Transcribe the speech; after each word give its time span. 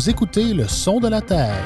Vous 0.00 0.08
écoutez 0.08 0.54
le 0.54 0.66
son 0.66 0.98
de 0.98 1.08
la 1.08 1.20
Terre. 1.20 1.62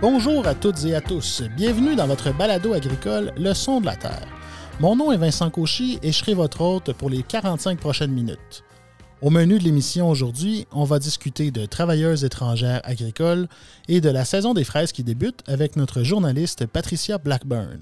Bonjour 0.00 0.46
à 0.46 0.54
toutes 0.54 0.82
et 0.86 0.94
à 0.94 1.02
tous. 1.02 1.42
Bienvenue 1.54 1.94
dans 1.94 2.06
votre 2.06 2.32
balado 2.32 2.72
agricole 2.72 3.34
Le 3.36 3.52
son 3.52 3.82
de 3.82 3.84
la 3.84 3.96
Terre. 3.96 4.26
Mon 4.80 4.96
nom 4.96 5.12
est 5.12 5.18
Vincent 5.18 5.50
Cauchy 5.50 5.98
et 6.02 6.10
je 6.10 6.16
serai 6.16 6.32
votre 6.32 6.62
hôte 6.62 6.94
pour 6.94 7.10
les 7.10 7.22
45 7.22 7.78
prochaines 7.78 8.12
minutes. 8.12 8.64
Au 9.22 9.28
menu 9.28 9.58
de 9.58 9.64
l'émission 9.64 10.08
aujourd'hui, 10.08 10.66
on 10.72 10.84
va 10.84 10.98
discuter 10.98 11.50
de 11.50 11.66
travailleuses 11.66 12.24
étrangères 12.24 12.80
agricoles 12.84 13.48
et 13.86 14.00
de 14.00 14.08
la 14.08 14.24
saison 14.24 14.54
des 14.54 14.64
fraises 14.64 14.92
qui 14.92 15.04
débute 15.04 15.42
avec 15.46 15.76
notre 15.76 16.02
journaliste 16.02 16.64
Patricia 16.64 17.18
Blackburn. 17.18 17.80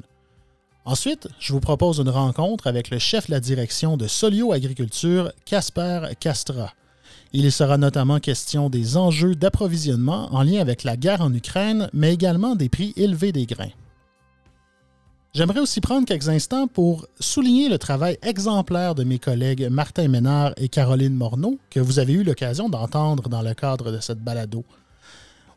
Ensuite, 0.84 1.28
je 1.38 1.52
vous 1.52 1.60
propose 1.60 2.00
une 2.00 2.08
rencontre 2.08 2.66
avec 2.66 2.90
le 2.90 2.98
chef 2.98 3.28
de 3.28 3.30
la 3.30 3.38
direction 3.38 3.96
de 3.96 4.08
Solio 4.08 4.52
Agriculture, 4.52 5.30
Casper 5.44 6.08
Castra. 6.18 6.72
Il 7.32 7.44
y 7.44 7.52
sera 7.52 7.78
notamment 7.78 8.18
question 8.18 8.68
des 8.68 8.96
enjeux 8.96 9.36
d'approvisionnement 9.36 10.34
en 10.34 10.42
lien 10.42 10.60
avec 10.60 10.82
la 10.82 10.96
guerre 10.96 11.20
en 11.20 11.32
Ukraine, 11.32 11.88
mais 11.92 12.12
également 12.12 12.56
des 12.56 12.68
prix 12.68 12.94
élevés 12.96 13.30
des 13.30 13.46
grains. 13.46 13.70
J'aimerais 15.34 15.60
aussi 15.60 15.80
prendre 15.80 16.06
quelques 16.06 16.30
instants 16.30 16.66
pour 16.66 17.06
souligner 17.20 17.68
le 17.68 17.78
travail 17.78 18.18
exemplaire 18.22 18.94
de 18.94 19.04
mes 19.04 19.18
collègues 19.18 19.68
Martin 19.70 20.08
Ménard 20.08 20.52
et 20.56 20.68
Caroline 20.68 21.14
Morneau, 21.14 21.58
que 21.70 21.80
vous 21.80 21.98
avez 21.98 22.14
eu 22.14 22.24
l'occasion 22.24 22.68
d'entendre 22.68 23.28
dans 23.28 23.42
le 23.42 23.52
cadre 23.52 23.92
de 23.92 24.00
cette 24.00 24.20
balado. 24.20 24.64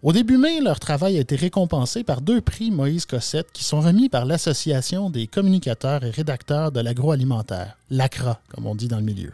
Au 0.04 0.12
début 0.12 0.38
mai, 0.38 0.60
leur 0.60 0.80
travail 0.80 1.18
a 1.18 1.22
été 1.22 1.36
récompensé 1.36 2.04
par 2.04 2.22
deux 2.22 2.42
prix 2.42 2.70
Moïse 2.70 3.06
Cossette 3.06 3.52
qui 3.54 3.64
sont 3.64 3.80
remis 3.80 4.10
par 4.10 4.26
l'Association 4.26 5.10
des 5.10 5.28
communicateurs 5.28 6.04
et 6.04 6.10
rédacteurs 6.10 6.72
de 6.72 6.82
l'agroalimentaire, 6.82 7.78
l'ACRA, 7.90 8.42
comme 8.50 8.68
on 8.68 8.76
dit 8.76 8.88
dans 8.88 8.98
le 8.98 9.04
milieu. 9.04 9.32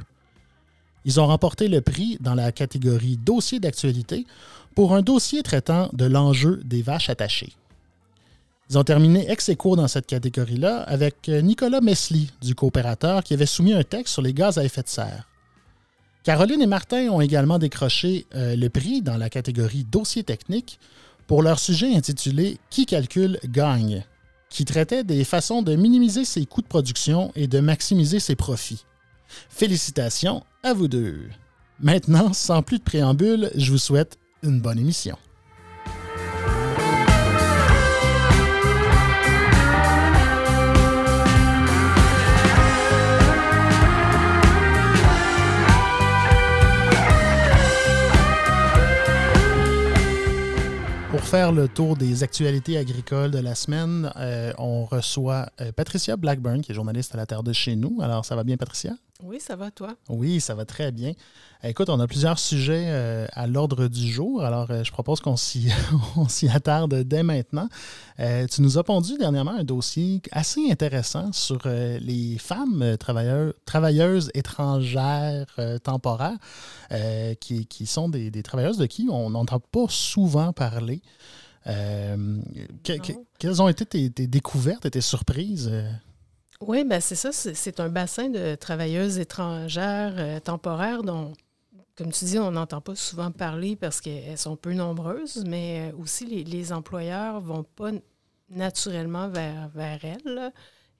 Ils 1.03 1.19
ont 1.19 1.27
remporté 1.27 1.67
le 1.67 1.81
prix 1.81 2.17
dans 2.19 2.35
la 2.35 2.51
catégorie 2.51 3.17
Dossier 3.17 3.59
d'actualité 3.59 4.27
pour 4.75 4.93
un 4.93 5.01
dossier 5.01 5.41
traitant 5.41 5.89
de 5.93 6.05
l'enjeu 6.05 6.61
des 6.63 6.81
vaches 6.81 7.09
attachées. 7.09 7.53
Ils 8.69 8.77
ont 8.77 8.83
terminé 8.83 9.29
ex 9.31 9.49
aequo 9.49 9.75
dans 9.75 9.87
cette 9.87 10.07
catégorie-là 10.07 10.81
avec 10.81 11.29
Nicolas 11.29 11.81
Mesli 11.81 12.31
du 12.41 12.53
coopérateur 12.53 13.23
qui 13.23 13.33
avait 13.33 13.45
soumis 13.45 13.73
un 13.73 13.83
texte 13.83 14.13
sur 14.13 14.21
les 14.21 14.33
gaz 14.33 14.57
à 14.57 14.65
effet 14.65 14.83
de 14.83 14.89
serre. 14.89 15.27
Caroline 16.23 16.61
et 16.61 16.67
Martin 16.67 17.09
ont 17.09 17.21
également 17.21 17.57
décroché 17.57 18.27
euh, 18.35 18.57
le 18.57 18.69
prix 18.69 19.01
dans 19.01 19.15
la 19.15 19.29
catégorie 19.29 19.85
dossier 19.85 20.23
technique 20.23 20.77
pour 21.25 21.41
leur 21.41 21.57
sujet 21.57 21.95
intitulé 21.95 22.57
Qui 22.69 22.85
calcule 22.85 23.39
gagne, 23.45 24.03
qui 24.49 24.65
traitait 24.65 25.05
des 25.05 25.23
façons 25.23 25.61
de 25.61 25.75
minimiser 25.77 26.25
ses 26.25 26.45
coûts 26.45 26.61
de 26.61 26.67
production 26.67 27.31
et 27.35 27.47
de 27.47 27.61
maximiser 27.61 28.19
ses 28.19 28.35
profits. 28.35 28.83
Félicitations 29.49 30.43
à 30.63 30.73
vous 30.73 30.89
deux. 30.89 31.29
Maintenant, 31.79 32.33
sans 32.33 32.61
plus 32.61 32.79
de 32.79 32.83
préambule, 32.83 33.49
je 33.55 33.71
vous 33.71 33.77
souhaite 33.77 34.17
une 34.43 34.59
bonne 34.59 34.79
émission. 34.79 35.17
Faire 51.27 51.51
le 51.51 51.67
tour 51.67 51.97
des 51.97 52.23
actualités 52.23 52.77
agricoles 52.77 53.31
de 53.31 53.39
la 53.39 53.53
semaine, 53.53 54.09
euh, 54.15 54.53
on 54.57 54.85
reçoit 54.85 55.49
euh, 55.59 55.73
Patricia 55.73 56.15
Blackburn, 56.15 56.61
qui 56.61 56.71
est 56.71 56.75
journaliste 56.75 57.13
à 57.15 57.17
la 57.17 57.25
Terre 57.25 57.43
de 57.43 57.51
chez 57.51 57.75
nous. 57.75 57.99
Alors, 58.01 58.23
ça 58.23 58.33
va 58.37 58.45
bien, 58.45 58.55
Patricia? 58.55 58.93
Oui, 59.23 59.39
ça 59.39 59.55
va, 59.55 59.71
toi? 59.71 59.95
Oui, 60.09 60.39
ça 60.39 60.53
va 60.53 60.65
très 60.65 60.91
bien. 60.91 61.13
Écoute, 61.63 61.89
on 61.89 61.99
a 61.99 62.05
plusieurs 62.05 62.37
sujets 62.37 62.85
euh, 62.87 63.25
à 63.33 63.47
l'ordre 63.47 63.87
du 63.87 64.07
jour. 64.11 64.43
Alors, 64.43 64.67
je 64.83 64.91
propose 64.91 65.21
qu'on 65.21 65.37
s'y, 65.37 65.69
attarde 66.53 66.93
dès 67.03 67.23
maintenant. 67.23 67.67
tu 68.17 68.61
nous 68.61 68.77
as 68.77 68.83
pondu 68.83 69.17
dernièrement 69.17 69.55
un 69.57 69.63
dossier 69.63 70.21
assez 70.31 70.71
intéressant 70.71 71.31
sur 71.31 71.59
les 71.65 72.37
femmes 72.37 72.95
travailleurs, 72.99 73.53
travailleuses 73.65 74.29
étrangères 74.35 75.47
temporaires, 75.83 76.37
qui, 77.39 77.65
qui, 77.65 77.85
sont 77.87 78.09
des, 78.09 78.29
des 78.29 78.43
travailleuses 78.43 78.77
de 78.77 78.85
qui 78.85 79.07
on 79.09 79.31
n'entend 79.31 79.59
pas 79.59 79.87
souvent 79.89 80.53
parler. 80.53 81.01
Euh, 81.67 82.37
quelles 83.39 83.61
ont 83.61 83.67
été 83.67 84.09
tes, 84.09 84.27
découvertes 84.27 84.85
et 84.85 84.91
tes 84.91 85.01
surprises? 85.01 85.71
Euh? 86.61 86.65
Oui, 86.67 86.83
ben 86.83 87.01
c'est 87.01 87.15
ça. 87.15 87.31
C'est 87.31 87.79
un 87.79 87.89
bassin 87.89 88.29
de 88.29 88.55
travailleuses 88.55 89.19
étrangères 89.19 90.15
euh, 90.17 90.39
temporaires 90.39 91.03
dont, 91.03 91.33
comme 91.95 92.11
tu 92.11 92.25
dis, 92.25 92.39
on 92.39 92.51
n'entend 92.51 92.81
pas 92.81 92.95
souvent 92.95 93.31
parler 93.31 93.75
parce 93.75 94.01
qu'elles 94.01 94.37
sont 94.37 94.55
peu 94.55 94.73
nombreuses, 94.73 95.43
mais 95.45 95.93
aussi 95.97 96.25
les, 96.25 96.73
employeurs 96.73 97.41
ne 97.41 97.47
vont 97.47 97.63
pas 97.63 97.91
naturellement 98.49 99.29
vers, 99.29 99.69
vers 99.69 100.03
elles. 100.05 100.51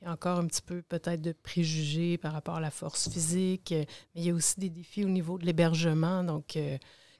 Il 0.01 0.05
y 0.05 0.07
a 0.07 0.11
encore 0.11 0.39
un 0.39 0.47
petit 0.47 0.61
peu 0.61 0.81
peut-être 0.83 1.21
de 1.21 1.31
préjugés 1.31 2.17
par 2.17 2.33
rapport 2.33 2.55
à 2.55 2.61
la 2.61 2.69
force 2.71 3.09
physique, 3.09 3.73
mais 3.73 4.21
il 4.21 4.25
y 4.25 4.29
a 4.29 4.33
aussi 4.33 4.59
des 4.59 4.69
défis 4.69 5.03
au 5.03 5.09
niveau 5.09 5.39
de 5.39 5.45
l'hébergement. 5.45 6.23
Donc, 6.23 6.55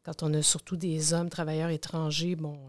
quand 0.04 0.22
on 0.22 0.32
a 0.36 0.44
surtout 0.44 0.78
des 0.78 1.14
hommes 1.14 1.30
travailleurs 1.30 1.70
étrangers, 1.70 2.36
bon, 2.36 2.60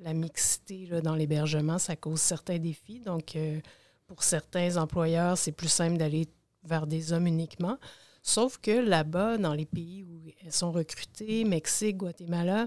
la 0.00 0.14
mixité 0.14 0.88
dans 1.02 1.14
l'hébergement, 1.14 1.78
ça 1.78 1.96
cause 1.96 2.20
certains 2.20 2.58
défis. 2.58 3.00
Donc, 3.00 3.36
euh, 3.36 3.60
pour 4.08 4.22
certains 4.22 4.76
employeurs, 4.78 5.38
c'est 5.38 5.52
plus 5.52 5.68
simple 5.68 5.98
d'aller 5.98 6.26
vers 6.64 6.86
des 6.86 7.12
hommes 7.12 7.26
uniquement. 7.26 7.78
Sauf 8.22 8.58
que 8.58 8.72
là-bas, 8.72 9.38
dans 9.38 9.54
les 9.54 9.66
pays 9.66 10.02
où 10.04 10.30
elles 10.44 10.52
sont 10.52 10.72
recrutées, 10.72 11.44
Mexique, 11.44 11.98
Guatemala, 11.98 12.64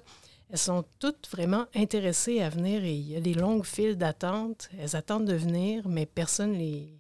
elles 0.50 0.58
sont 0.58 0.86
toutes 1.00 1.28
vraiment 1.30 1.66
intéressées 1.76 2.42
à 2.42 2.50
venir 2.50 2.84
et 2.84 2.94
il 2.94 3.10
y 3.10 3.16
a 3.16 3.22
des 3.22 3.34
longues 3.34 3.66
files 3.66 3.98
d'attente. 3.98 4.70
Elles 4.80 4.96
attendent 4.96 5.26
de 5.26 5.34
venir, 5.34 5.88
mais 5.88 6.06
personne 6.06 6.54
les, 6.54 7.00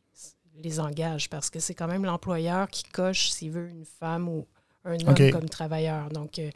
les 0.56 0.80
engage 0.80 1.30
parce 1.30 1.50
que 1.50 1.60
c'est 1.60 1.76
quand 1.76 1.88
même 1.88 2.06
l'employeur 2.06 2.68
qui 2.70 2.84
coche 2.84 3.30
s'il 3.30 3.52
veut 3.52 3.70
une 3.70 3.86
femme 3.86 4.28
ou 4.28 4.48
un 4.86 4.98
homme 5.06 5.32
comme 5.32 5.50
travailleur. 5.50 6.10
Donc, 6.10 6.40
euh, 6.40 6.50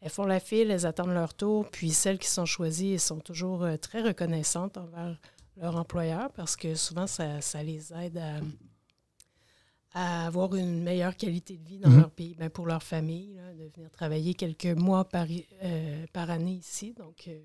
elles 0.00 0.10
font 0.10 0.26
la 0.26 0.40
file, 0.40 0.70
elles 0.70 0.84
attendent 0.84 1.14
leur 1.14 1.32
tour, 1.32 1.68
puis 1.70 1.90
celles 1.90 2.18
qui 2.18 2.28
sont 2.28 2.44
choisies, 2.44 2.94
elles 2.94 3.00
sont 3.00 3.20
toujours 3.20 3.62
euh, 3.62 3.76
très 3.76 4.02
reconnaissantes 4.02 4.76
envers 4.76 5.16
leur 5.56 5.76
employeur 5.76 6.30
parce 6.32 6.56
que 6.56 6.74
souvent, 6.74 7.06
ça, 7.06 7.38
les 7.62 7.92
aide 7.92 8.20
à, 9.94 10.26
avoir 10.26 10.54
une 10.54 10.82
meilleure 10.82 11.16
qualité 11.16 11.58
de 11.58 11.68
vie 11.68 11.78
dans 11.78 11.90
mhm. 11.90 12.00
leur 12.00 12.10
pays, 12.10 12.34
ben, 12.38 12.48
pour 12.48 12.66
leur 12.66 12.82
famille, 12.82 13.38
de 13.58 13.70
venir 13.74 13.90
travailler 13.90 14.34
quelques 14.34 14.66
mois 14.66 15.06
par, 15.08 15.26
euh, 15.62 16.06
par 16.12 16.30
année 16.30 16.54
ici. 16.54 16.94
Donc, 16.94 17.24
euh, 17.28 17.38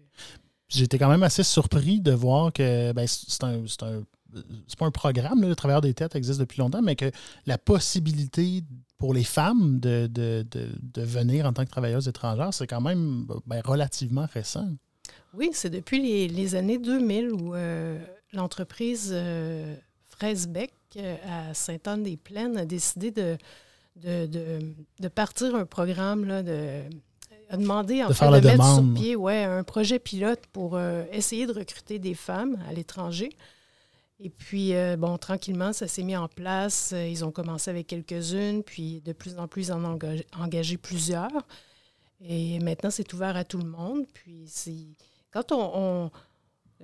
J'étais 0.69 0.97
quand 0.97 1.09
même 1.09 1.23
assez 1.23 1.44
surpris 1.44 2.01
de 2.01 2.12
voir 2.12 2.53
que 2.53 2.91
ben, 2.94 3.06
c'est 3.07 3.44
un, 3.44 3.63
un 3.63 4.03
c'est 4.67 4.78
pas 4.78 4.85
un 4.85 4.91
programme, 4.91 5.41
le 5.41 5.56
travailleur 5.56 5.81
des 5.81 5.94
têtes 5.94 6.16
existe 6.16 6.40
depuis 6.40 6.59
longtemps, 6.59 6.81
mais 6.81 6.96
que 6.96 7.12
la 7.46 7.57
possibilité 7.57 8.63
pour 8.97 9.13
les 9.13 9.23
femmes 9.23 9.79
de, 9.79 10.09
venir 10.97 11.46
en 11.46 11.53
tant 11.53 11.66
que 11.66 11.69
travailleuses 11.69 12.07
étrangères, 12.07 12.53
c'est 12.53 12.67
quand 12.67 12.81
même 12.81 13.28
ben, 13.46 13.62
relativement 13.63 14.28
récent. 14.34 14.67
Oui, 15.34 15.52
c'est 15.53 15.70
depuis 15.70 16.28
les, 16.28 16.56
années 16.56 16.78
2000 16.78 17.32
où 17.32 17.53
euh, 17.53 18.00
l'entreprise 18.34 19.12
euh, 19.14 19.76
Fraisbeck 20.09 20.74
euh, 20.97 21.16
à 21.28 21.53
Sainte-Anne-des-Plaines 21.53 22.58
a 22.58 22.66
décidé 22.66 23.12
de, 23.12 23.38
de, 23.96 25.08
partir 25.08 25.56
un 25.56 25.66
programme, 25.66 26.26
là, 26.26 26.44
de, 26.44 26.82
a 27.50 27.58
demandé 27.58 28.03
en 28.03 28.12
fait, 28.12 28.26
de 28.26 28.47
mettre 28.47 28.76
sur 28.76 28.94
pied 28.94 29.16
ouais, 29.16 29.44
un 29.44 29.64
projet 29.64 30.00
pilote 30.00 30.41
pour 30.52 30.79
essayer 31.12 31.46
de 31.46 31.53
recruter 31.53 32.00
des 32.00 32.14
femmes 32.14 32.58
à 32.68 32.73
l'étranger. 32.73 33.30
Et 34.20 34.30
puis, 34.30 34.73
euh, 34.73 34.97
bon, 34.97 35.18
tranquillement, 35.18 35.73
ça 35.73 35.88
s'est 35.88 36.03
mis 36.03 36.18
en 36.18 36.28
place. 36.28 36.91
Euh, 36.94 37.08
ils 37.08 37.23
ont 37.23 37.32
commencé 37.32 37.70
avec 37.70 37.88
quelques-unes, 37.88 38.64
puis 38.64 39.02
de 39.02 39.14
plus 39.14 39.38
en 39.38 39.47
plus, 39.47 39.68
ils 39.68 39.72
en 39.72 39.85
ont 39.85 40.00
engagé, 40.38 40.78
plusieurs. 40.78 41.46
Et 42.22 42.59
maintenant, 42.59 42.90
c'est 42.90 43.14
ouvert 43.14 43.35
à 43.35 43.44
tout 43.44 43.59
le 43.59 43.70
monde. 43.70 44.06
Puis, 44.14 44.47
quand 45.45 45.51
on, 45.51 46.09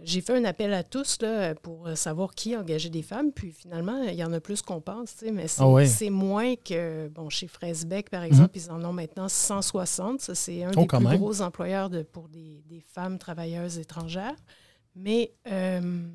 j'ai 0.02 0.22
fait 0.22 0.36
un 0.36 0.44
appel 0.46 0.74
à 0.74 0.84
tous 0.84 1.20
là, 1.22 1.54
pour 1.56 1.88
savoir 1.96 2.34
qui 2.34 2.56
engageait 2.56 2.90
des 2.90 3.04
femmes, 3.04 3.32
puis 3.32 3.52
finalement, 3.52 4.02
il 4.04 4.16
y 4.16 4.24
en 4.24 4.34
a 4.34 4.40
plus 4.40 4.62
qu'on 4.62 4.82
pense, 4.82 5.24
mais 5.32 5.46
ah 5.60 5.86
c'est, 5.86 6.10
moins 6.10 6.56
que, 6.56 7.08
bon, 7.10 7.30
chez 7.30 7.48
Fraisbeck, 7.48 8.10
par 8.10 8.24
exemple, 8.24 8.58
mhm. 8.58 8.64
ils 8.64 8.72
en 8.72 8.84
ont 8.84 8.94
maintenant 8.94 9.30
160. 9.30 10.22
Ça, 10.22 10.36
c'est 10.36 10.64
un 10.64 10.72
oh, 10.76 10.82
des 10.82 10.88
plus 10.88 11.18
gros 11.18 11.42
employeurs 11.42 11.90
de, 11.90 12.02
pour 12.02 12.28
des, 12.30 12.64
femmes 12.94 13.18
travailleuses 13.18 13.78
étrangères. 13.78 14.36
Mais 14.96 15.32
euh, 15.52 16.08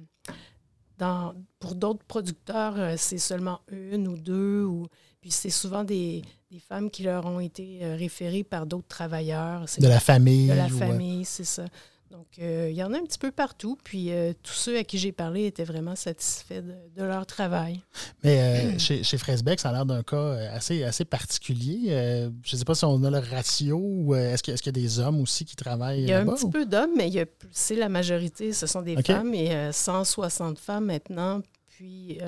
pour 1.59 1.75
d'autres 1.75 2.05
producteurs, 2.05 2.75
euh, 2.79 2.95
c'est 2.97 3.19
seulement 3.19 3.61
une 3.71 4.07
ou 4.09 4.17
deux. 4.17 4.65
Ou... 4.65 4.87
Puis 5.21 5.31
c'est 5.31 5.51
souvent 5.51 5.85
des, 5.85 6.23
femmes 6.69 6.91
qui 6.91 7.03
leur 7.03 7.27
ont 7.27 7.41
été 7.41 7.81
référées 7.95 8.45
par 8.45 8.67
d'autres 8.67 8.89
travailleurs. 8.89 9.67
De 9.79 9.89
la 9.89 10.01
famille. 10.01 10.49
De 10.49 10.55
la 10.55 10.69
famille, 10.69 11.25
c'est 11.25 11.45
ça. 11.45 11.65
Donc, 12.11 12.27
euh, 12.39 12.69
il 12.71 12.77
y 12.77 12.83
en 12.83 12.95
a 12.95 12.99
un 12.99 13.03
petit 13.03 13.19
peu 13.19 13.31
partout. 13.31 13.77
Puis, 13.85 14.11
euh, 14.13 14.33
tous 14.43 14.55
ceux 14.55 14.79
à 14.79 14.85
qui 14.85 14.97
j'ai 14.97 15.13
parlé 15.13 15.47
étaient 15.47 15.65
vraiment 15.65 15.95
satisfaits 15.95 16.63
de, 16.97 17.03
leur 17.03 17.27
travail. 17.27 17.81
Mais 18.25 18.41
euh, 18.41 18.79
chez, 18.79 19.03
chez 19.03 19.19
Fresbeck, 19.19 19.61
ça 19.61 19.69
a 19.69 19.73
l'air 19.73 19.87
d'un 19.87 20.03
cas 20.03 20.33
assez, 20.51 20.85
assez 20.85 21.05
particulier. 21.05 22.31
je 22.43 22.55
ne 22.55 22.59
sais 22.59 22.65
pas 22.65 22.75
si 22.75 22.85
on 22.85 23.03
a 23.05 23.11
le 23.11 23.19
ratio 23.19 23.79
ou 23.79 24.15
est-ce 24.15 24.43
qu'il 24.43 24.55
y, 24.55 24.69
a 24.69 24.73
des 24.73 24.99
hommes 25.01 25.21
aussi 25.21 25.45
qui 25.45 25.57
travaillent 25.57 26.03
Il 26.03 26.09
y 26.09 26.13
a 26.13 26.21
un 26.21 26.27
petit 26.27 26.49
peu 26.49 26.65
d'hommes, 26.65 26.97
mais 26.97 27.11
c'est 27.51 27.77
la 27.77 27.89
majorité. 27.89 28.53
Ce 28.53 28.67
sont 28.67 28.83
des 28.83 29.01
femmes 29.03 29.35
et 29.35 29.71
160 29.73 30.59
femmes 30.59 30.87
maintenant. 30.87 31.43
Puis, 31.67 32.19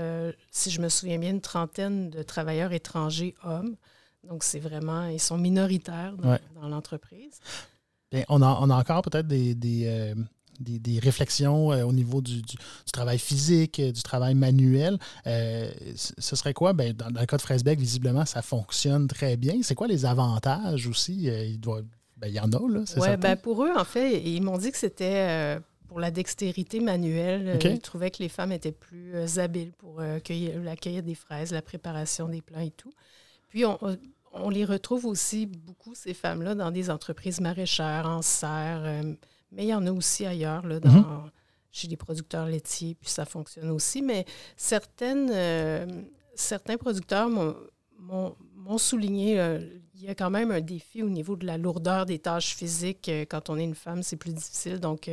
si 0.50 0.71
je 0.71 0.81
me 0.81 0.88
souviens 0.91 1.19
bien, 1.19 1.31
une 1.31 1.41
trentaine 1.41 2.11
de 2.11 2.23
travailleurs 2.23 2.73
étrangers 2.73 3.35
hommes. 3.44 3.77
Donc, 4.29 4.44
c'est 4.44 4.59
vraiment, 4.59 5.06
ils 5.06 5.21
sont 5.21 5.38
minoritaires 5.38 6.15
dans 6.17 6.69
l'entreprise 6.69 7.41
on, 8.28 8.42
a, 8.42 8.76
encore 8.76 9.02
peut-être 9.02 9.26
des, 9.26 9.54
des, 9.54 9.86
euh, 9.86 10.14
réflexions 11.02 11.72
euh, 11.72 11.84
au 11.84 11.92
niveau 11.92 12.20
du, 12.20 12.42
travail 12.92 13.18
physique, 13.18 13.78
euh, 13.78 13.92
du 13.92 14.02
travail 14.02 14.34
manuel. 14.34 14.98
ce 15.24 16.36
serait 16.36 16.54
quoi? 16.54 16.72
Ben, 16.72 16.92
dans, 16.92 17.08
le 17.08 17.26
cas 17.26 17.36
de 17.36 17.42
Fresbeck, 17.42 17.78
visiblement, 17.78 18.24
ça 18.24 18.42
fonctionne 18.42 19.06
très 19.06 19.36
bien. 19.36 19.60
C'est 19.62 19.74
quoi 19.74 19.86
les 19.86 20.04
avantages 20.04 20.86
aussi? 20.86 21.24
il, 21.24 21.60
doit, 21.60 21.82
ben, 22.16 22.28
il 22.28 22.34
y 22.34 22.40
en 22.40 22.52
a, 22.52 22.68
là, 22.68 22.84
Oui, 22.96 23.16
ben, 23.16 23.36
pour 23.36 23.64
eux, 23.64 23.72
en 23.76 23.84
fait, 23.84 24.20
ils 24.22 24.42
m'ont 24.42 24.58
dit 24.58 24.72
que 24.72 24.78
c'était 24.78 25.58
pour 25.88 26.00
la 26.00 26.10
dextérité 26.10 26.80
manuelle. 26.80 27.58
Ils 27.64 27.80
trouvaient 27.80 28.10
que 28.10 28.22
les 28.22 28.28
femmes 28.28 28.52
étaient 28.52 28.72
plus 28.72 29.38
habiles 29.38 29.72
pour 29.72 30.02
cueillir, 30.24 30.60
la 30.62 30.76
cueillir 30.76 31.02
des 31.02 31.14
fraises, 31.14 31.52
la 31.52 31.62
préparation 31.62 32.28
des 32.28 32.42
plants 32.42 32.60
et 32.60 32.70
tout. 32.70 32.92
Puis, 33.48 33.64
on, 33.64 33.78
on 34.32 34.50
les 34.50 34.65
retrouve 34.65 35.06
aussi 35.06 35.47
beaucoup, 35.47 35.94
ces 35.94 36.15
femmes-là, 36.15 36.55
dans 36.55 36.71
des 36.71 36.91
entreprises 36.91 37.41
maraîchères, 37.41 38.06
en 38.06 38.23
serre, 38.23 38.82
euh, 38.85 39.15
mais 39.53 39.65
il 39.65 39.69
y 39.69 39.75
en 39.75 39.87
a 39.87 39.93
aussi 39.93 40.27
ailleurs, 40.27 40.67
là, 40.67 40.79
dans, 40.79 40.91
mhm. 40.91 41.31
chez 41.73 41.88
les 41.88 41.97
producteurs 41.97 42.47
laitiers, 42.47 42.94
puis 42.94 43.11
ça 43.11 43.25
fonctionne 43.25 43.71
aussi. 43.71 44.03
Mais 44.03 44.25
certaines, 44.56 45.31
euh, 45.32 45.87
certains 46.35 46.77
producteurs 46.77 47.29
m'ont 47.99 48.79
souligné, 48.79 49.41
euh, 49.41 49.59
il 49.94 50.03
y 50.03 50.09
a 50.09 50.15
quand 50.15 50.31
même 50.31 50.50
un 50.50 50.61
défi 50.61 51.03
au 51.03 51.09
niveau 51.09 51.37
de 51.37 51.47
la 51.47 51.59
lourdeur 51.59 52.06
des 52.06 52.19
tâches 52.19 52.55
physiques. 52.55 53.11
quand 53.29 53.50
on 53.50 53.59
est 53.59 53.65
une 53.65 53.75
femme, 53.75 54.03
c'est 54.03 54.17
plus 54.17 54.32
difficile. 54.32 54.79
Donc, 54.79 55.11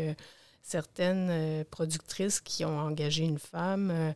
certaines 0.61 1.65
productrices 1.65 2.39
qui 2.39 2.63
ont 2.63 2.79
engagé 2.79 3.25
une 3.25 3.39
femme, 3.39 4.13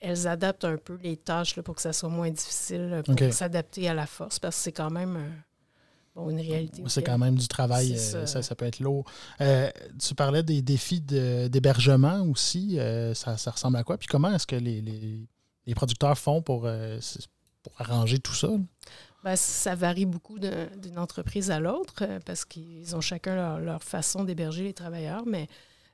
elles 0.00 0.26
adaptent 0.26 0.64
un 0.64 0.76
peu 0.76 0.98
les 1.02 1.16
tâches 1.16 1.56
là, 1.56 1.62
pour 1.62 1.74
que 1.74 1.82
ça 1.82 1.92
soit 1.92 2.08
moins 2.08 2.30
difficile, 2.30 3.02
pour 3.04 3.16
s'adapter 3.32 3.88
à 3.88 3.94
la 3.94 4.06
force, 4.06 4.38
parce 4.38 4.56
que 4.56 4.62
c'est 4.62 4.72
quand 4.72 4.90
même 4.90 5.16
euh, 6.16 6.30
une 6.30 6.40
réalité. 6.40 6.82
C'est 6.86 7.02
quand 7.02 7.18
même 7.18 7.36
du 7.36 7.48
travail, 7.48 7.92
euh, 7.92 8.26
ça. 8.26 8.42
Ça, 8.42 8.54
peut 8.54 8.64
être 8.64 8.80
lourd. 8.80 9.04
Euh, 9.40 9.70
tu 9.98 10.14
parlais 10.14 10.42
des 10.42 10.62
défis 10.62 11.00
d'hébergement 11.00 12.22
aussi, 12.22 12.78
ça, 13.14 13.50
ressemble 13.50 13.76
à 13.76 13.84
quoi? 13.84 13.98
Puis 13.98 14.08
comment 14.08 14.32
est-ce 14.32 14.46
que 14.46 14.56
les, 14.56 14.80
les, 14.80 15.74
producteurs 15.74 16.18
font 16.18 16.42
pour, 16.42 16.68
pour 17.62 17.72
arranger 17.80 18.18
tout 18.18 18.34
ça? 18.34 18.48
Ben, 19.22 19.36
ça 19.36 19.74
varie 19.74 20.06
beaucoup 20.06 20.38
d'une 20.38 20.98
entreprise 20.98 21.50
à 21.50 21.60
l'autre 21.60 22.04
parce 22.24 22.44
qu'ils 22.46 22.96
ont 22.96 23.02
chacun 23.02 23.34
leur, 23.34 23.60
leur 23.60 23.82
façon 23.82 24.24
d'héberger 24.24 24.64
les 24.64 24.72
travailleurs, 24.72 25.26
mais 25.26 25.42
euh, 25.42 25.46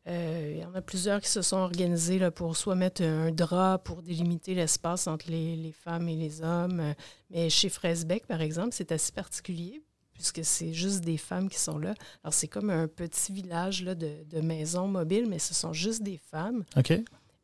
il 0.06 0.58
y 0.58 0.64
en 0.64 0.74
a 0.74 0.82
plusieurs 0.82 1.20
qui 1.20 1.28
se 1.28 1.42
sont 1.42 1.56
organisés 1.56 2.18
là, 2.18 2.30
pour 2.30 2.56
soit 2.56 2.76
mettre 2.76 3.02
un 3.02 3.32
drap 3.32 3.78
pour 3.78 4.02
délimiter 4.02 4.54
l'espace 4.54 5.06
entre 5.06 5.30
les, 5.30 5.72
femmes 5.72 6.08
et 6.08 6.16
les 6.16 6.42
hommes. 6.42 6.94
Mais 7.30 7.50
chez 7.50 7.68
Fresbeck, 7.68 8.26
par 8.26 8.40
exemple, 8.40 8.70
c'est 8.72 8.92
assez 8.92 9.12
particulier 9.12 9.82
puisque 10.16 10.44
c'est 10.44 10.72
juste 10.72 11.02
des 11.02 11.18
femmes 11.18 11.48
qui 11.48 11.58
sont 11.58 11.78
là. 11.78 11.94
Alors, 12.24 12.32
c'est 12.32 12.48
comme 12.48 12.70
un 12.70 12.88
petit 12.88 13.32
village 13.32 13.82
là, 13.82 13.94
de, 13.94 14.40
maisons 14.40 14.88
mobiles, 14.88 15.26
mais 15.28 15.38
ce 15.38 15.54
sont 15.54 15.72
juste 15.72 16.02
des 16.02 16.18
femmes. 16.30 16.64
OK. 16.76 16.92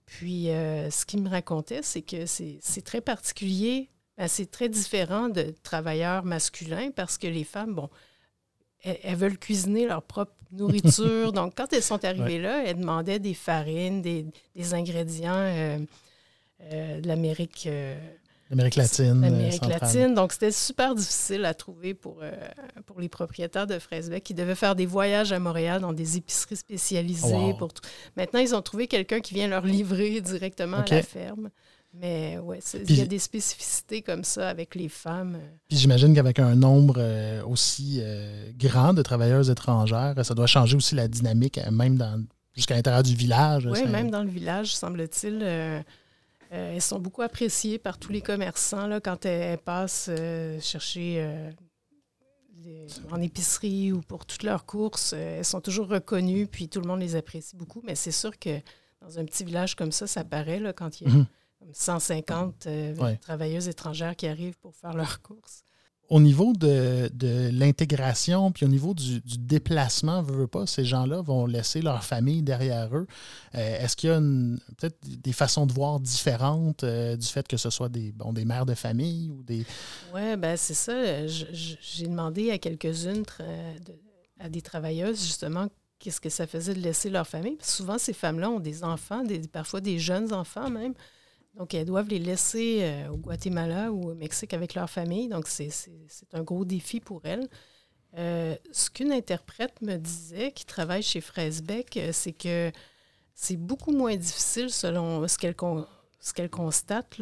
Puis, 0.07 0.51
euh, 0.51 0.91
ce 0.91 1.07
qu'il 1.07 1.23
me 1.23 1.29
racontait, 1.29 1.83
c'est 1.83 2.03
que 2.03 2.27
c'est 2.27 2.85
très 2.85 3.01
particulier, 3.01 3.91
ben, 4.17 4.29
c'est 4.29 4.51
très 4.51 4.69
différent 4.69 5.29
de 5.29 5.55
travailleurs 5.63 6.25
masculins 6.25 6.91
parce 6.95 7.19
que 7.19 7.27
les 7.27 7.45
femmes, 7.45 7.75
bon, 7.75 7.89
elles, 8.83 9.17
veulent 9.17 9.39
cuisiner 9.39 9.87
leur 9.87 10.03
propre 10.03 10.33
nourriture. 10.51 11.33
Donc, 11.33 11.55
quand 11.57 11.73
elles 11.73 11.83
sont 11.83 12.05
arrivées 12.05 12.39
là, 12.39 12.65
elles 12.65 12.79
demandaient 12.79 13.19
des 13.19 13.35
farines, 13.35 14.03
des, 14.03 14.27
ingrédients 14.75 15.33
euh, 15.35 15.79
euh, 16.73 17.01
de 17.01 17.09
l'Amérique. 17.09 17.65
Euh, 17.67 17.97
L'Amérique 18.51 18.77
latine. 18.77 19.23
L'Amérique 19.23 19.65
latine. 19.65 20.15
Donc, 20.15 20.33
c'était 20.33 20.53
super 20.53 20.95
difficile 20.95 21.47
à 21.47 21.55
trouver 21.55 21.95
pour, 21.95 22.19
pour 22.85 23.01
les 23.01 23.09
propriétaires 23.09 23.67
de 23.67 23.79
Fresbeck 23.79 24.23
qui 24.23 24.35
devaient 24.35 24.55
faire 24.55 24.75
des 24.75 24.85
voyages 24.85 25.33
à 25.33 25.39
Montréal 25.39 25.81
dans 25.81 25.95
des 25.95 26.19
épiceries 26.19 26.57
spécialisées. 26.57 27.55
Pour 27.59 27.71
Maintenant, 28.15 28.41
ils 28.41 28.55
ont 28.55 28.61
trouvé 28.61 28.89
quelqu'un 28.89 29.21
qui 29.21 29.33
vient 29.33 29.49
leur 29.49 29.65
livrer 29.65 30.21
directement 30.21 30.79
à 30.79 30.85
la 30.87 31.03
ferme. 31.03 31.49
Mais 31.95 32.39
ouais, 32.39 32.61
il 32.89 32.97
y 32.97 33.03
a 33.03 33.07
des 33.07 33.19
spécificités 33.19 34.01
comme 34.01 34.25
ça 34.25 34.49
avec 34.49 34.75
les 34.75 34.89
femmes. 34.89 35.39
Puis 35.69 35.77
j'imagine 35.77 36.15
qu'avec 36.15 36.39
un 36.39 36.55
nombre 36.55 36.95
euh, 36.97 37.45
aussi 37.45 37.99
euh, 38.01 38.51
grand 38.57 38.95
de 38.95 39.03
travailleuses 39.03 39.51
étrangères, 39.51 40.15
ça 40.25 40.35
doit 40.35 40.47
changer 40.47 40.77
aussi 40.77 40.95
la 40.95 41.07
dynamique, 41.07 41.59
euh, 41.59 41.71
même 41.71 41.97
dans 41.97 42.25
jusqu'à 42.55 42.77
l'intérieur 42.77 43.03
du 43.03 43.15
village. 43.15 43.67
Oui, 43.67 43.85
même 43.87 44.11
dans 44.11 44.23
le 44.23 44.31
village, 44.31 44.75
semble-t-il. 44.75 45.43
elles 46.51 46.83
sont 46.83 46.99
beaucoup 46.99 47.23
appréciées 47.23 47.79
par 47.79 47.99
tous 47.99 48.13
les 48.13 48.21
commerçants 48.21 48.87
là, 48.87 49.01
quand 49.01 49.25
elles, 49.25 49.59
passent 49.59 50.11
chercher 50.61 51.27
en 53.11 53.23
épicerie 53.23 53.91
ou 53.91 54.03
pour 54.03 54.27
toutes 54.27 54.43
leurs 54.43 54.67
courses. 54.67 55.15
elles 55.15 55.47
sont 55.47 55.63
toujours 55.63 55.89
reconnues, 55.89 56.47
puis 56.47 56.69
tout 56.69 56.81
le 56.81 56.87
monde 56.87 57.01
les 57.01 57.17
apprécie 57.17 57.57
beaucoup. 57.57 57.81
Mais 57.85 57.95
c'est 57.95 58.13
sûr 58.13 58.39
que 58.39 58.61
dans 59.01 59.19
un 59.19 59.25
petit 59.25 59.45
village 59.45 59.75
comme 59.75 59.93
ça, 59.93 60.07
ça 60.07 60.23
paraît 60.23 60.61
là, 60.61 60.75
quand 60.75 61.01
il 61.01 61.09
y 61.09 61.11
a. 61.11 61.25
Mhm. 61.67 61.73
150 61.73 62.67
euh, 62.67 63.17
travailleuses 63.21 63.69
étrangères 63.69 64.17
qui 64.17 64.27
arrivent 64.27 64.59
pour 64.59 64.75
faire 64.75 64.95
leurs 64.95 65.23
courses. 65.23 65.65
Au 66.09 66.21
niveau 66.21 66.53
de, 66.53 67.11
l'intégration, 67.53 68.53
puis 68.53 68.67
au 68.67 68.69
niveau 68.69 68.93
du, 68.93 69.23
déplacement, 69.39 70.21
veut, 70.21 70.47
pas, 70.47 70.67
ces 70.67 70.85
gens-là 70.85 71.23
vont 71.23 71.47
laisser 71.47 71.81
leur 71.81 72.05
famille 72.05 72.43
derrière 72.43 72.95
eux. 72.95 73.07
Euh, 73.55 73.79
est-ce 73.79 73.97
qu'il 73.97 74.11
y 74.11 74.13
a 74.13 74.21
peut-être 74.21 74.99
des 75.01 75.33
façons 75.33 75.65
de 75.65 75.73
voir 75.73 76.01
différentes 76.01 76.85
euh, 76.85 77.17
du 77.17 77.27
fait 77.27 77.49
que 77.49 77.57
ce 77.57 77.71
soit 77.71 77.89
des, 77.89 78.13
bon, 78.13 78.35
des 78.35 78.45
mères 78.45 78.67
de 78.67 78.75
famille 78.75 79.31
ou 79.31 79.43
des. 79.43 79.65
Oui, 80.13 80.37
ben 80.37 80.57
c'est 80.59 80.75
ça. 80.75 81.27
J'ai 81.27 82.07
demandé 82.07 82.51
à 82.51 82.59
quelques-unes, 82.59 83.25
à 84.39 84.51
des 84.51 84.61
travailleuses, 84.61 85.25
justement, 85.25 85.69
qu'est-ce 86.03 86.21
que 86.21 86.29
ça 86.29 86.47
faisait 86.47 86.75
de 86.75 86.81
laisser 86.81 87.09
leur 87.09 87.27
famille? 87.27 87.57
souvent, 87.63 87.97
ces 87.97 88.13
femmes-là 88.13 88.51
ont 88.51 88.61
des 88.61 88.85
enfants, 88.85 89.23
des, 89.23 89.39
parfois 89.49 89.81
des 89.81 89.99
jeunes 89.99 90.33
enfants 90.35 90.69
même. 90.69 90.95
Donc, 91.55 91.75
elles 91.75 91.85
doivent 91.85 92.09
les 92.09 92.19
laisser 92.19 92.81
euh, 92.83 93.09
au 93.11 93.17
Guatemala 93.17 93.93
ou 93.93 94.11
au 94.11 94.15
Mexique 94.15 94.55
avec 94.55 94.75
leur 94.75 94.89
famille. 94.89 95.29
Donc, 95.29 95.49
c'est 95.49 95.71
un 96.33 96.43
gros 96.43 96.65
défi 96.65 97.01
pour 97.01 97.21
elles. 97.25 97.47
Euh, 98.17 98.57
ce 98.73 98.91
qu'une 98.91 99.13
interprète 99.13 99.81
me 99.83 99.97
disait 99.97 100.53
qui 100.53 100.65
travaille 100.65 101.03
chez 101.03 101.21
Fresbeck, 101.21 101.97
euh, 101.97 102.11
c'est 102.13 102.33
que 102.33 102.71
c'est 103.35 103.57
beaucoup 103.57 103.93
moins 103.93 104.17
difficile 104.17 104.71
selon 104.71 105.27
ce 105.29 105.39
qu'elle 105.39 105.55
qu'elle 105.55 106.51
constate. 106.51 107.21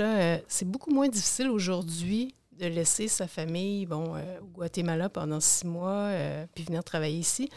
C'est 0.49 0.68
beaucoup 0.68 0.90
moins 0.90 1.08
difficile 1.08 1.49
aujourd'hui 1.49 2.34
de 2.52 2.66
laisser 2.66 3.08
sa 3.08 3.26
famille 3.26 3.87
bon, 3.87 4.16
au 4.42 4.46
Guatemala 4.46 5.08
pendant 5.08 5.40
six 5.40 5.64
mois 5.66 6.12
puis 6.54 6.64
venir 6.64 6.84
travailler 6.84 7.18
ici. 7.18 7.49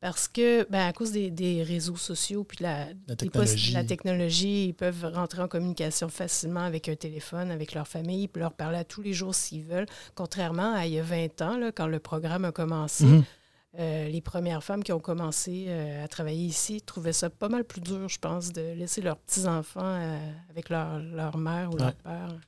Parce 0.00 0.28
que, 0.28 0.64
ben, 0.70 0.86
à 0.86 0.92
cause 0.92 1.10
des, 1.10 1.62
réseaux 1.66 1.96
sociaux 1.96 2.44
puis 2.44 2.58
la, 2.60 2.86
la, 3.08 3.16
technologie. 3.16 3.72
la, 3.72 3.82
technologie. 3.82 4.66
ils 4.68 4.74
peuvent 4.74 5.10
rentrer 5.12 5.42
en 5.42 5.48
communication 5.48 6.08
facilement 6.08 6.60
avec 6.60 6.88
un 6.88 6.94
téléphone, 6.94 7.50
avec 7.50 7.74
leur 7.74 7.88
famille, 7.88 8.22
ils 8.22 8.28
peuvent 8.28 8.42
leur 8.42 8.52
parler 8.52 8.78
à 8.78 8.84
tous 8.84 9.02
les 9.02 9.12
jours 9.12 9.34
s'ils 9.34 9.64
veulent. 9.64 9.86
Contrairement 10.14 10.72
à 10.72 10.86
il 10.86 10.92
y 10.92 11.00
a 11.00 11.02
20 11.02 11.42
ans, 11.42 11.58
là, 11.58 11.72
quand 11.72 11.88
le 11.88 11.98
programme 11.98 12.44
a 12.44 12.52
commencé, 12.52 13.06
mhm. 13.06 13.24
euh, 13.80 14.08
les 14.08 14.20
premières 14.20 14.62
femmes 14.62 14.84
qui 14.84 14.92
ont 14.92 15.00
commencé 15.00 15.64
euh, 15.66 16.04
à 16.04 16.06
travailler 16.06 16.46
ici 16.46 16.80
trouvaient 16.80 17.12
ça 17.12 17.28
pas 17.28 17.48
mal 17.48 17.64
plus 17.64 17.80
dur, 17.80 18.08
je 18.08 18.20
pense, 18.20 18.52
de 18.52 18.74
laisser 18.74 19.00
leurs 19.00 19.18
petits-enfants 19.18 19.80
euh, 19.82 20.16
avec 20.48 20.68
leur, 20.68 21.00
leur, 21.00 21.36
mère 21.38 21.72
ou 21.72 21.76
leur 21.76 21.94
père. 21.94 22.38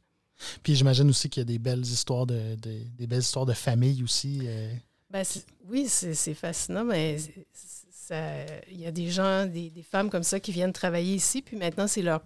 Puis 0.63 0.77
j'imagine 0.77 1.11
aussi 1.11 1.29
qu'il 1.29 1.41
y 1.41 1.43
a 1.43 1.47
des 1.47 1.59
belles 1.59 1.81
histoires 1.81 2.27
de, 2.27 2.55
des 2.55 3.07
belles 3.09 3.19
histoires 3.19 3.45
de 3.45 3.55
famille 3.55 4.05
aussi. 4.05 4.47
Ben, 5.11 5.25
oui, 5.69 5.89
c'est 5.89 6.35
fascinant, 6.35 6.85
mais 6.85 7.17
il 8.71 8.81
y 8.81 8.87
a 8.87 8.93
des 8.93 9.09
gens, 9.11 9.47
des, 9.47 9.73
femmes 9.83 10.11
comme 10.11 10.23
ça 10.23 10.41
qui 10.41 10.53
viennent 10.53 10.73
travailler 10.73 11.15
ici, 11.15 11.43
puis 11.43 11.57
maintenant, 11.57 11.87
c'est 11.87 12.03
leurs 12.03 12.23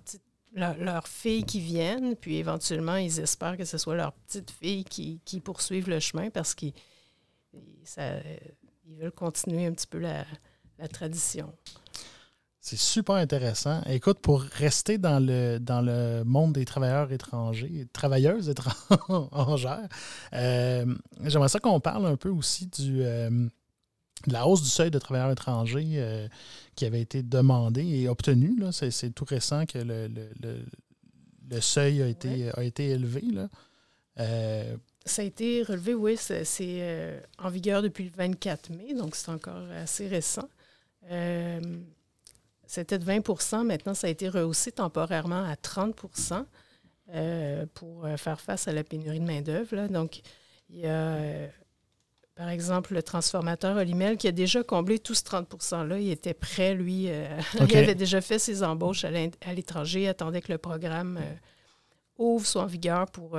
leur, 0.54 1.08
filles 1.08 1.44
qui 1.44 1.60
viennent, 1.60 2.14
puis 2.16 2.36
éventuellement, 2.36 2.96
ils 2.96 3.20
espèrent 3.20 3.56
que 3.56 3.64
ce 3.64 3.78
soit 3.78 3.96
leurs 3.96 4.12
petites 4.12 4.50
filles 4.50 4.84
qui, 4.84 5.40
poursuivent 5.40 5.88
le 5.88 6.00
chemin 6.00 6.30
parce 6.30 6.54
qu'ils 6.54 6.72
ils 7.52 8.96
veulent 8.96 9.12
continuer 9.12 9.66
un 9.66 9.72
petit 9.72 9.86
peu 9.86 9.98
la, 9.98 10.24
tradition. 10.88 11.52
C'est 12.66 12.78
super 12.78 13.16
intéressant. 13.16 13.82
Écoute, 13.84 14.20
pour 14.20 14.40
rester 14.40 14.96
dans 14.96 15.20
le, 15.20 15.58
dans 15.58 15.82
le 15.82 16.24
monde 16.24 16.54
des 16.54 16.64
travailleurs 16.64 17.12
étrangers, 17.12 17.86
travailleuses 17.92 18.48
étrangères, 18.48 19.86
euh, 20.32 20.86
j'aimerais 21.24 21.50
ça 21.50 21.60
qu'on 21.60 21.78
parle 21.78 22.06
un 22.06 22.16
peu 22.16 22.30
aussi 22.30 22.66
du, 22.68 23.02
euh, 23.02 23.28
de 23.28 24.32
la 24.32 24.46
hausse 24.46 24.62
du 24.62 24.70
seuil 24.70 24.90
de 24.90 24.98
travailleurs 24.98 25.30
étrangers 25.30 25.90
euh, 25.96 26.26
qui 26.74 26.86
avait 26.86 27.02
été 27.02 27.22
demandé 27.22 27.82
et 27.84 28.08
obtenu. 28.08 28.58
C'est 28.72 29.14
tout 29.14 29.26
récent 29.26 29.66
que 29.66 29.76
le, 29.76 30.08
le, 30.08 31.60
seuil 31.60 32.00
a 32.00 32.06
été, 32.06 32.50
a 32.56 32.62
été 32.64 32.88
élevé. 32.88 33.24
Là. 33.30 33.50
ça 35.04 35.20
a 35.20 35.24
été 35.26 35.62
relevé, 35.64 35.92
oui, 35.92 36.16
c'est 36.16 37.20
en 37.36 37.50
vigueur 37.50 37.82
depuis 37.82 38.04
le 38.04 38.10
24 38.16 38.70
mai, 38.70 38.94
donc 38.94 39.16
c'est 39.16 39.30
encore 39.30 39.68
assez 39.82 40.08
récent. 40.08 40.48
C'était 42.74 42.98
de 42.98 43.04
20% 43.04 43.64
Maintenant, 43.64 43.94
ça 43.94 44.08
a 44.08 44.10
été 44.10 44.28
rehaussé 44.28 44.72
temporairement 44.72 45.44
à 45.44 45.54
30% 45.54 46.44
euh, 47.14 47.66
pour 47.72 48.04
euh, 48.04 48.16
faire 48.16 48.40
face 48.40 48.66
à 48.66 48.72
la 48.72 48.82
pénurie 48.82 49.20
de 49.20 49.24
main-d'œuvre. 49.24 49.86
Donc, 49.86 50.22
il 50.70 50.80
y 50.80 50.86
a, 50.86 51.14
euh, 51.14 51.48
par 52.34 52.48
exemple, 52.48 52.94
le 52.94 53.04
transformateur 53.04 53.76
Olimel 53.76 54.16
qui 54.16 54.26
a 54.26 54.32
déjà 54.32 54.64
comblé 54.64 54.98
tout 54.98 55.14
ce 55.14 55.22
30 55.22 55.48
%-là. 55.54 56.00
Il 56.00 56.10
était 56.10 56.34
prêt, 56.34 56.74
lui. 56.74 57.04
il 57.60 57.76
avait 57.76 57.94
déjà 57.94 58.20
fait 58.20 58.40
ses 58.40 58.64
embauches 58.64 59.04
à 59.04 59.52
l'étranger, 59.52 60.08
attendait 60.08 60.40
que 60.40 60.50
le 60.50 60.58
programme 60.58 61.20
ouvre, 62.18 62.44
soit 62.44 62.62
en 62.62 62.66
vigueur 62.66 63.08
pour 63.08 63.38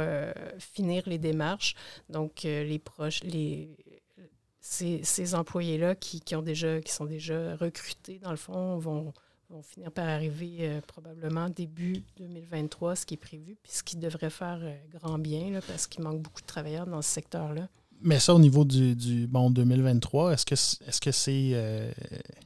finir 0.59 1.03
les 1.07 1.17
démarches. 1.17 1.75
Donc, 2.07 2.43
les 2.43 2.79
proches, 2.79 3.21
les, 3.23 3.75
ces, 4.61 5.35
employés-là 5.35 5.95
qui, 5.95 6.21
ont 6.35 6.41
déjà, 6.41 6.79
qui 6.79 6.93
sont 6.93 7.05
déjà 7.05 7.57
recrutés, 7.57 8.19
dans 8.19 8.31
le 8.31 8.37
fond, 8.37 8.77
vont, 8.77 9.13
vont 9.49 9.61
finir 9.61 9.91
par 9.91 10.07
arriver 10.07 10.57
euh, 10.61 10.81
probablement 10.85 11.49
début 11.49 12.03
2023, 12.17 12.95
ce 12.95 13.05
qui 13.05 13.13
est 13.15 13.17
prévu, 13.17 13.57
puis 13.61 13.71
ce 13.71 13.83
qui 13.83 13.97
devrait 13.97 14.29
faire 14.29 14.59
euh, 14.61 14.75
grand 14.93 15.19
bien, 15.19 15.59
parce 15.67 15.87
qu'il 15.87 16.03
manque 16.03 16.21
beaucoup 16.21 16.41
de 16.41 16.47
travailleurs 16.47 16.87
dans 16.87 17.01
ce 17.01 17.09
secteur-là. 17.09 17.67
Mais 18.01 18.19
ça, 18.19 18.33
au 18.33 18.39
niveau 18.39 18.65
du, 18.65 18.95
du 18.95 19.27
bon 19.27 19.49
2023, 19.51 20.33
est-ce 20.33 20.45
que 20.45 20.53
est-ce 20.53 20.99
que 20.99 21.11
c'est 21.11 21.51
euh, 21.53 21.91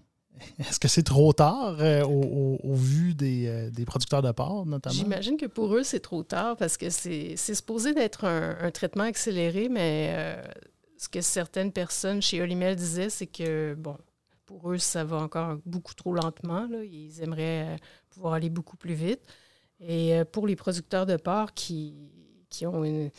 est-ce 0.60 0.79
que 0.79 0.88
c'est 0.88 1.03
trop 1.03 1.34
tard 1.34 1.79
au, 2.08 2.75
vu 2.75 3.13
des, 3.13 3.72
producteurs 3.86 4.22
de 4.22 4.32
porc, 4.32 4.65
notamment? 4.65 4.96
J'imagine 4.96 5.38
que 5.38 5.48
pour 5.48 5.75
eux, 5.75 5.84
c'est 5.84 6.00
trop 6.00 6.24
tard 6.24 6.56
parce 6.56 6.77
que 6.77 6.89
c'est 6.89 7.36
supposé 7.36 7.94
d'être 7.94 8.25
un, 8.25 8.58
un, 8.62 8.72
traitement 8.72 9.03
accéléré, 9.03 9.70
mais 9.70 10.38
ce 10.98 11.10
que 11.10 11.22
certaines 11.22 11.72
personnes 11.72 12.22
chez 12.22 12.41
Olimel 12.41 12.75
disaient, 12.75 13.10
c'est 13.10 13.27
que, 13.27 13.74
bon, 13.74 13.98
pour 14.50 14.72
eux, 14.72 14.79
ça 14.79 15.03
va 15.03 15.18
encore 15.18 15.58
beaucoup 15.63 15.94
trop 15.94 16.12
lentement. 16.12 16.68
Ils 16.84 17.22
aimeraient 17.22 17.68
euh, 17.68 17.77
pouvoir 18.10 18.34
aller 18.34 18.50
beaucoup 18.50 18.77
plus 18.77 18.96
vite. 18.96 19.22
Et 19.79 20.15
euh, 20.15 20.25
pour 20.25 20.48
les 20.48 20.56
producteurs 20.56 21.06
de 21.06 21.18
porc 21.18 21.53
qui, 21.53 21.94
qui 22.50 22.65
ont 22.65 22.84
une. 22.84 23.12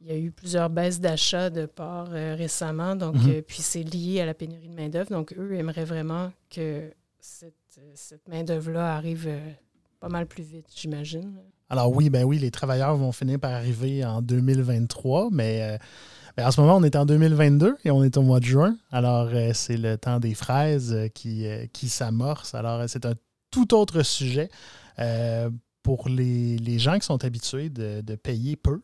Il 0.00 0.08
y 0.08 0.10
a 0.10 0.18
eu 0.18 0.30
plusieurs 0.30 0.68
baisses 0.68 1.00
d'achat 1.00 1.48
de 1.50 1.64
porc 1.64 2.08
euh, 2.10 2.34
récemment, 2.34 2.96
donc 2.96 3.14
mhm. 3.14 3.42
puis 3.42 3.62
c'est 3.62 3.82
lié 3.82 4.20
à 4.20 4.26
la 4.26 4.34
pénurie 4.34 4.68
de 4.68 4.74
main-d'œuvre. 4.74 5.08
Donc, 5.08 5.32
eux 5.38 5.54
aimeraient 5.54 5.86
vraiment 5.86 6.32
que 6.50 6.92
cette, 7.18 7.54
cette 7.94 8.28
main-d'œuvre-là 8.28 8.94
arrive 8.94 9.30
pas 10.00 10.08
mal 10.08 10.26
plus 10.26 10.42
vite, 10.42 10.66
j'imagine. 10.74 11.38
Alors 11.70 11.94
oui, 11.94 12.10
ben 12.10 12.24
oui, 12.24 12.38
les 12.38 12.50
travailleurs 12.50 12.94
vont 12.96 13.12
finir 13.12 13.38
par 13.40 13.52
arriver 13.52 14.04
en 14.04 14.20
2023, 14.20 15.30
mais 15.32 15.78
en 16.44 16.50
ce 16.50 16.60
moment, 16.60 16.76
on 16.76 16.82
est 16.82 16.96
en 16.96 17.06
2022 17.06 17.76
et 17.84 17.90
on 17.90 18.04
est 18.04 18.16
au 18.16 18.22
mois 18.22 18.40
de 18.40 18.44
juin. 18.44 18.76
Alors, 18.90 19.28
euh, 19.32 19.52
c'est 19.54 19.78
le 19.78 19.96
temps 19.96 20.20
des 20.20 20.34
fraises 20.34 20.92
euh, 20.92 21.08
qui, 21.08 21.46
euh, 21.46 21.66
qui 21.72 21.88
s'amorce. 21.88 22.54
Alors, 22.54 22.88
c'est 22.88 23.06
un 23.06 23.14
tout 23.50 23.74
autre 23.74 24.02
sujet. 24.02 24.50
pour 25.82 26.08
les, 26.08 26.78
gens 26.78 26.98
qui 26.98 27.06
sont 27.06 27.24
habitués 27.24 27.70
de, 27.70 28.14
payer 28.16 28.56
peu, 28.56 28.82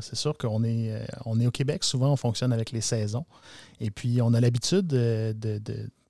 c'est 0.00 0.16
sûr 0.16 0.36
qu'on 0.36 0.64
est, 0.64 1.06
on 1.24 1.38
est 1.40 1.46
au 1.46 1.50
Québec, 1.50 1.84
souvent 1.84 2.12
on 2.12 2.16
fonctionne 2.16 2.52
avec 2.52 2.72
les 2.72 2.80
saisons. 2.80 3.24
Et 3.80 3.90
puis 3.90 4.20
on 4.20 4.34
a 4.34 4.40
l'habitude 4.40 4.88
de, 4.88 5.34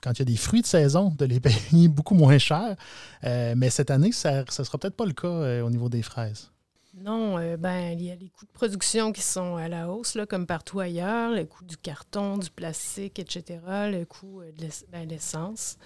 quand 0.01 0.13
il 0.15 0.19
y 0.21 0.23
a 0.23 0.25
des 0.25 0.37
fruits 0.37 0.63
de 0.63 0.67
saison, 0.67 1.15
de 1.17 1.27
les 1.27 1.39
payer 1.71 1.89
beaucoup 1.89 2.15
moins 2.15 2.39
cher. 2.39 2.77
mais 3.23 3.71
cette 3.71 3.91
année, 3.91 4.11
ça 4.11 4.43
ne 4.43 4.65
sera 4.65 4.79
peut-être 4.79 4.97
pas 4.97 5.07
le 5.07 5.13
cas 5.13 5.63
au 5.63 5.71
niveau 5.71 5.89
des 5.89 6.03
fraises. 6.03 6.52
Non, 7.03 7.37
euh, 7.39 7.57
ben, 7.57 7.99
il 7.99 8.03
y 8.03 8.11
a 8.13 8.15
les 8.15 8.29
coûts 8.29 8.47
de 8.47 8.53
production 8.53 9.11
qui 9.13 9.23
sont 9.23 9.57
à 9.57 9.69
la 9.69 9.89
hausse, 9.91 10.17
comme 10.29 10.47
partout 10.47 10.79
ailleurs, 10.79 11.33
le 11.33 11.45
coût 11.45 11.65
du 11.65 11.77
carton, 11.77 12.39
du 12.39 12.49
plastique, 12.49 13.19
etc., 13.19 13.61
le 13.91 14.05
coût 14.05 14.41
euh, 14.41 14.53
de 14.53 14.69
ben, 14.89 15.09
l'essence. 15.09 15.79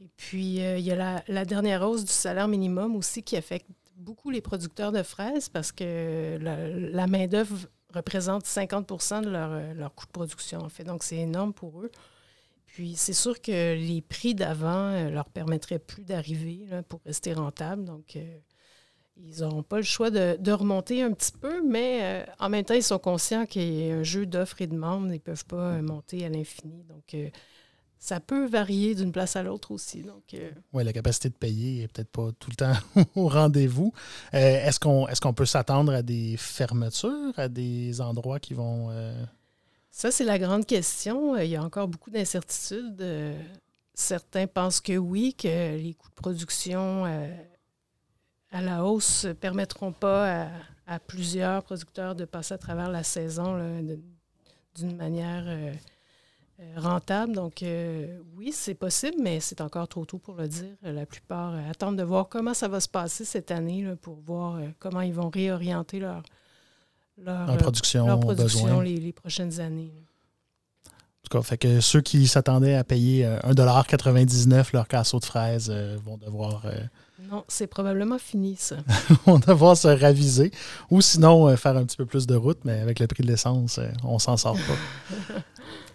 Et 0.00 0.08
puis, 0.16 0.62
euh, 0.62 0.78
il 0.78 0.84
y 0.84 0.90
a 0.90 1.22
la, 1.26 1.44
dernière 1.44 1.82
hausse 1.82 2.04
du 2.04 2.12
salaire 2.12 2.48
minimum 2.48 2.96
aussi 2.96 3.22
qui 3.22 3.36
affecte 3.36 3.66
beaucoup 3.96 4.30
les 4.30 4.40
producteurs 4.40 4.90
de 4.90 5.02
fraises 5.02 5.50
parce 5.50 5.70
que 5.70 6.38
la, 6.40 7.06
main-d'œuvre 7.06 7.56
représente 7.92 8.44
50% 8.46 9.22
de 9.22 9.28
leur, 9.28 9.74
leur, 9.74 9.94
coût 9.94 10.06
de 10.06 10.12
production, 10.12 10.60
en 10.60 10.70
fait. 10.70 10.84
Donc, 10.84 11.02
c'est 11.02 11.18
énorme 11.18 11.52
pour 11.52 11.82
eux. 11.82 11.90
Puis, 12.66 12.94
c'est 12.96 13.12
sûr 13.12 13.40
que 13.40 13.74
les 13.74 14.00
prix 14.00 14.34
d'avant 14.34 15.10
leur 15.10 15.28
permettraient 15.28 15.78
plus 15.78 16.04
d'arriver 16.04 16.66
pour 16.88 17.00
rester 17.04 17.34
rentables. 17.34 17.84
Donc, 17.84 18.16
ils 19.16 19.40
n'auront 19.40 19.62
pas 19.62 19.76
le 19.76 19.82
choix 19.82 20.10
de, 20.10 20.52
remonter 20.52 21.02
un 21.02 21.12
petit 21.12 21.32
peu, 21.32 21.62
mais 21.66 22.00
euh, 22.02 22.24
en 22.38 22.48
même 22.48 22.64
temps, 22.64 22.74
ils 22.74 22.82
sont 22.82 22.98
conscients 22.98 23.46
qu'il 23.46 23.72
y 23.72 23.90
a 23.90 23.94
un 23.94 24.02
jeu 24.02 24.26
d'offres 24.26 24.60
et 24.60 24.66
de 24.66 24.72
demandes. 24.72 25.06
Ils 25.06 25.14
ne 25.14 25.18
peuvent 25.18 25.44
pas 25.44 25.74
euh, 25.74 25.82
monter 25.82 26.24
à 26.24 26.28
l'infini. 26.28 26.84
Donc, 26.84 27.14
euh, 27.14 27.28
ça 27.98 28.20
peut 28.20 28.46
varier 28.46 28.94
d'une 28.94 29.12
place 29.12 29.36
à 29.36 29.42
l'autre 29.42 29.70
aussi. 29.70 30.02
Donc, 30.02 30.36
Oui, 30.72 30.84
la 30.84 30.92
capacité 30.92 31.30
de 31.30 31.34
payer 31.34 31.82
n'est 31.82 31.88
peut-être 31.88 32.10
pas 32.10 32.30
tout 32.38 32.50
le 32.50 32.56
temps 32.56 32.74
au 33.14 33.28
rendez-vous. 33.28 33.92
est-ce 34.32 34.78
qu'on 34.78 35.08
est 35.08 35.18
qu'on 35.20 35.32
peut 35.32 35.46
s'attendre 35.46 35.92
à 35.92 36.02
des 36.02 36.36
fermetures, 36.36 37.32
à 37.38 37.48
des 37.48 38.00
endroits 38.00 38.40
qui 38.40 38.52
vont. 38.52 38.90
Ça, 39.90 40.10
c'est 40.10 40.24
la 40.24 40.38
grande 40.38 40.66
question. 40.66 41.38
Il 41.38 41.48
y 41.48 41.56
a 41.56 41.64
encore 41.64 41.88
beaucoup 41.88 42.10
d'incertitudes. 42.10 43.02
certains 43.94 44.48
pensent 44.48 44.82
que 44.82 44.98
oui, 44.98 45.32
que 45.32 45.76
les 45.78 45.94
coûts 45.94 46.10
de 46.10 46.14
production 46.14 47.06
à 48.54 48.60
la 48.60 48.84
hausse 48.84 49.24
ne 49.24 49.32
permettront 49.32 49.90
pas 49.90 50.46
à, 50.86 50.98
plusieurs 51.00 51.64
producteurs 51.64 52.14
de 52.14 52.24
passer 52.24 52.54
à 52.54 52.58
travers 52.58 52.88
la 52.88 53.02
saison 53.02 53.58
d'une 54.76 54.96
manière 54.96 55.42
euh, 55.46 55.72
euh, 56.60 56.72
rentable. 56.76 57.32
Donc, 57.32 57.64
euh, 57.64 58.20
oui, 58.36 58.52
c'est 58.52 58.74
possible, 58.74 59.16
mais 59.20 59.40
c'est 59.40 59.60
encore 59.60 59.88
trop 59.88 60.04
tôt 60.04 60.18
pour 60.18 60.36
le 60.36 60.46
dire. 60.46 60.76
La 60.82 61.04
plupart 61.04 61.54
attendent 61.68 61.96
de 61.96 62.04
voir 62.04 62.28
comment 62.28 62.54
ça 62.54 62.68
va 62.68 62.78
se 62.78 62.88
passer 62.88 63.24
cette 63.24 63.50
année 63.50 63.92
pour 64.00 64.20
voir 64.24 64.60
comment 64.78 65.00
ils 65.00 65.14
vont 65.14 65.30
réorienter 65.30 65.98
leur, 65.98 66.22
leur, 67.18 67.56
production, 67.56 68.06
leur 68.06 68.20
production 68.20 68.80
les, 68.80 69.12
prochaines 69.12 69.58
années. 69.58 69.92
En 70.86 71.28
tout 71.28 71.38
cas, 71.38 71.42
fait 71.42 71.58
que 71.58 71.80
ceux 71.80 72.02
qui 72.02 72.28
s'attendaient 72.28 72.74
à 72.74 72.84
payer 72.84 73.24
1,99$ 73.24 74.68
leur 74.74 74.86
casseau 74.86 75.18
de 75.18 75.24
fraises 75.24 75.70
vont 76.04 76.18
devoir 76.18 76.66
non, 77.30 77.44
c'est 77.48 77.66
probablement 77.66 78.18
fini, 78.18 78.56
ça. 78.58 78.76
on 79.26 79.38
va 79.38 79.52
devoir 79.52 79.76
se 79.76 79.88
raviser. 79.88 80.50
Ou 80.90 81.00
sinon, 81.00 81.48
euh, 81.48 81.56
faire 81.56 81.76
un 81.76 81.84
petit 81.84 81.96
peu 81.96 82.06
plus 82.06 82.26
de 82.26 82.34
route, 82.34 82.58
mais 82.64 82.80
avec 82.80 82.98
le 82.98 83.06
prix 83.06 83.22
de 83.22 83.28
l'essence, 83.28 83.78
euh, 83.78 83.88
on 84.02 84.18
s'en 84.18 84.36
sort 84.36 84.56
pas. 84.56 85.34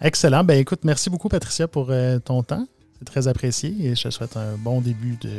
Excellent. 0.00 0.44
Ben 0.44 0.58
écoute, 0.58 0.80
merci 0.84 1.10
beaucoup, 1.10 1.28
Patricia, 1.28 1.68
pour 1.68 1.88
euh, 1.90 2.18
ton 2.18 2.42
temps. 2.42 2.66
C'est 2.98 3.04
très 3.04 3.28
apprécié 3.28 3.74
et 3.80 3.94
je 3.94 4.02
te 4.02 4.10
souhaite 4.10 4.36
un 4.36 4.56
bon 4.56 4.80
début 4.80 5.16
de 5.22 5.30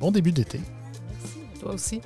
bon 0.00 0.10
début 0.10 0.32
d'été. 0.32 0.60
Merci, 1.22 1.60
toi 1.60 1.74
aussi. 1.74 2.00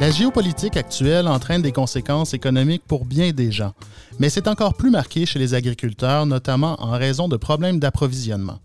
La 0.00 0.10
géopolitique 0.10 0.78
actuelle 0.78 1.28
entraîne 1.28 1.60
des 1.60 1.72
conséquences 1.72 2.32
économiques 2.32 2.84
pour 2.88 3.04
bien 3.04 3.32
des 3.32 3.52
gens, 3.52 3.74
mais 4.18 4.30
c'est 4.30 4.48
encore 4.48 4.72
plus 4.72 4.88
marqué 4.88 5.26
chez 5.26 5.38
les 5.38 5.52
agriculteurs, 5.52 6.24
notamment 6.24 6.82
en 6.82 6.92
raison 6.92 7.28
de 7.28 7.36
problèmes 7.36 7.78
d'approvisionnement. 7.78 8.60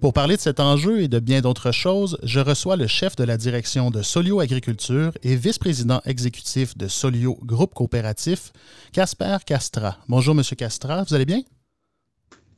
Pour 0.00 0.12
parler 0.12 0.36
de 0.36 0.40
cet 0.40 0.60
enjeu 0.60 1.02
et 1.02 1.08
de 1.08 1.18
bien 1.18 1.40
d'autres 1.40 1.72
choses, 1.72 2.16
je 2.22 2.38
reçois 2.38 2.76
le 2.76 2.86
chef 2.86 3.16
de 3.16 3.24
la 3.24 3.36
direction 3.36 3.90
de 3.90 4.02
Solio 4.02 4.38
Agriculture 4.38 5.10
et 5.24 5.34
vice-président 5.34 6.00
exécutif 6.04 6.78
de 6.78 6.86
Solio 6.86 7.40
Groupe 7.42 7.74
Coopératif, 7.74 8.52
Casper 8.92 9.38
Castra. 9.44 9.96
Bonjour, 10.08 10.36
Monsieur 10.36 10.54
Castra, 10.54 11.02
vous 11.02 11.12
allez 11.12 11.26
bien? 11.26 11.42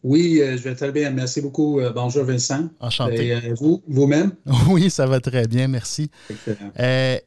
Oui, 0.02 0.40
euh, 0.40 0.56
je 0.56 0.62
vais 0.62 0.74
très 0.74 0.92
bien. 0.92 1.10
Merci 1.10 1.42
beaucoup. 1.42 1.78
Euh, 1.78 1.92
bonjour 1.92 2.24
Vincent. 2.24 2.68
Enchanté. 2.80 3.26
Et 3.26 3.34
euh, 3.34 3.54
vous, 3.58 3.82
vous-même? 3.86 4.32
Oui, 4.68 4.88
ça 4.88 5.06
va 5.06 5.20
très 5.20 5.46
bien, 5.46 5.68
merci. 5.68 6.10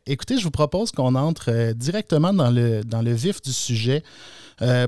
écoutez, 0.05 0.37
je 0.37 0.43
vous 0.43 0.51
propose 0.51 0.91
qu'on 0.91 1.15
entre 1.15 1.73
directement 1.73 2.33
dans 2.33 2.49
le, 2.49 2.83
dans 2.83 3.01
le 3.01 3.13
vif 3.13 3.41
du 3.41 3.53
sujet 3.53 4.03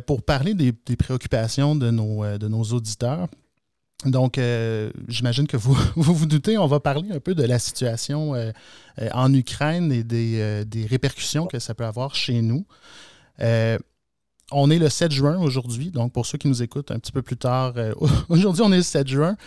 pour 0.06 0.24
parler 0.24 0.54
des, 0.54 0.74
préoccupations 0.96 1.76
de 1.76 1.92
nos, 1.92 2.38
de 2.38 2.48
nos 2.48 2.64
auditeurs. 2.64 3.28
Donc, 4.06 4.40
j'imagine 5.08 5.48
que 5.48 5.58
vous, 5.58 5.78
vous, 5.96 6.14
vous 6.14 6.26
doutez, 6.26 6.58
on 6.58 6.68
va 6.68 6.80
parler 6.80 7.12
un 7.12 7.20
peu 7.20 7.36
de 7.36 7.44
la 7.44 7.60
situation 7.60 8.34
en 9.12 9.34
Ukraine 9.34 9.92
et 9.92 10.04
des, 10.04 10.64
des, 10.66 10.86
répercussions 10.86 11.46
que 11.46 11.60
ça 11.60 11.74
peut 11.74 11.86
avoir 11.86 12.16
chez 12.16 12.42
nous. 12.42 12.66
On 14.52 14.70
est 14.70 14.80
le 14.80 14.90
7 14.90 15.12
juin 15.12 15.38
aujourd'hui, 15.40 15.92
donc 15.92 16.14
pour 16.14 16.26
ceux 16.26 16.38
qui 16.38 16.48
nous 16.48 16.62
écoutent 16.62 16.92
un 16.92 17.00
petit 17.00 17.12
peu 17.12 17.22
plus 17.22 17.38
tard, 17.38 17.74
aujourd'hui 18.30 18.62
on 18.64 18.72
est 18.72 18.78
le 18.78 18.84
7 18.84 19.08
juin. 19.08 19.38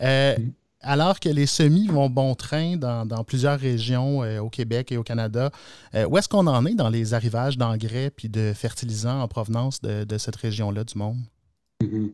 Mm 0.00 0.50
alors 0.80 1.20
que 1.20 1.28
les 1.28 1.46
semis 1.46 1.86
vont 1.88 2.08
bon 2.08 2.34
train 2.34 2.76
dans, 2.76 3.24
plusieurs 3.24 3.58
régions 3.58 4.22
euh, 4.22 4.40
au 4.40 4.48
Québec 4.48 4.92
et 4.92 4.96
au 4.96 5.02
Canada, 5.02 5.50
euh, 5.94 6.06
où 6.06 6.16
est-ce 6.18 6.28
qu'on 6.28 6.46
en 6.46 6.64
est 6.66 6.74
dans 6.74 6.88
les 6.88 7.14
arrivages 7.14 7.58
d'engrais 7.58 8.10
puis 8.10 8.28
de 8.28 8.52
fertilisants 8.54 9.20
en 9.20 9.28
provenance 9.28 9.80
de, 9.80 10.18
cette 10.18 10.36
région-là 10.36 10.84
du 10.84 10.98
monde? 10.98 11.18
Mm-hmm. 11.82 12.10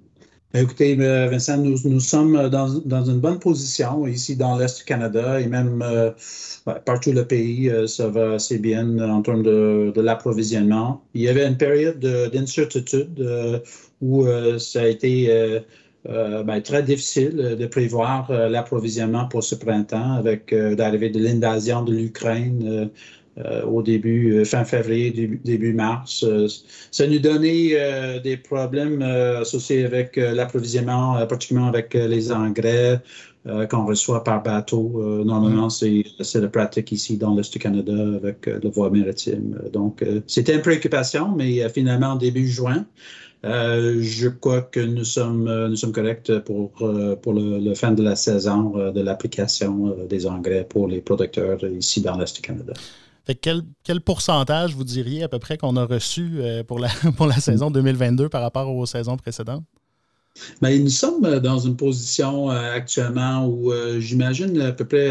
Ben, 0.54 0.62
écoutez, 0.62 0.96
euh, 1.00 1.26
Vincent, 1.28 1.58
nous, 1.58 1.98
sommes 2.00 2.48
dans, 2.48 3.04
une 3.04 3.18
bonne 3.18 3.40
position 3.40 4.06
ici 4.06 4.36
dans 4.36 4.56
l'Est 4.56 4.78
du 4.78 4.84
Canada 4.84 5.40
et 5.40 5.48
même 5.48 5.84
partout 6.86 7.10
le 7.10 7.26
pays, 7.26 7.72
ça 7.88 8.08
va 8.08 8.34
assez 8.34 8.58
bien 8.58 8.98
en 9.00 9.20
termes 9.20 9.42
de, 9.42 9.92
de 9.92 10.00
l'approvisionnement. 10.00 11.02
Il 11.14 11.22
y 11.22 11.28
avait 11.28 11.44
une 11.44 11.56
période 11.56 11.98
d'incertitude 11.98 13.20
où 14.00 14.26
ça 14.58 14.82
a 14.82 14.86
été 14.86 15.64
euh, 16.10 16.42
ben, 16.42 16.60
très 16.60 16.82
difficile 16.82 17.56
de 17.58 17.66
prévoir 17.66 18.30
euh, 18.30 18.50
l'approvisionnement 18.50 19.26
pour 19.26 19.42
ce 19.42 19.54
printemps 19.54 20.12
avec 20.12 20.52
euh, 20.52 20.76
l'arrivée 20.76 21.08
de 21.08 21.18
l'invasion 21.18 21.82
de 21.82 21.94
l'Ukraine 21.94 22.90
au 23.66 23.82
début, 23.82 24.44
fin 24.44 24.64
février, 24.64 25.10
début, 25.44 25.72
mars. 25.72 26.24
ça 26.90 27.06
nous 27.06 27.18
donnait 27.18 28.20
des 28.22 28.36
problèmes 28.36 29.02
associés 29.02 29.84
avec 29.84 30.16
l'approvisionnement, 30.16 31.26
particulièrement 31.26 31.68
avec 31.68 31.94
les 31.94 32.30
engrais 32.30 33.00
qu'on 33.44 33.84
reçoit 33.86 34.22
par 34.22 34.42
bateau. 34.42 35.22
normalement, 35.24 35.68
c'est 35.68 36.04
la 36.34 36.48
pratique 36.48 36.92
ici 36.92 37.16
dans 37.16 37.34
l'Est 37.34 37.52
du 37.52 37.58
Canada 37.58 37.96
avec 38.16 38.46
le 38.46 38.70
voie 38.70 38.88
maritime. 38.88 39.58
Donc, 39.72 40.04
c'était 40.28 40.54
une 40.54 40.62
préoccupation, 40.62 41.34
mais 41.34 41.68
finalement, 41.70 42.14
début 42.14 42.46
juin, 42.46 42.86
euh, 43.44 44.00
je 44.00 44.28
crois 44.28 44.62
que 44.62 44.80
nous 44.80 45.04
sommes, 45.04 45.48
euh, 45.48 45.68
nous 45.68 45.76
sommes 45.76 45.92
corrects 45.92 46.38
pour, 46.40 46.72
euh, 46.80 47.14
pour 47.16 47.34
le, 47.34 47.74
fin 47.74 47.92
de 47.92 48.02
la 48.02 48.16
saison 48.16 48.90
de 48.92 49.00
l'application 49.00 49.94
des 50.08 50.26
engrais 50.26 50.64
pour 50.64 50.88
les 50.88 51.00
producteurs 51.00 51.62
ici 51.64 52.00
dans 52.00 52.16
l'Est 52.16 52.36
du 52.36 52.42
Canada. 52.42 52.72
Quel, 53.40 53.62
quel, 53.82 54.00
pourcentage 54.00 54.74
vous 54.74 54.84
diriez 54.84 55.22
à 55.22 55.28
peu 55.28 55.38
près 55.38 55.56
qu'on 55.56 55.76
a 55.76 55.84
reçu 55.84 56.40
pour 56.66 56.78
la, 56.78 56.88
pour 57.16 57.26
la 57.26 57.36
saison 57.36 57.70
2022 57.70 58.28
par 58.28 58.42
rapport 58.42 58.68
aux 58.74 58.86
saisons 58.86 59.16
précédentes? 59.16 59.64
Mais 60.60 60.76
nous 60.78 60.90
sommes 60.90 61.38
dans 61.38 61.60
une 61.60 61.76
position 61.76 62.50
actuellement 62.50 63.46
où 63.46 63.72
j'imagine 64.00 64.60
à 64.60 64.72
peu 64.72 64.84
près 64.84 65.08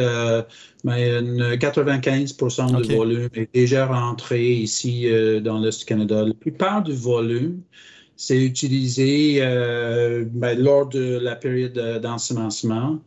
95% 0.86 2.82
du 2.82 2.93
volume 2.93 3.29
est 3.34 3.53
déjà 3.53 3.86
rentré 3.86 4.51
ici 4.51 5.08
dans 5.41 5.60
l'Est 5.60 5.79
du 5.79 5.86
Canada. 5.86 6.25
La 6.25 6.34
plupart 6.34 6.84
du 6.84 6.91
volume 6.91 7.62
c'est 8.15 8.41
utilisé 8.41 9.38
euh, 9.39 10.24
ben, 10.27 10.58
lors 10.60 10.88
de 10.88 11.20
la 11.22 11.36
période 11.36 12.00
d'ensemencement. 12.01 13.00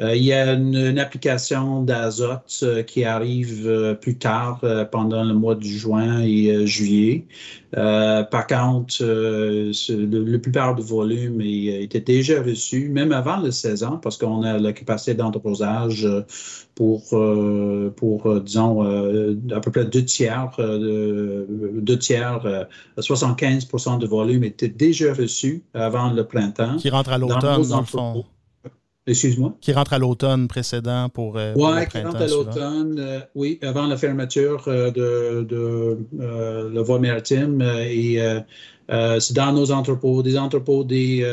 Euh, 0.00 0.16
il 0.16 0.22
y 0.22 0.32
a 0.32 0.54
une, 0.54 0.98
application 0.98 1.82
d'azote 1.82 2.60
euh, 2.62 2.82
qui 2.82 3.04
arrive 3.04 3.96
plus 4.00 4.16
tard 4.16 4.64
pendant 4.90 5.22
le 5.22 5.34
mois 5.34 5.54
de 5.54 5.64
juin 5.64 6.20
et 6.22 6.66
juillet. 6.66 7.26
par 7.72 8.46
contre, 8.46 9.02
le, 9.02 10.36
plupart 10.38 10.74
du 10.74 10.82
volume 10.82 11.40
était 11.40 12.00
déjà 12.00 12.42
reçu, 12.42 12.88
même 12.88 13.12
avant 13.12 13.36
la 13.36 13.50
saison, 13.50 13.98
parce 13.98 14.16
qu'on 14.16 14.42
a 14.42 14.58
la 14.58 14.72
capacité 14.72 15.14
d'entreposage 15.14 16.08
pour, 16.74 17.02
pour 17.96 18.40
disons, 18.40 18.82
à 19.50 19.60
peu 19.60 19.70
près 19.70 19.84
deux 19.84 20.04
tiers, 20.04 20.50
deux 20.58 21.98
tiers, 21.98 22.66
75% 22.98 23.98
de 23.98 24.06
volume 24.06 24.44
était 24.44 24.68
déjà 24.68 25.12
reçu 25.12 25.62
avant 25.74 26.12
le 26.12 26.24
printemps. 26.24 26.76
Qui 26.76 26.90
rentre 26.90 27.12
à 27.12 27.18
l'automne, 27.18 27.62
dans, 27.68 27.80
le 27.80 27.86
fond. 27.86 28.24
Excuse-moi? 29.06 29.56
Qui 29.60 29.72
rentre 29.72 29.94
à 29.94 29.98
l'automne 29.98 30.46
précédent 30.46 31.08
pour. 31.08 31.36
Euh, 31.36 31.54
oui, 31.56 31.86
qui 31.90 31.98
rentre 31.98 32.22
à 32.22 32.26
l'automne, 32.28 32.96
euh, 33.00 33.20
oui, 33.34 33.58
avant 33.62 33.86
la 33.86 33.96
fermeture 33.96 34.62
euh, 34.68 34.92
de, 34.92 35.42
de 35.42 36.72
la 36.72 36.82
voie 36.82 37.00
maritime. 37.00 37.60
et 37.62 38.18
c'est 39.18 39.34
dans 39.34 39.52
nos 39.52 39.72
entrepôts, 39.72 40.22
des 40.22 40.38
entrepôts 40.38 40.84
des, 40.84 41.24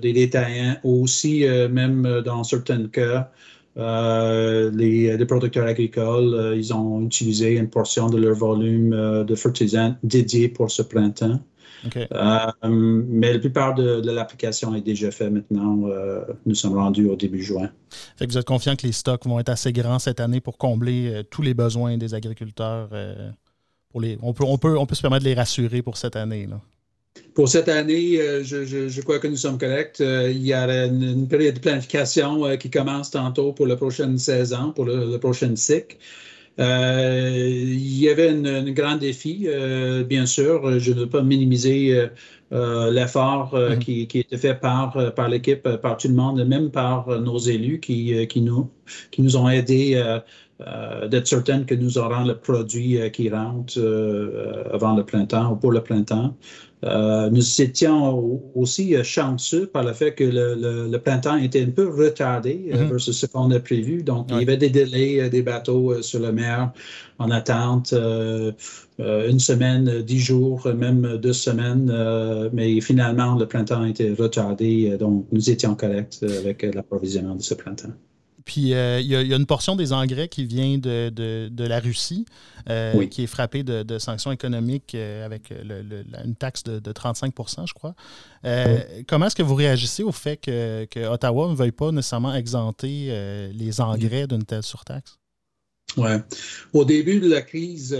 des 0.00 0.12
détaillants, 0.12 0.76
aussi, 0.82 1.44
même 1.70 2.22
dans 2.24 2.42
certains 2.42 2.86
cas, 2.88 3.30
les, 3.76 5.16
les, 5.16 5.26
producteurs 5.26 5.66
agricoles, 5.66 6.54
ils 6.56 6.72
ont 6.72 7.02
utilisé 7.02 7.56
une 7.56 7.68
portion 7.68 8.08
de 8.08 8.16
leur 8.16 8.34
volume 8.34 9.24
de 9.26 9.34
fertilisants 9.34 9.94
dédié 10.02 10.48
pour 10.48 10.70
ce 10.70 10.82
printemps. 10.82 11.38
Euh, 11.96 12.52
mais 12.68 13.32
la 13.32 13.38
plupart 13.38 13.74
de, 13.74 14.10
l'application 14.10 14.74
est 14.74 14.80
déjà 14.80 15.10
faite 15.10 15.32
maintenant. 15.32 15.80
Euh, 15.86 16.22
nous 16.46 16.54
sommes 16.54 16.76
rendus 16.76 17.08
au 17.08 17.16
début 17.16 17.42
juin. 17.42 17.70
Fait 18.16 18.26
que 18.26 18.32
vous 18.32 18.38
êtes 18.38 18.46
confiant 18.46 18.76
que 18.76 18.86
les 18.86 18.92
stocks 18.92 19.26
vont 19.26 19.38
être 19.38 19.48
assez 19.48 19.72
grands 19.72 19.98
cette 19.98 20.20
année 20.20 20.40
pour 20.40 20.58
combler 20.58 21.12
euh, 21.12 21.22
tous 21.22 21.42
les 21.42 21.54
besoins 21.54 21.96
des 21.96 22.14
agriculteurs. 22.14 22.88
pour 23.90 24.00
les, 24.00 24.18
on, 24.22 24.32
peut, 24.32 24.44
on, 24.46 24.58
peut, 24.58 24.78
on 24.78 24.86
peut 24.86 24.94
se 24.94 25.02
permettre 25.02 25.24
de 25.24 25.28
les 25.28 25.34
rassurer 25.34 25.82
pour 25.82 25.96
cette 25.96 26.16
année. 26.16 26.46
Là. 26.46 26.60
Pour 27.34 27.48
cette 27.48 27.68
année, 27.68 28.16
je, 28.42 29.00
crois 29.02 29.18
que 29.18 29.26
nous 29.26 29.36
sommes 29.36 29.58
corrects. 29.58 30.00
il 30.00 30.42
y 30.42 30.52
a 30.52 30.86
une, 30.86 31.28
période 31.28 31.54
de 31.54 31.60
planification 31.60 32.56
qui 32.56 32.70
commence 32.70 33.10
tantôt 33.10 33.52
pour 33.52 33.66
la 33.66 33.76
prochaine 33.76 34.18
saison, 34.18 34.72
pour 34.72 34.86
le, 34.86 35.10
le 35.10 35.18
prochain 35.18 35.54
cycle. 35.56 35.96
Euh, 36.58 37.30
il 37.48 37.98
y 37.98 38.08
avait 38.08 38.28
un 38.28 38.70
grand 38.72 38.96
défi, 38.96 39.44
euh, 39.46 40.04
bien 40.04 40.26
sûr. 40.26 40.78
Je 40.78 40.92
ne 40.92 41.00
veux 41.00 41.08
pas 41.08 41.22
minimiser 41.22 42.08
euh, 42.52 42.90
l'effort 42.90 43.54
mm-hmm. 43.54 43.78
qui, 43.78 44.06
qui, 44.06 44.18
était 44.20 44.36
fait 44.36 44.54
par, 44.54 45.14
par 45.14 45.28
l'équipe, 45.28 45.68
par 45.76 45.96
tout 45.96 46.08
le 46.08 46.14
monde, 46.14 46.44
même 46.46 46.70
par 46.70 47.20
nos 47.20 47.38
élus 47.38 47.80
qui, 47.80 48.26
qui, 48.26 48.40
nous, 48.42 48.70
qui 49.10 49.22
nous 49.22 49.36
ont 49.36 49.48
aidés 49.48 50.02
d'être 51.10 51.26
certains 51.26 51.64
que 51.64 51.74
nous 51.74 51.98
aurons 51.98 52.24
le 52.24 52.36
produit 52.36 52.98
qui 53.12 53.30
rentre 53.30 53.78
avant 54.72 54.94
le 54.94 55.04
printemps 55.04 55.52
ou 55.52 55.56
pour 55.56 55.72
le 55.72 55.80
printemps. 55.80 56.34
Euh, 56.84 57.30
nous 57.30 57.60
étions 57.60 58.40
aussi 58.56 58.96
euh, 58.96 59.04
chanceux 59.04 59.66
par 59.66 59.84
le 59.84 59.92
fait 59.92 60.12
que 60.12 60.24
le, 60.24 60.96
printemps 60.98 61.36
était 61.36 61.62
un 61.62 61.70
peu 61.70 61.88
retardé 61.88 62.70
euh, 62.72 62.76
mm-hmm. 62.76 62.88
versus 62.88 63.16
ce 63.16 63.26
qu'on 63.26 63.50
a 63.52 63.60
prévu. 63.60 64.02
Donc, 64.02 64.28
il 64.30 64.38
y 64.38 64.42
avait 64.42 64.56
des 64.56 64.70
délais 64.70 65.30
des 65.30 65.42
bateaux 65.42 66.02
sur 66.02 66.18
la 66.18 66.32
mer 66.32 66.72
en 67.18 67.30
attente, 67.30 67.94
une 68.98 69.38
semaine, 69.38 70.02
dix 70.02 70.18
jours, 70.18 70.66
même 70.76 71.18
deux 71.18 71.32
semaines. 71.32 71.92
mais 72.52 72.80
finalement, 72.80 73.36
le 73.36 73.46
printemps 73.46 73.82
a 73.82 73.88
été 73.88 74.12
retardé. 74.12 74.96
donc, 74.98 75.26
nous 75.30 75.50
étions 75.50 75.74
corrects 75.76 76.18
avec 76.22 76.62
l'approvisionnement 76.74 77.36
de 77.36 77.42
ce 77.42 77.54
printemps. 77.54 77.92
Puis 78.44 78.74
euh, 78.74 79.00
il 79.00 79.06
y, 79.06 79.14
a 79.14 79.36
une 79.36 79.46
portion 79.46 79.76
des 79.76 79.92
engrais 79.92 80.28
qui 80.28 80.44
vient 80.44 80.78
de, 80.78 81.66
la 81.66 81.80
Russie, 81.80 82.24
euh, 82.68 83.06
qui 83.06 83.24
est 83.24 83.26
frappée 83.26 83.62
de, 83.62 83.98
sanctions 83.98 84.32
économiques 84.32 84.94
euh, 84.94 85.24
avec 85.24 85.50
une 85.50 86.34
taxe 86.34 86.62
de, 86.64 86.92
35% 86.92 87.66
je 87.66 87.74
crois. 87.74 87.94
Comment 89.08 89.26
est-ce 89.26 89.36
que 89.36 89.42
vous 89.42 89.54
réagissez 89.54 90.02
au 90.02 90.12
fait 90.12 90.36
que, 90.36 90.86
Ottawa 91.06 91.48
ne 91.48 91.54
veuille 91.54 91.72
pas 91.72 91.92
nécessairement 91.92 92.34
exempter 92.34 93.50
les 93.54 93.80
engrais 93.80 94.26
d'une 94.26 94.44
telle 94.44 94.62
surtaxe? 94.62 95.18
Oui. 95.98 96.10
Au 96.72 96.86
début 96.86 97.20
de 97.20 97.28
la 97.28 97.42
crise, 97.42 97.92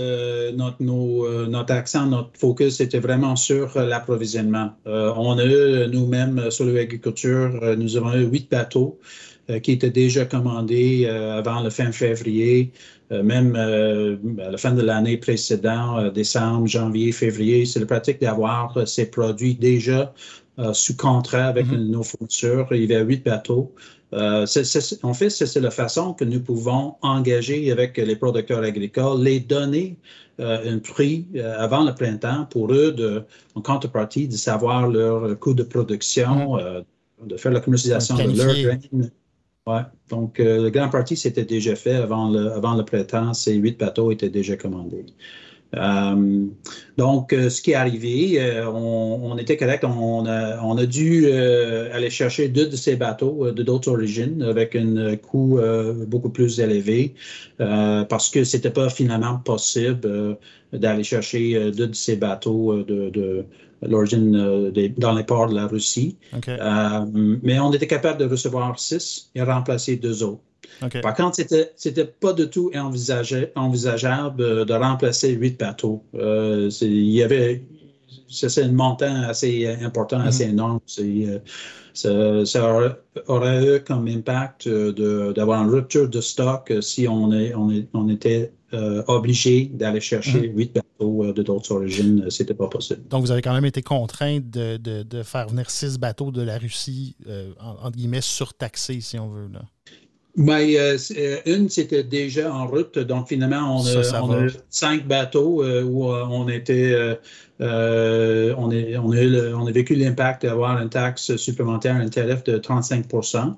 notre, 0.55 0.81
notre 0.81 1.73
accent, 1.73 2.07
notre 2.07 2.31
focus 2.33 2.79
était 2.79 2.99
vraiment 2.99 3.35
sur 3.35 3.77
l'approvisionnement. 3.79 4.71
on 4.85 5.37
a 5.37 5.45
eu 5.45 5.87
nous-mêmes 5.89 6.49
sur 6.49 6.65
l'agriculture, 6.65 7.75
nous 7.77 7.97
avons 7.97 8.13
eu 8.13 8.25
huit 8.25 8.49
bateaux 8.49 8.99
qui 9.61 9.73
était 9.73 9.89
déjà 9.89 10.25
commandé 10.25 11.05
euh, 11.05 11.37
avant 11.37 11.61
le 11.61 11.69
fin 11.69 11.91
février, 11.91 12.71
euh, 13.11 13.23
même 13.23 13.55
à 13.55 14.51
la 14.51 14.57
fin 14.57 14.71
de 14.71 14.81
l'année 14.81 15.17
précédente, 15.17 16.13
décembre, 16.13 16.67
janvier, 16.67 17.11
février. 17.11 17.65
C'est 17.65 17.81
la 17.81 17.85
pratique 17.85 18.21
d'avoir 18.21 18.87
ces 18.87 19.05
produits 19.09 19.55
déjà 19.55 20.13
sous 20.71 20.95
contrat 20.95 21.47
avec 21.47 21.65
mm-hmm. 21.65 21.89
nos 21.89 22.03
fournisseurs. 22.03 22.67
Il 22.71 22.89
y 22.89 22.95
avait 22.95 23.03
huit 23.03 23.25
bateaux. 23.25 23.73
en 24.11 25.13
fait, 25.13 25.29
c'est 25.29 25.59
la 25.59 25.71
façon 25.71 26.13
que 26.13 26.23
nous 26.23 26.39
pouvons 26.39 26.95
engager 27.01 27.71
avec 27.71 27.97
les 27.97 28.15
producteurs 28.15 28.63
agricoles, 28.63 29.23
les 29.23 29.39
donner 29.39 29.97
un 30.39 30.77
prix 30.77 31.25
avant 31.57 31.83
le 31.83 31.93
printemps 31.93 32.45
pour 32.49 32.71
eux, 32.71 32.91
de, 32.91 33.23
en 33.55 33.61
contrepartie, 33.61 34.27
de 34.27 34.37
savoir 34.37 34.87
leur 34.87 35.37
coût 35.39 35.55
de 35.55 35.63
production, 35.63 36.57
mm-hmm. 36.57 37.27
de 37.27 37.37
faire 37.37 37.51
la 37.51 37.59
commercialisation 37.59 38.15
de 38.15 38.37
leur 38.37 38.55
grain. 38.55 39.09
Oui, 39.65 39.79
donc 40.09 40.39
euh, 40.39 40.63
le 40.63 40.69
grand 40.71 40.89
parti 40.89 41.15
s'était 41.15 41.45
déjà 41.45 41.75
fait 41.75 41.95
avant 41.95 42.29
le, 42.29 42.51
avant 42.51 42.75
le 42.75 42.83
printemps. 42.83 43.33
Ces 43.33 43.55
huit 43.55 43.79
bateaux 43.79 44.11
étaient 44.11 44.29
déjà 44.29 44.57
commandés. 44.57 45.05
Euh, 45.75 46.45
donc, 46.97 47.33
euh, 47.33 47.49
ce 47.49 47.61
qui 47.61 47.71
est 47.71 47.75
arrivé, 47.75 48.39
euh, 48.39 48.69
on, 48.69 49.37
était 49.37 49.57
correct. 49.57 49.83
On 49.83 50.25
a, 50.25 50.61
on 50.61 50.77
a 50.77 50.85
dû 50.85 51.31
aller 51.31 52.09
chercher 52.09 52.47
deux 52.49 52.67
de 52.67 52.75
ces 52.75 52.95
bateaux 52.95 53.51
de 53.51 53.63
d'autres 53.63 53.91
origines 53.91 54.43
avec 54.43 54.75
un 54.75 55.15
coût 55.17 55.59
beaucoup 56.07 56.29
plus 56.29 56.59
élevé 56.59 57.15
parce 57.57 58.29
que 58.29 58.43
c'était 58.43 58.69
pas 58.69 58.89
finalement 58.89 59.37
possible 59.39 60.37
d'aller 60.71 61.03
chercher 61.03 61.71
deux 61.71 61.87
de 61.87 61.95
ces 61.95 62.15
bateaux 62.15 62.83
de, 62.83 63.09
de 63.09 63.45
l'origine 63.87 64.71
dans 64.97 65.13
les 65.13 65.23
ports 65.23 65.49
de 65.49 65.55
la 65.55 65.67
Russie. 65.67 66.17
mais 67.43 67.59
on 67.59 67.71
était 67.71 67.87
capable 67.87 68.19
de 68.19 68.25
recevoir 68.25 68.79
six 68.79 69.29
et 69.35 69.41
remplacer 69.41 69.95
deux 69.95 70.23
autres. 70.23 70.41
Par 71.01 71.13
contre, 71.13 71.35
c'était 71.35 71.71
n'était 71.85 72.05
pas 72.05 72.33
du 72.33 72.49
tout 72.49 72.71
envisageable 72.75 74.41
euh, 74.41 74.65
de 74.65 74.73
remplacer 74.73 75.31
huit 75.31 75.59
bateaux. 75.59 76.03
Euh, 76.15 76.69
il 76.81 77.09
y 77.09 77.23
avait 77.23 77.63
c'est 78.29 78.63
un 78.63 78.71
montant 78.71 79.23
assez 79.23 79.67
important, 79.81 80.19
mm-hmm. 80.19 80.27
assez 80.27 80.43
énorme. 80.43 80.79
Euh, 82.05 82.45
ça, 82.45 82.91
aurait, 83.27 83.65
eu 83.65 83.83
comme 83.83 84.07
impact 84.07 84.67
d'avoir 84.67 85.63
une 85.63 85.69
rupture 85.69 86.09
de 86.09 86.21
stock 86.21 86.73
si 86.81 87.07
on, 87.07 87.31
est, 87.31 87.53
on, 87.55 88.09
était 88.09 88.51
obligé 89.07 89.65
d'aller 89.65 89.99
chercher 89.99 90.49
mm-hmm. 90.49 90.57
huit 90.57 90.73
bateaux 90.73 91.31
de 91.31 91.43
d'autres 91.43 91.71
origines. 91.71 92.29
C'était 92.29 92.55
pas 92.55 92.67
possible. 92.67 93.07
Donc, 93.09 93.21
vous 93.21 93.31
avez 93.31 93.43
quand 93.43 93.53
même 93.53 93.65
été 93.65 93.83
contraint 93.83 94.39
de, 94.41 95.23
faire 95.23 95.47
venir 95.47 95.69
six 95.69 95.99
bateaux 95.99 96.31
de 96.31 96.41
la 96.41 96.57
Russie, 96.57 97.15
entre 97.59 97.91
guillemets, 97.91 98.21
surtaxés, 98.21 99.01
si 99.01 99.19
on 99.19 99.29
veut. 99.29 99.49
Là. 99.53 99.61
Mais 100.35 100.79
euh, 100.79 100.97
euh, 101.15 101.37
une, 101.45 101.69
c'était 101.69 102.03
déjà 102.03 102.51
en 102.51 102.65
route. 102.65 102.97
Donc, 102.97 103.27
finalement, 103.27 103.77
on, 103.77 103.85
a, 103.85 104.47
cinq 104.69 105.07
bateaux 105.07 105.63
euh, 105.63 105.83
où 105.83 106.05
on 106.05 106.47
était. 106.49 106.95
on, 107.59 108.71
est, 108.71 108.97
on, 108.97 109.11
a 109.11 109.55
on 109.55 109.67
a 109.67 109.71
vécu 109.71 109.95
l'impact 109.95 110.43
d'avoir 110.43 110.81
une 110.81 110.89
taxe 110.89 111.35
supplémentaire, 111.35 111.95
un 111.95 112.09
tarif 112.09 112.43
de 112.43 112.57
35% 112.57 113.55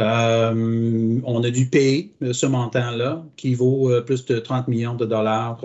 on 0.00 1.42
a 1.42 1.50
dû 1.50 1.66
payer 1.66 2.12
ce 2.30 2.46
montant-là, 2.46 3.24
qui 3.36 3.54
vaut 3.54 3.90
plus 4.06 4.24
de 4.26 4.38
30 4.38 4.68
millions 4.68 4.94
de 4.94 5.04
dollars 5.04 5.58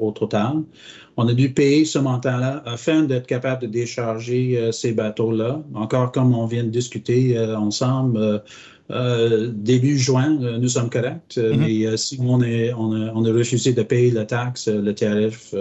au 0.00 0.12
total. 0.12 0.62
On 1.16 1.26
a 1.26 1.34
dû 1.34 1.52
payer 1.52 1.84
ce 1.84 1.98
montant-là 1.98 2.62
afin 2.66 3.02
d'être 3.02 3.26
capable 3.26 3.62
de 3.62 3.66
décharger 3.66 4.70
ces 4.70 4.92
bateaux-là. 4.92 5.60
Encore 5.74 6.12
comme 6.12 6.36
on 6.36 6.46
vient 6.46 6.62
de 6.62 6.68
discuter 6.68 7.36
ensemble, 7.36 8.44
euh, 8.90 9.52
début 9.52 9.98
juin, 9.98 10.42
euh, 10.42 10.58
nous 10.58 10.68
sommes 10.68 10.88
corrects. 10.88 11.36
Euh, 11.36 11.52
mm-hmm. 11.52 11.90
Mais 11.90 11.96
si 11.96 12.18
on, 12.20 12.42
est, 12.42 12.72
on 12.72 13.24
a, 13.24 13.32
refusé 13.32 13.74
de 13.74 13.82
payer 13.82 14.10
la 14.10 14.24
taxe, 14.24 14.68
le 14.68 14.94
tarif, 14.94 15.54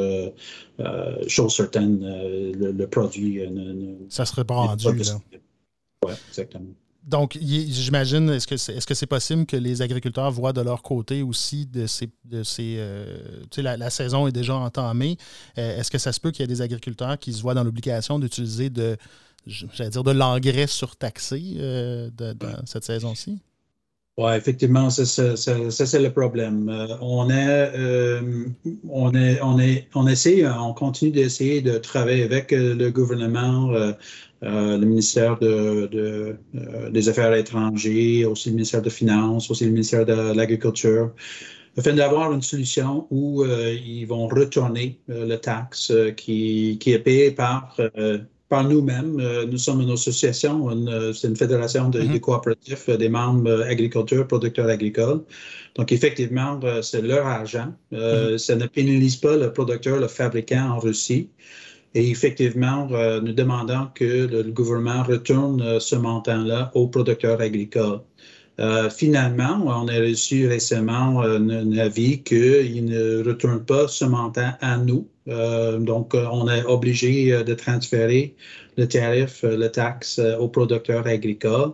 chose 1.28 1.54
certaine, 1.54 2.00
le, 2.02 2.86
produit 2.86 3.42
Ça 4.10 4.26
serait 4.26 4.46
pas 4.46 4.56
rendu. 4.56 4.86
Oui, 6.06 6.13
exactement. 6.30 6.66
Donc, 7.04 7.38
j'imagine, 7.40 8.30
est-ce 8.30 8.48
que 8.48 8.58
c'est 8.58 8.74
est 8.74 8.90
-ce 8.90 8.94
c'est 8.94 9.08
possible 9.08 9.46
que 9.46 9.56
les 9.56 9.82
agriculteurs 9.82 10.30
voient 10.30 10.52
de 10.52 10.62
leur 10.62 10.82
côté 10.82 11.24
aussi 11.24 11.66
de 11.66 11.88
ces. 11.88 12.10
De 12.26 12.44
ces 12.44 12.80
la, 13.58 13.78
la, 13.78 13.90
saison 13.90 14.28
est 14.28 14.34
déjà 14.34 14.56
entamée. 14.56 15.18
est-ce 15.56 15.90
que 15.90 15.98
ça 15.98 16.12
se 16.12 16.20
peut 16.20 16.32
qu'il 16.32 16.44
y 16.44 16.46
ait 16.46 16.56
des 16.56 16.62
agriculteurs 16.62 17.18
qui 17.18 17.32
se 17.34 17.42
voient 17.42 17.54
dans 17.54 17.63
l'obligation 17.63 18.20
d'utiliser 18.20 18.70
de 18.70 18.98
j'allais 19.47 19.89
dire, 19.89 20.03
de 20.03 20.12
l'engrais 20.12 20.67
surtaxé 20.67 21.55
euh, 21.57 22.10
cette 22.65 22.83
saison-ci? 22.83 23.39
Oui, 24.17 24.31
effectivement, 24.33 24.89
ça, 24.89 25.05
c'est 25.05 25.99
le 25.99 26.10
problème. 26.10 26.69
Euh, 26.69 26.88
on, 27.01 27.29
est, 27.29 27.71
euh, 27.75 28.45
on, 28.89 29.13
est, 29.13 29.39
on, 29.41 29.60
est, 29.60 29.88
on 29.93 30.07
essaie, 30.07 30.43
on 30.47 30.73
continue 30.73 31.12
d'essayer 31.12 31.62
de 31.62 31.77
travailler 31.77 32.23
avec 32.23 32.51
le 32.51 32.89
gouvernement, 32.89 33.71
le 34.41 34.86
ministère 34.86 35.38
de, 35.38 36.36
des 36.89 37.10
Affaires 37.10 37.33
étrangères, 37.36 38.31
aussi 38.31 38.49
le 38.49 38.55
ministère 38.55 38.81
des 38.81 38.89
Finances, 38.89 39.51
aussi 39.51 39.65
le 39.65 39.71
ministère 39.71 40.03
de 40.03 40.33
l'Agriculture, 40.36 41.12
afin 41.77 41.93
d'avoir 41.93 42.33
une 42.33 42.41
solution 42.41 43.05
où 43.12 43.45
ils 43.45 44.05
vont 44.05 44.27
retourner 44.27 44.99
le 45.07 45.36
taxe 45.36 45.93
qui, 46.15 46.79
qui 46.79 46.91
est 46.91 46.99
payé 46.99 47.29
par 47.29 47.77
par 48.49 48.63
nous-mêmes. 48.63 49.19
Euh, 49.19 49.45
nous 49.45 49.57
sommes 49.57 49.81
une 49.81 49.91
association, 49.91 50.69
euh, 50.69 51.13
c'est 51.13 51.27
une 51.27 51.36
fédération 51.36 51.89
de, 51.89 52.01
mm-hmm. 52.01 52.19
coopératifs 52.19 52.89
euh, 52.89 52.97
des 52.97 53.10
membres 53.10 53.63
agriculteurs, 53.63 54.27
producteurs 54.27 54.69
agricoles. 54.69 55.21
Donc, 55.75 55.91
effectivement, 55.91 56.60
c'est 56.81 57.01
leur 57.01 57.27
argent. 57.27 57.73
Mm-hmm. 57.91 58.38
Ça 58.38 58.55
ne 58.55 58.65
pénalise 58.65 59.17
pas 59.17 59.36
le 59.36 59.53
producteur, 59.53 59.99
le 59.99 60.07
fabricant 60.07 60.71
en 60.71 60.79
Russie. 60.79 61.29
Et 61.93 62.10
effectivement, 62.10 62.88
nous 63.21 63.33
demandons 63.33 63.88
que 63.93 64.27
le, 64.27 64.43
gouvernement 64.51 65.03
retourne 65.03 65.79
ce 65.79 65.95
montant-là 65.95 66.71
aux 66.73 66.88
producteurs 66.88 67.39
agricoles. 67.41 68.01
Finalement, 68.89 69.62
on 69.65 69.88
a 69.88 70.00
reçu 70.00 70.48
récemment 70.48 71.22
un 71.22 71.78
avis 71.78 72.24
qu'il 72.24 72.86
ne 72.86 73.24
retourne 73.24 73.63
pas 73.63 73.88
ce 73.88 74.06
montant 74.06 74.54
à 74.62 74.78
nous, 74.78 75.08
euh, 75.28 75.78
donc, 75.80 76.15
euh, 76.15 76.26
on 76.32 76.48
est 76.50 76.63
obligé 76.63 77.34
euh, 77.34 77.43
de 77.43 77.54
transférer 77.54 78.36
le 78.78 78.88
tarif, 78.88 79.43
le 79.43 79.67
taxe 79.70 80.20
aux 80.20 80.48
producteurs 80.50 81.08
agricoles. 81.08 81.74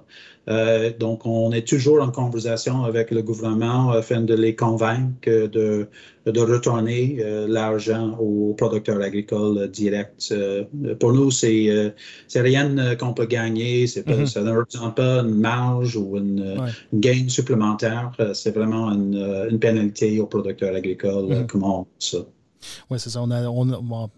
Donc, 0.99 1.25
on 1.25 1.51
est 1.51 1.67
toujours 1.67 2.01
en 2.01 2.11
conversation 2.11 2.83
avec 2.83 3.11
le 3.11 3.21
gouvernement 3.21 3.91
afin 3.91 4.21
de 4.21 4.33
les 4.33 4.55
convaincre 4.55 5.47
de, 5.47 5.87
de 6.25 6.39
retourner 6.39 7.23
l'argent 7.47 8.17
aux 8.19 8.53
producteurs 8.53 9.01
agricoles 9.01 9.69
directs. 9.71 10.33
pour 10.99 11.13
nous, 11.13 11.31
c'est 11.31 11.93
rien 12.35 12.95
qu'on 12.95 13.13
peut 13.13 13.25
gagner. 13.25 13.85
Mm-hmm. 13.85 14.25
Ça 14.25 14.41
ne 14.41 14.51
représente 14.51 14.95
pas 14.95 15.19
une 15.21 15.35
marge 15.35 15.95
ou 15.95 16.17
une, 16.17 16.57
gain 16.93 17.29
supplémentaire. 17.29 18.11
C'est 18.33 18.53
vraiment 18.53 18.91
une, 18.91 19.47
une, 19.49 19.59
pénalité 19.59 20.19
aux 20.19 20.27
producteurs 20.27 20.75
agricoles. 20.75 21.25
Mm-hmm. 21.25 21.47
Comment 21.47 21.87
ça? 21.99 22.19
Oui, 22.89 22.99
c'est 22.99 23.09
ça. 23.09 23.21
On 23.21 24.09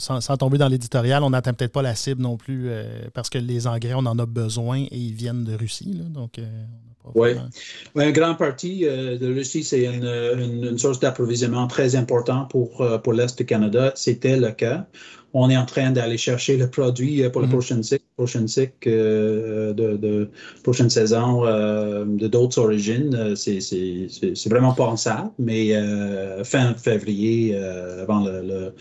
sans, 0.00 0.36
tomber 0.36 0.58
dans 0.58 0.68
l'éditorial, 0.68 1.22
on 1.22 1.30
n'atteint 1.30 1.52
peut-être 1.52 1.72
pas 1.72 1.82
la 1.82 1.94
cible 1.94 2.22
non 2.22 2.36
plus 2.36 2.68
euh, 2.68 2.84
parce 3.14 3.30
que 3.30 3.38
les 3.38 3.66
engrais, 3.66 3.94
on 3.94 4.06
en 4.06 4.18
a 4.18 4.26
besoin 4.26 4.78
et 4.78 4.96
ils 4.96 5.14
viennent 5.14 5.44
de 5.44 5.54
Russie. 5.54 6.02
donc, 6.08 6.38
euh, 6.38 6.44
oui. 7.14 7.30
un 7.96 8.10
grand 8.10 8.34
partie 8.34 8.86
euh, 8.86 9.18
de 9.18 9.26
Russie, 9.26 9.64
c'est 9.64 9.84
une, 9.84 10.78
source 10.78 11.00
d'approvisionnement 11.00 11.66
très 11.66 11.96
importante 11.96 12.50
pour, 12.50 12.86
pour 13.02 13.12
l'Est 13.12 13.38
du 13.38 13.46
Canada. 13.46 13.92
C'était 13.94 14.36
le 14.36 14.50
cas 14.50 14.86
on 15.32 15.50
est 15.50 15.56
en 15.56 15.64
train 15.64 15.90
d'aller 15.90 16.18
chercher 16.18 16.56
le 16.56 16.68
produit 16.68 17.22
euh, 17.22 17.30
pour 17.30 17.40
la 17.40 17.46
mhm. 17.46 17.52
prochaine 17.52 17.82
cycle, 17.82 18.04
prochaine 18.16 18.48
cycle 18.48 18.88
euh, 18.88 19.72
de, 19.72 20.30
prochaine 20.62 20.90
saison 20.90 21.44
euh, 21.44 22.04
de 22.04 22.26
d'autres 22.26 22.58
origines. 22.58 23.34
C'est 23.36 24.48
vraiment 24.48 24.72
pensable, 24.72 25.30
mais 25.38 25.72
fin 26.44 26.74
février, 26.74 27.56
avant 27.56 28.24
le, 28.24 28.74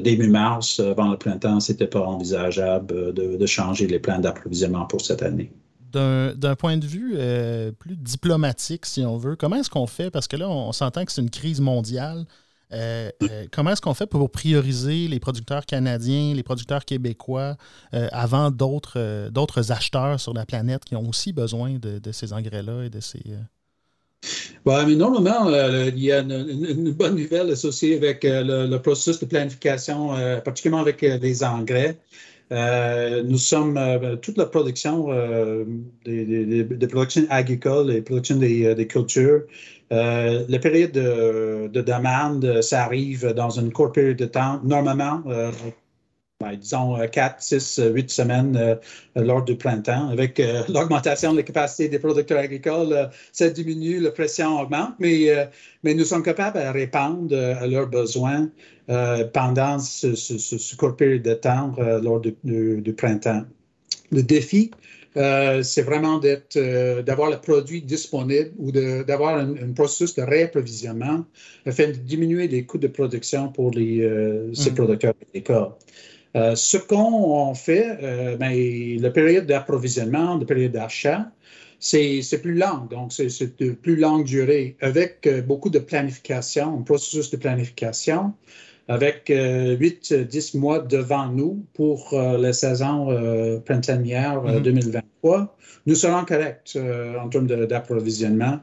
début 0.00 0.28
mars, 0.28 0.80
avant 0.80 1.10
le 1.10 1.16
printemps, 1.16 1.60
c'était 1.60 1.86
pas 1.86 2.00
envisageable 2.00 3.12
de, 3.12 3.46
changer 3.46 3.86
les 3.86 3.98
plans 3.98 4.18
d'approvisionnement 4.18 4.86
pour 4.86 5.00
cette 5.00 5.22
année 5.22 5.50
d'un 5.92 6.56
point 6.56 6.76
de 6.76 6.84
vue 6.84 7.16
plus 7.78 7.96
diplomatique, 7.96 8.84
si 8.84 9.02
on 9.06 9.16
veut, 9.16 9.34
comment 9.34 9.56
est-ce 9.56 9.70
qu'on 9.70 9.86
fait? 9.86 10.10
Parce 10.10 10.28
que 10.28 10.36
là, 10.36 10.46
on 10.46 10.72
s'entend 10.72 11.06
que 11.06 11.12
c'est 11.12 11.22
une 11.22 11.30
crise 11.30 11.60
mondiale. 11.60 12.26
Euh, 12.72 13.10
euh, 13.22 13.46
comment 13.52 13.70
est-ce 13.70 13.80
qu'on 13.80 13.94
fait 13.94 14.06
pour 14.06 14.28
prioriser 14.30 15.06
les 15.08 15.20
producteurs 15.20 15.66
canadiens, 15.66 16.34
les 16.34 16.42
producteurs 16.42 16.84
québécois 16.84 17.56
euh, 17.94 18.08
avant 18.12 18.50
d'autres 18.50 19.72
acheteurs 19.72 20.20
sur 20.20 20.34
la 20.34 20.44
planète 20.44 20.84
qui 20.84 20.96
ont 20.96 21.08
aussi 21.08 21.32
besoin 21.32 21.78
de, 21.78 22.00
ces 22.12 22.32
engrais-là 22.32 22.84
et 22.84 22.90
de 22.90 23.00
ces. 23.00 23.22
mais 24.64 24.94
normalement, 24.96 25.48
il 25.48 25.98
y 25.98 26.10
a 26.10 26.20
une, 26.20 26.92
bonne 26.92 27.16
nouvelle 27.16 27.50
associée 27.50 27.96
avec 27.96 28.24
le, 28.24 28.76
processus 28.78 29.20
de 29.20 29.26
planification, 29.26 30.08
particulièrement 30.44 30.82
avec 30.82 31.02
les 31.02 31.44
engrais. 31.44 31.98
nous 32.50 33.38
sommes, 33.38 33.78
toute 34.22 34.38
la 34.38 34.46
production 34.46 35.08
des, 36.04 36.88
productions 36.88 37.26
agricoles 37.30 37.92
et 37.92 38.02
production 38.02 38.36
des, 38.36 38.74
des 38.74 38.86
cultures 38.88 39.42
euh, 39.92 40.44
la 40.48 40.58
période 40.58 40.92
de, 40.92 41.80
demande, 41.80 42.60
ça 42.62 42.84
arrive 42.84 43.32
dans 43.32 43.50
une 43.50 43.72
courte 43.72 43.94
période 43.94 44.16
de 44.16 44.26
temps. 44.26 44.60
Normalement, 44.64 45.22
euh, 45.28 45.52
ben, 46.40 46.56
disons 46.56 46.98
4, 47.06 47.40
6, 47.40 47.80
8 47.94 48.10
semaines 48.10 48.56
euh, 48.56 48.74
lors 49.14 49.44
du 49.44 49.56
printemps. 49.56 50.08
Avec 50.08 50.42
l'augmentation 50.68 51.32
de 51.32 51.38
la 51.38 51.42
capacité 51.44 51.88
des 51.88 51.98
producteurs 51.98 52.40
agricoles, 52.40 53.10
ça 53.32 53.48
diminue, 53.48 54.00
la 54.00 54.10
pression 54.10 54.60
augmente, 54.60 54.94
mais, 54.98 55.48
nous 55.84 56.04
sommes 56.04 56.24
capables 56.24 56.58
de 56.58 56.66
répondre 56.66 57.36
à 57.36 57.66
leurs 57.66 57.86
besoins 57.86 58.48
pendant 59.32 59.78
ce, 59.78 60.14
ce, 60.14 60.76
court 60.76 60.96
période 60.96 61.22
de 61.22 61.34
temps 61.34 61.74
lors 62.02 62.20
du, 62.20 62.34
du, 62.42 62.92
printemps. 62.92 63.44
Le 64.10 64.22
défi 64.22 64.70
c'est 65.62 65.82
vraiment 65.82 66.20
d'avoir 66.20 67.30
le 67.30 67.40
produit 67.40 67.82
disponible 67.82 68.52
ou 68.58 68.70
d'avoir 68.70 69.38
un, 69.38 69.72
processus 69.74 70.14
de 70.14 70.22
réapprovisionnement 70.22 71.24
afin 71.64 71.88
de 71.88 71.92
diminuer 71.92 72.48
les 72.48 72.64
coûts 72.64 72.78
de 72.78 72.88
production 72.88 73.48
pour 73.48 73.70
les, 73.70 74.06
ces 74.52 74.70
mm. 74.70 74.74
producteurs 74.74 75.14
agricoles. 75.28 75.72
ce 76.34 76.76
qu'on 76.76 77.54
fait, 77.54 78.36
ben, 78.38 79.00
la 79.00 79.10
période 79.10 79.46
d'approvisionnement, 79.46 80.36
la 80.36 80.44
période 80.44 80.72
d'achat, 80.72 81.30
c'est 81.78 82.40
plus 82.42 82.54
long, 82.54 82.86
donc 82.90 83.12
c'est 83.12 83.58
de 83.60 83.70
plus 83.72 83.96
longue 83.96 84.24
durée, 84.24 84.76
avec 84.80 85.26
euh, 85.26 85.42
beaucoup 85.42 85.70
de 85.70 85.78
planification, 85.78 86.78
un 86.78 86.82
processus 86.82 87.30
de 87.30 87.36
planification, 87.36 88.32
avec 88.88 89.28
8-10 89.28 90.56
euh, 90.56 90.58
mois 90.58 90.78
devant 90.78 91.28
nous 91.28 91.64
pour 91.74 92.12
euh, 92.12 92.38
la 92.38 92.52
saison 92.52 93.60
printanière 93.64 94.42
2023. 94.62 95.38
Mm-hmm. 95.38 95.48
Nous 95.86 95.94
serons 95.94 96.24
corrects 96.24 96.78
en 97.20 97.28
termes 97.28 97.46
d'approvisionnement. 97.46 98.60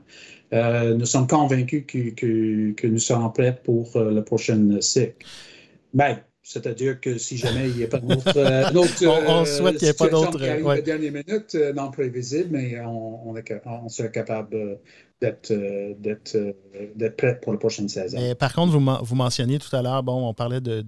nous 0.51 1.05
sommes 1.05 1.27
convaincus 1.27 1.85
que, 1.87 2.09
que, 2.09 2.71
que, 2.71 2.87
nous 2.87 2.99
serons 2.99 3.29
prêts 3.29 3.57
pour 3.63 3.91
le 3.95 4.21
prochain 4.21 4.81
cycle. 4.81 5.25
Ben, 5.93 6.17
c'est-à-dire 6.45 6.99
que 6.99 7.17
si 7.17 7.37
jamais 7.37 7.69
il 7.69 7.77
n'y 7.77 7.83
a 7.85 7.87
pas 7.87 7.99
d'autres. 7.99 8.37
Euh, 8.37 8.69
on, 8.75 9.41
euh, 9.41 9.45
souhaite 9.45 9.77
qu'il 9.77 9.85
n'y 9.85 9.91
ait 9.91 9.93
pas 9.93 10.09
d'autres. 10.09 10.37
Qui 10.37 10.47
arrivent 10.49 10.83
dernière 10.83 11.11
minute, 11.13 11.55
euh, 11.55 11.71
non 11.71 11.89
prévisible, 11.89 12.49
mais 12.51 12.79
on, 12.81 13.29
on, 13.29 13.35
est, 13.37 13.61
on 13.65 13.87
serait 13.87 14.11
capable 14.11 14.77
d'être 15.23 17.15
prêt 17.17 17.39
pour 17.41 17.53
la 17.53 17.59
prochaine 17.59 17.89
saison. 17.89 18.17
par 18.35 18.53
contre, 18.53 18.71
vous, 18.71 19.05
vous 19.05 19.15
mentionniez 19.15 19.59
tout 19.59 19.75
à 19.75 19.81
l'heure, 19.81 20.03
bon, 20.03 20.27
on 20.27 20.33
parlait 20.33 20.61
de, 20.61 20.83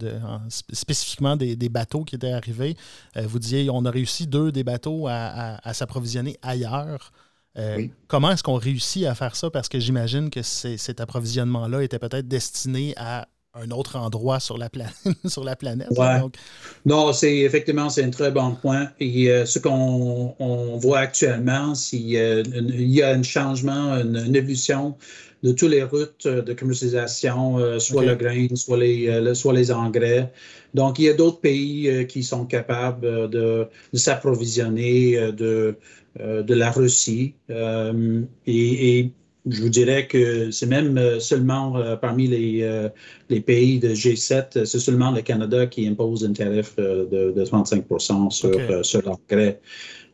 spécifiquement 0.50 1.36
des, 1.36 1.70
bateaux 1.70 2.04
qui 2.04 2.16
étaient 2.16 2.32
arrivés. 2.32 2.76
vous 3.16 3.40
disiez 3.40 3.70
on 3.70 3.86
a 3.86 3.92
réussi 3.92 4.28
deux 4.28 4.52
des 4.52 4.64
bateaux 4.64 5.08
à, 5.08 5.60
à, 5.64 5.74
s'approvisionner 5.74 6.38
ailleurs. 6.42 7.12
Comment 8.08 8.32
est-ce 8.32 8.44
qu'on 8.44 8.56
réussit 8.56 9.06
à 9.06 9.16
faire 9.16 9.36
ça? 9.36 9.50
Parce 9.50 9.70
que 9.70 9.80
j'imagine 9.80 10.30
que 10.30 10.42
cet 10.42 11.00
approvisionnement-là 11.00 11.84
était 11.84 12.00
peut-être 12.00 12.28
destiné 12.28 12.94
à 12.98 13.28
un 13.56 13.72
autre 13.72 13.98
endroit 13.98 14.40
sur 14.40 14.58
la, 14.58 14.70
sur 15.26 15.44
la 15.44 15.56
planète. 15.56 15.90
Non, 16.86 17.14
c'est 17.14 17.38
effectivement 17.40 17.90
c'est 17.90 18.04
un 18.04 18.10
très 18.10 18.32
bon 18.32 18.56
point. 18.56 18.90
Et 19.00 19.30
euh, 19.30 19.46
ce 19.46 19.60
qu'on 19.60 20.78
voit 20.78 21.00
actuellement, 21.00 21.76
c'est 21.76 21.98
euh, 22.16 22.44
il 22.46 22.92
y 22.92 23.02
a 23.02 23.10
un 23.10 23.24
changement, 23.24 23.94
une, 23.94 24.36
évolution 24.36 24.96
de 25.44 25.52
toutes 25.52 25.72
les 25.72 25.84
routes 25.84 26.28
de 26.28 26.54
commercialisation, 26.54 27.60
euh, 27.60 27.80
soit 27.80 28.04
le 28.04 28.16
grain, 28.16 28.48
soit 28.56 28.78
les, 28.78 29.34
soit 29.36 29.54
les 29.54 29.72
engrais. 29.72 30.32
Donc, 30.74 31.00
il 31.00 31.06
y 31.06 31.10
a 31.10 31.14
d'autres 31.14 31.40
pays 31.40 32.06
qui 32.08 32.24
sont 32.24 32.46
capables 32.46 33.30
de, 33.30 33.68
s'approvisionner 33.94 35.32
de, 35.32 35.78
de 36.20 36.54
la 36.54 36.72
Russie. 36.72 37.36
et, 37.50 39.00
et 39.00 39.12
je 39.48 39.62
vous 39.62 39.70
dirais 39.70 40.08
que 40.08 40.50
c'est 40.52 40.66
même 40.66 40.98
euh, 40.98 41.20
seulement 41.20 41.78
euh, 41.78 41.96
parmi 41.96 42.28
les, 42.28 42.64
euh, 42.64 42.90
les, 43.30 43.42
pays 43.42 43.80
de 43.80 43.90
G7, 43.90 44.66
c'est 44.66 44.80
seulement 44.80 45.12
le 45.12 45.22
Canada 45.22 45.68
qui 45.68 45.88
impose 45.88 46.26
un 46.26 46.34
tarif 46.34 46.76
de, 46.78 47.32
de 47.32 47.46
35 47.46 47.86
sur, 48.30 48.86
sur 48.86 49.02
l'engrais. 49.04 49.60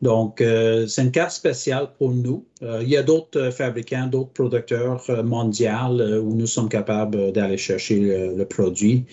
Donc, 0.02 0.42
c'est 0.88 1.02
une 1.02 1.12
carte 1.12 1.30
spéciale 1.30 1.90
pour 1.96 2.10
nous. 2.10 2.44
il 2.60 2.88
y 2.88 2.96
a 2.96 3.04
d'autres 3.04 3.50
fabricants, 3.50 4.08
d'autres 4.08 4.32
producteurs 4.32 5.24
mondiaux 5.24 6.20
où 6.20 6.34
nous 6.34 6.46
sommes 6.48 6.68
capables 6.68 7.30
d'aller 7.30 7.56
chercher 7.56 8.32
le 8.36 8.44
produit. 8.44 9.04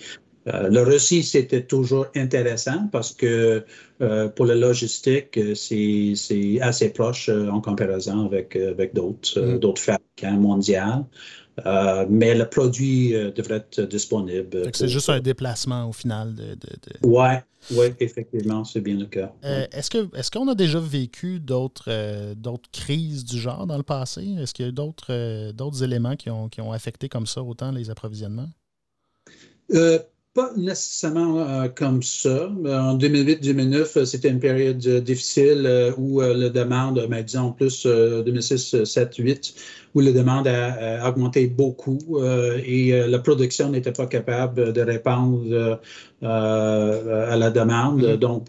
Euh, 0.46 0.68
le 0.68 0.82
Russie, 0.82 1.22
c'était 1.22 1.62
toujours 1.62 2.06
intéressant 2.16 2.88
parce 2.90 3.12
que 3.12 3.64
euh, 4.00 4.28
pour 4.28 4.46
la 4.46 4.54
logistique, 4.54 5.36
euh, 5.36 5.54
c'est 5.54 6.58
assez 6.60 6.90
proche 6.90 7.28
en 7.28 7.60
comparaison 7.60 8.26
avec, 8.26 8.56
avec 8.56 8.94
d'autres 8.94 9.40
mm. 9.40 9.76
fabricants 9.76 10.40
mondiaux. 10.40 11.06
mais 12.08 12.34
le 12.34 12.46
produit 12.48 13.12
devrait 13.36 13.56
être 13.56 13.82
disponible. 13.82 14.70
C'est 14.72 14.88
juste 14.88 15.10
un 15.10 15.20
déplacement 15.20 15.86
au 15.86 15.92
final. 15.92 16.34
De, 16.34 16.56
Oui, 17.02 17.34
ouais, 17.72 17.94
effectivement, 18.00 18.64
c'est 18.64 18.80
bien 18.80 18.96
le 18.96 19.06
cas. 19.06 19.30
Est-ce 19.42 20.30
qu'on 20.30 20.48
a 20.48 20.54
déjà 20.54 20.80
vécu 20.80 21.38
d'autres 21.38 22.34
crises 22.72 23.26
du 23.26 23.38
genre 23.38 23.66
dans 23.66 23.76
le 23.76 23.82
passé? 23.82 24.22
Est-ce 24.40 24.54
qu'il 24.54 24.64
y 24.64 24.68
a 24.68 24.72
d'autres 24.72 25.82
éléments 25.84 26.16
qui 26.16 26.30
ont, 26.30 26.48
qui 26.48 26.62
ont 26.62 26.72
affecté 26.72 27.10
comme 27.10 27.26
ça 27.26 27.42
autant 27.42 27.72
les 27.72 27.90
approvisionnements? 27.90 28.48
Pas 30.32 30.52
nécessairement 30.56 31.40
euh, 31.40 31.68
comme 31.68 32.04
ça. 32.04 32.46
En 32.46 32.96
2008-2009, 32.96 33.98
euh, 33.98 34.04
c'était 34.04 34.28
une 34.28 34.38
période 34.38 34.84
euh, 34.86 35.00
difficile 35.00 35.92
où 35.98 36.20
la 36.20 36.48
demande, 36.50 37.04
ben, 37.10 37.24
disons 37.24 37.52
plus 37.52 37.84
2006, 37.84 38.84
7, 38.84 39.16
8, 39.16 39.54
où 39.94 40.00
la 40.00 40.12
demande 40.12 40.46
a, 40.48 41.08
augmenté 41.08 41.46
beaucoup 41.46 41.98
et 42.64 42.92
la 43.08 43.18
production 43.18 43.70
n'était 43.70 43.92
pas 43.92 44.06
capable 44.06 44.72
de 44.72 44.80
répondre 44.80 45.80
à 46.22 47.36
la 47.36 47.50
demande. 47.50 48.02
Mm-hmm. 48.02 48.16
Donc, 48.16 48.46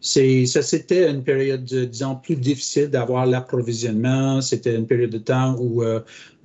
c'est, 0.00 0.46
ça, 0.46 0.62
c'était 0.62 1.10
une 1.10 1.24
période, 1.24 1.64
disons, 1.64 2.16
plus 2.16 2.36
difficile 2.36 2.88
d'avoir 2.88 3.26
l'approvisionnement. 3.26 4.40
C'était 4.40 4.74
une 4.74 4.86
période 4.86 5.10
de 5.10 5.18
temps 5.18 5.56
où 5.58 5.82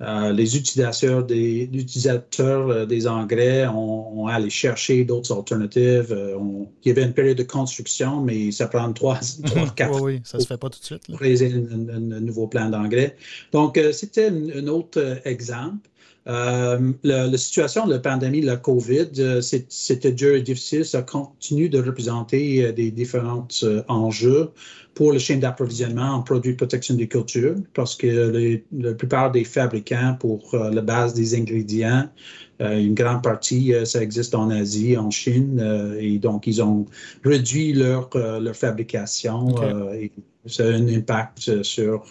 les 0.00 0.56
utilisateurs 0.56 1.24
des, 1.24 1.62
utilisateurs 1.72 2.86
des 2.86 3.06
engrais 3.06 3.66
ont, 3.66 4.20
ont 4.22 4.26
allé 4.26 4.50
chercher 4.50 5.04
d'autres 5.04 5.34
alternatives. 5.34 6.12
Euh, 6.12 6.36
il 6.84 6.88
y 6.88 6.90
avait 6.90 7.04
une 7.04 7.12
période 7.12 7.36
de 7.36 7.42
construction, 7.42 8.20
mais 8.20 8.50
ça 8.50 8.66
prend 8.66 8.92
trois, 8.92 9.18
trois 9.44 9.68
quatre. 9.76 10.00
oui, 10.02 10.14
oui, 10.14 10.20
ça 10.24 10.38
ne 10.38 10.42
se 10.42 10.48
fait 10.48 10.56
pas 10.56 10.70
tout 10.70 10.80
de 10.80 10.84
suite. 10.84 11.06
Pour 11.06 11.18
réaliser 11.18 11.52
un, 11.52 12.20
nouveau 12.20 12.46
plan 12.46 12.68
d'engrais. 12.68 13.16
Donc, 13.52 13.76
euh, 13.76 13.92
un, 14.26 14.66
autre 14.66 15.00
euh, 15.00 15.16
exemple. 15.24 15.88
la, 16.26 17.38
situation 17.38 17.86
de 17.86 17.92
la 17.92 17.98
pandémie, 18.00 18.42
la 18.42 18.56
COVID, 18.56 19.40
c'était 19.68 20.12
dur 20.12 20.34
et 20.34 20.42
difficile. 20.42 20.84
Ça 20.84 21.02
continue 21.02 21.68
de 21.68 21.80
représenter 21.80 22.70
des 22.72 22.90
différents 22.90 23.48
enjeux 23.88 24.50
pour 24.94 25.12
la 25.12 25.18
chaîne 25.18 25.40
d'approvisionnement 25.40 26.10
en 26.10 26.22
produits 26.22 26.52
de 26.52 26.56
protection 26.56 26.96
des 26.96 27.08
cultures, 27.08 27.54
parce 27.72 27.94
que 27.94 28.60
la 28.72 28.94
plupart 28.94 29.30
des 29.30 29.44
fabricants 29.44 30.16
pour 30.18 30.54
la 30.54 30.82
base 30.82 31.14
des 31.14 31.34
ingrédients 31.34 32.08
euh, 32.08 32.47
une 32.60 32.94
grande 32.94 33.22
partie, 33.22 33.72
euh, 33.72 33.84
ça 33.84 34.02
existe 34.02 34.34
en 34.34 34.50
Asie, 34.50 34.96
en 34.96 35.10
Chine, 35.10 35.60
euh, 35.60 35.98
et 36.00 36.18
donc 36.18 36.46
ils 36.46 36.62
ont 36.62 36.86
réduit 37.24 37.72
leur, 37.72 38.10
leur 38.14 38.56
fabrication. 38.56 39.54
et 39.94 40.10
ça 40.46 40.64
a 40.64 40.68
un 40.68 40.88
impact 40.88 41.62
sur, 41.62 42.06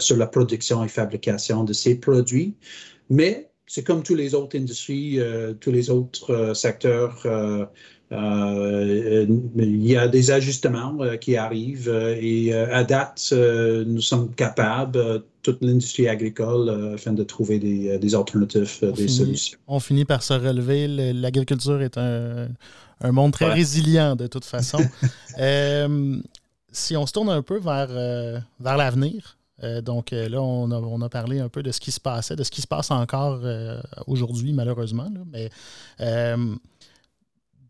sur 0.00 0.16
la 0.18 0.26
production 0.26 0.84
et 0.84 0.88
fabrication 0.88 1.64
de 1.64 1.72
ces 1.72 1.94
produits. 1.94 2.54
Mais 3.08 3.48
c'est 3.66 3.84
comme 3.84 4.02
tous 4.02 4.14
les 4.14 4.34
autres 4.34 4.58
industries, 4.58 5.18
tous 5.60 5.70
les 5.70 5.88
autres 5.88 6.52
secteurs. 6.54 7.26
il 8.10 9.86
y 9.86 9.96
a 9.96 10.08
des 10.08 10.30
ajustements 10.30 10.98
qui 11.18 11.36
arrivent 11.36 11.88
et 12.20 12.52
à 12.52 12.84
date, 12.84 13.32
nous 13.32 14.02
sommes 14.02 14.34
capables, 14.34 15.24
toute 15.42 15.62
l'industrie 15.62 16.08
agricole 16.08 16.68
euh, 16.68 16.94
afin 16.94 17.12
de 17.12 17.22
trouver 17.22 17.58
des, 17.58 17.88
euh, 17.88 17.98
des 17.98 18.14
alternatives, 18.14 18.78
euh, 18.82 18.92
des 18.92 19.08
solutions. 19.08 19.58
On 19.66 19.80
finit 19.80 20.04
par 20.04 20.22
se 20.22 20.32
relever. 20.32 20.86
L'agriculture 21.12 21.82
est 21.82 21.98
un, 21.98 22.48
un, 23.00 23.12
monde 23.12 23.32
très 23.32 23.52
résilient 23.52 24.16
de 24.16 24.26
toute 24.26 24.44
façon. 24.54 24.78
si 26.70 26.96
on 26.96 27.06
se 27.06 27.12
tourne 27.12 27.30
un 27.30 27.42
peu 27.42 27.58
vers, 27.58 27.88
vers 28.60 28.76
l'avenir, 28.76 29.36
donc 29.82 30.10
là, 30.10 30.42
on 30.42 30.70
a, 30.72 30.76
on 30.76 31.00
a, 31.02 31.08
parlé 31.08 31.38
un 31.38 31.48
peu 31.48 31.62
de 31.62 31.70
ce 31.70 31.78
qui 31.78 31.92
se 31.92 32.00
passait, 32.00 32.34
de 32.34 32.42
ce 32.42 32.50
qui 32.50 32.62
se 32.62 32.66
passe 32.66 32.90
encore 32.90 33.40
aujourd'hui, 34.06 34.52
malheureusement. 34.52 35.08
mais, 35.30 35.50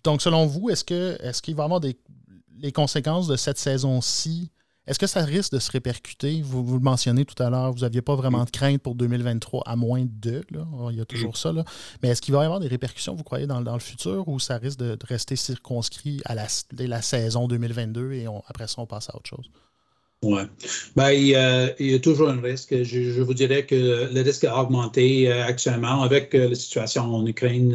donc, 0.05 0.21
selon 0.21 0.47
vous, 0.47 0.69
est-ce 0.69 0.85
qu'il 0.85 0.97
est 0.97 1.41
qu'il 1.41 1.55
va 1.55 1.63
y 1.63 1.67
avoir 1.67 1.81
des 1.81 1.97
les 2.63 2.73
conséquences 2.73 3.27
de 3.27 3.37
cette 3.37 3.59
saison-ci 3.59 4.51
est-ce 4.87 4.99
que 4.99 5.07
ça 5.07 5.25
risque 5.25 5.53
de 5.53 5.61
se 5.61 5.71
répercuter? 5.71 6.43
Vous, 6.43 6.65
vous 6.65 6.75
le 6.75 6.83
mentionnez 6.83 7.25
tout 7.25 7.41
à 7.41 7.49
l'heure, 7.51 7.73
vous 7.73 7.81
n'aviez 7.81 8.03
pas 8.03 8.17
vraiment 8.17 8.45
de 8.45 8.51
crainte 8.51 8.83
pour 8.83 8.97
2023, 8.97 9.63
à 9.65 9.77
moins 9.77 10.05
de, 10.05 10.43
là. 10.51 10.67
il 10.91 10.99
y 10.99 11.01
a 11.01 11.05
toujours 11.05 11.37
ça. 11.37 11.53
Là. 11.53 11.65
Mais 12.03 12.09
est-ce 12.09 12.21
qu'il 12.21 12.35
va 12.35 12.43
y 12.43 12.45
avoir 12.45 12.59
des 12.59 12.69
répercussions, 12.69 13.15
vous 13.15 13.23
croyez, 13.23 13.47
dans, 13.47 13.61
le 13.61 13.79
futur, 13.79 14.27
ou 14.27 14.41
ça 14.41 14.59
risque 14.59 14.79
de, 14.79 14.99
rester 15.07 15.37
circonscrit 15.37 16.21
à 16.25 16.35
la, 16.35 16.47
la 16.79 17.03
saison 17.03 17.47
2022 17.47 18.13
et 18.13 18.27
après 18.49 18.67
ça, 18.67 18.83
on 18.83 18.87
passe 18.87 19.09
à 19.09 19.17
autre 19.17 19.29
chose? 19.29 19.49
Oui. 20.23 20.43
Ben, 20.95 21.11
il, 21.11 21.27
y 21.27 21.95
a 21.95 21.99
toujours 21.99 22.29
un 22.29 22.41
risque. 22.41 22.83
Je, 22.85 23.21
vous 23.21 23.35
dirais 23.35 23.67
que 23.67 24.09
le 24.13 24.23
risque 24.23 24.45
a 24.45 24.57
augmenté 24.61 25.29
euh, 25.29 25.45
actuellement 25.45 26.03
avec 26.03 26.33
euh, 26.35 26.51
la 26.51 26.55
situation 26.55 27.03
en 27.13 27.27
Ukraine, 27.27 27.75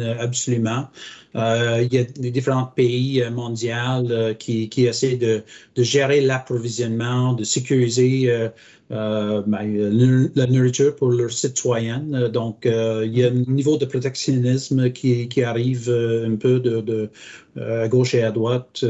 euh, 1.36 1.82
il 1.82 1.92
y 1.92 1.98
a 1.98 2.04
des 2.04 2.30
différents 2.30 2.66
pays 2.66 3.22
mondiaux 3.30 4.34
qui, 4.38 4.68
qui 4.68 4.86
essaient 4.86 5.16
de, 5.16 5.42
de 5.74 5.82
gérer 5.82 6.20
l'approvisionnement, 6.20 7.34
de 7.34 7.44
sécuriser 7.44 8.50
euh, 8.90 9.42
ben, 9.46 10.30
la 10.34 10.46
nourriture 10.46 10.96
pour 10.96 11.10
leurs 11.10 11.30
citoyens. 11.30 12.00
Donc, 12.32 12.64
euh, 12.64 13.04
il 13.04 13.18
y 13.18 13.22
a 13.22 13.28
un 13.28 13.44
niveau 13.46 13.76
de 13.76 13.84
protectionnisme 13.84 14.90
qui, 14.92 15.28
qui 15.28 15.42
arrive 15.42 15.90
euh, 15.90 16.26
un 16.26 16.36
peu 16.36 16.58
de, 16.58 16.80
de 16.80 17.10
à 17.60 17.88
gauche 17.88 18.14
et 18.14 18.22
à 18.22 18.30
droite. 18.30 18.84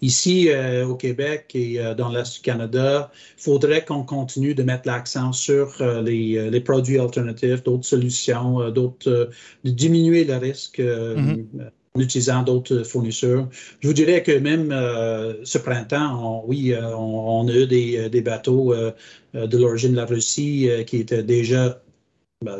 ici, 0.00 0.48
au 0.86 0.94
Québec 0.94 1.50
et 1.54 1.80
dans 1.96 2.10
l'Est 2.10 2.34
du 2.34 2.40
Canada, 2.42 3.10
il 3.36 3.42
faudrait 3.42 3.84
qu'on 3.84 4.04
continue 4.04 4.54
de 4.54 4.62
mettre 4.62 4.86
l'accent 4.86 5.32
sur 5.32 5.82
les, 6.00 6.48
les, 6.48 6.60
produits 6.60 7.00
alternatifs, 7.00 7.64
d'autres 7.64 7.86
solutions, 7.86 8.70
d'autres, 8.70 9.30
de 9.64 9.70
diminuer 9.70 10.22
le 10.22 10.36
risque. 10.36 10.78
Mm-hmm 10.78 11.70
utilisant 12.00 12.42
d'autres 12.42 12.82
fournisseurs. 12.82 13.48
Je 13.80 13.86
vous 13.86 13.94
dirais 13.94 14.22
que 14.22 14.32
même 14.32 14.72
euh, 14.72 15.34
ce 15.44 15.58
printemps, 15.58 16.42
oui, 16.46 16.72
euh, 16.72 16.92
on, 16.96 17.46
a 17.46 17.52
eu 17.52 17.66
des, 17.68 18.10
euh, 18.12 18.20
bateaux 18.20 18.74
de 19.34 19.58
l'origine 19.58 19.92
de 19.92 19.96
la 19.96 20.04
Russie 20.04 20.68
qui 20.86 20.98
étaient 20.98 21.22
déjà 21.22 21.80
ben, 22.44 22.58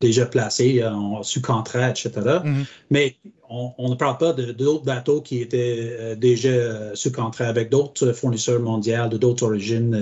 déjà 0.00 0.26
placés 0.26 0.84
en 0.84 1.22
sous 1.22 1.42
contrat, 1.42 1.90
etc. 1.90 2.10
Mm-hmm. 2.14 2.64
Mais 2.90 3.16
on, 3.48 3.90
ne 3.90 3.94
parle 3.94 4.18
pas 4.18 4.32
d'autres 4.32 4.84
bateaux 4.84 5.20
qui 5.20 5.40
étaient 5.40 6.16
déjà 6.16 6.94
sous 6.94 7.10
contrat 7.10 7.46
avec 7.46 7.68
d'autres 7.68 8.12
fournisseurs 8.12 8.60
mondiaux 8.60 9.08
de 9.08 9.16
d'autres 9.16 9.44
origines. 9.44 9.96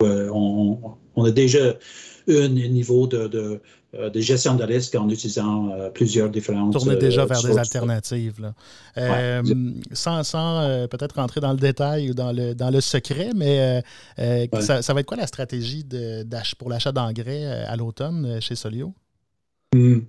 Mm-hmm. 0.00 0.30
on, 0.30 1.24
a 1.24 1.30
déjà 1.30 1.74
un 2.28 2.48
niveau 2.48 3.06
de 3.06 3.60
euh, 3.98 4.10
de 4.10 4.20
gestion 4.20 4.54
de 4.56 4.64
risque 4.64 4.94
en 4.96 5.08
utilisant 5.08 5.70
euh, 5.70 5.88
plusieurs 5.88 6.28
différentes. 6.28 6.72
Tourner 6.72 6.96
déjà 6.96 7.22
euh, 7.22 7.26
vers 7.26 7.42
des 7.42 7.58
alternatives. 7.58 8.52
sans, 9.92 10.88
peut-être 10.90 11.16
rentrer 11.16 11.40
dans 11.40 11.52
le 11.52 11.58
détail 11.58 12.10
ou 12.10 12.14
dans 12.14 12.32
le, 12.32 12.54
dans 12.54 12.70
le 12.70 12.80
secret, 12.80 13.30
mais 13.36 13.82
ça, 14.16 14.92
va 14.92 15.00
être 15.00 15.06
quoi 15.06 15.16
la 15.16 15.26
stratégie 15.26 15.84
de, 15.84 16.24
pour 16.58 16.70
l'achat 16.70 16.92
d'engrais 16.92 17.44
à 17.44 17.76
l'automne 17.76 18.40
chez 18.40 18.56
Solio? 18.56 18.92
Hmm. 19.74 20.00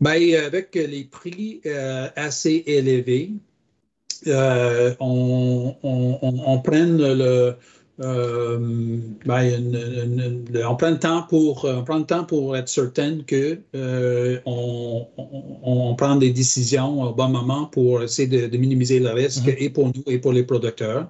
Ben, 0.00 0.34
avec 0.44 0.74
les 0.74 1.04
prix 1.04 1.62
assez 2.16 2.62
élevés, 2.66 3.32
on, 4.26 5.74
on, 5.82 6.18
on, 6.22 6.58
prend 6.60 6.86
le, 6.86 7.56
euh, 8.00 8.58
ben, 9.24 9.72
on, 10.66 10.74
prend 10.74 10.90
le 10.90 10.98
temps 10.98 11.22
pour, 11.28 11.64
on 11.64 11.84
prend 11.84 11.98
le 11.98 12.04
temps 12.04 12.24
pour 12.24 12.56
être 12.56 12.68
certain 12.68 13.18
que 13.24 13.58
euh, 13.76 14.40
on, 14.46 15.06
on, 15.62 15.94
prend 15.94 16.16
des 16.16 16.32
décisions 16.32 17.02
au 17.02 17.14
bon 17.14 17.28
moment 17.28 17.66
pour 17.66 18.02
essayer 18.02 18.26
de, 18.48 18.56
minimiser 18.56 18.98
le 18.98 19.10
risque 19.10 19.44
mm-hmm. 19.44 19.56
et 19.58 19.70
pour 19.70 19.86
nous 19.94 20.02
et 20.08 20.18
pour 20.18 20.32
les 20.32 20.42
producteurs. 20.42 21.08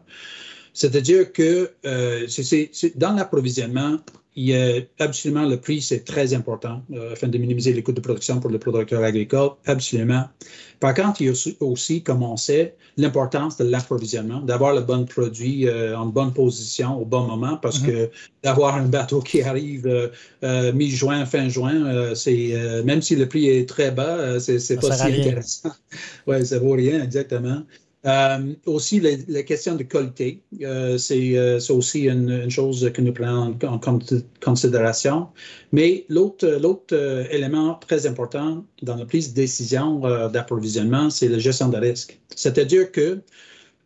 C'est-à-dire 0.74 1.32
que 1.32 1.70
euh, 1.86 2.26
c'est, 2.28 2.98
dans 2.98 3.12
l'approvisionnement, 3.14 3.96
il 4.36 4.46
y 4.46 4.54
a 4.54 4.80
absolument 4.98 5.44
le 5.44 5.58
prix, 5.58 5.80
c'est 5.80 6.04
très 6.04 6.34
important 6.34 6.82
euh, 6.92 7.12
afin 7.12 7.28
de 7.28 7.38
minimiser 7.38 7.72
les 7.72 7.82
coûts 7.82 7.92
de 7.92 8.00
production 8.00 8.40
pour 8.40 8.50
le 8.50 8.58
producteur 8.58 9.02
agricole, 9.04 9.50
absolument. 9.66 10.24
Par 10.80 10.94
contre, 10.94 11.22
il 11.22 11.28
y 11.28 11.30
a 11.30 11.34
aussi, 11.60 12.02
comme 12.02 12.22
on 12.22 12.36
sait, 12.36 12.74
l'importance 12.96 13.56
de 13.56 13.64
l'approvisionnement, 13.64 14.40
d'avoir 14.40 14.74
le 14.74 14.80
bon 14.80 15.04
produit 15.04 15.68
euh, 15.68 15.96
en 15.96 16.06
bonne 16.06 16.32
position 16.32 17.00
au 17.00 17.04
bon 17.04 17.26
moment, 17.26 17.56
parce 17.58 17.80
mm-hmm. 17.80 18.08
que 18.08 18.10
d'avoir 18.42 18.74
un 18.74 18.86
bateau 18.86 19.20
qui 19.20 19.40
arrive 19.40 20.10
euh, 20.42 20.72
mi-juin, 20.72 21.26
fin 21.26 21.48
juin, 21.48 22.14
c'est 22.14 22.82
même 22.84 23.02
si 23.02 23.14
le 23.14 23.28
prix 23.28 23.48
est 23.48 23.68
très 23.68 23.92
bas, 23.92 24.40
c'est 24.40 24.80
pas 24.80 24.96
si 24.96 25.02
intéressant. 25.02 25.70
Oui, 26.26 26.44
ça 26.44 26.58
vaut 26.58 26.72
rien, 26.72 27.02
exactement. 27.02 27.62
Euh, 28.06 28.54
aussi, 28.66 29.00
la, 29.00 29.42
question 29.44 29.76
de 29.76 29.82
qualité, 29.82 30.42
euh, 30.62 30.98
euh, 31.10 31.58
c'est 31.58 31.72
aussi 31.72 32.04
une, 32.04 32.50
chose 32.50 32.90
que 32.92 33.00
nous 33.00 33.12
prenons 33.14 33.56
en, 33.62 33.80
considération. 34.42 35.28
Mais 35.72 36.04
l'autre 36.08 36.46
élément 37.30 37.74
très 37.76 38.06
important 38.06 38.64
dans 38.82 38.96
la 38.96 39.06
prise 39.06 39.30
de 39.30 39.36
décision 39.36 40.00
d'approvisionnement, 40.28 41.08
c'est 41.08 41.28
la 41.28 41.38
gestion 41.38 41.68
de 41.68 41.78
risque. 41.78 42.20
C'est-à-dire 42.36 42.92
que 42.92 43.20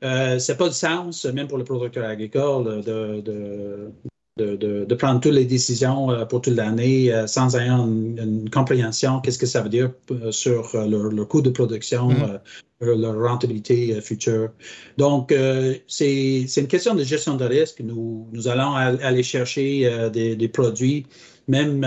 euh, 0.05 0.39
c'est 0.39 0.57
pas 0.57 0.69
de 0.69 0.75
sens, 0.75 1.25
même 1.25 1.49
pour 1.49 1.59
le 1.59 1.65
producteur 1.65 2.09
agricole, 2.09 2.83
de, 2.83 3.91
de, 4.39 4.95
prendre 4.95 5.21
toutes 5.21 5.33
les 5.33 5.45
décisions 5.45 6.09
pour 6.29 6.41
toute 6.41 6.55
l'année 6.55 7.13
sans 7.27 7.57
avoir 7.57 7.87
une, 7.87 8.49
compréhension 8.51 9.21
qu'est-ce 9.21 9.39
que 9.39 9.47
ça 9.47 9.61
veut 9.61 9.69
dire 9.69 9.91
sur 10.31 10.71
le, 10.75 11.25
coût 11.25 11.43
de 11.43 11.51
production, 11.51 12.09
mm 12.11 12.39
leur 12.81 13.19
rentabilité 13.19 13.95
euh, 13.95 14.01
future. 14.01 14.51
Donc, 14.97 15.33
euh, 15.33 15.75
c'est 15.87 16.45
une 16.57 16.69
question 16.69 16.95
de 16.95 17.05
gestion 17.05 17.37
de 17.37 17.45
risque. 17.45 17.81
Nous, 17.81 18.29
nous 18.33 18.49
allons 18.49 18.75
aller 18.75 19.23
chercher 19.23 19.87
euh, 19.87 20.11
des, 20.11 20.37
des, 20.37 20.49
produits, 20.49 21.07
même 21.49 21.87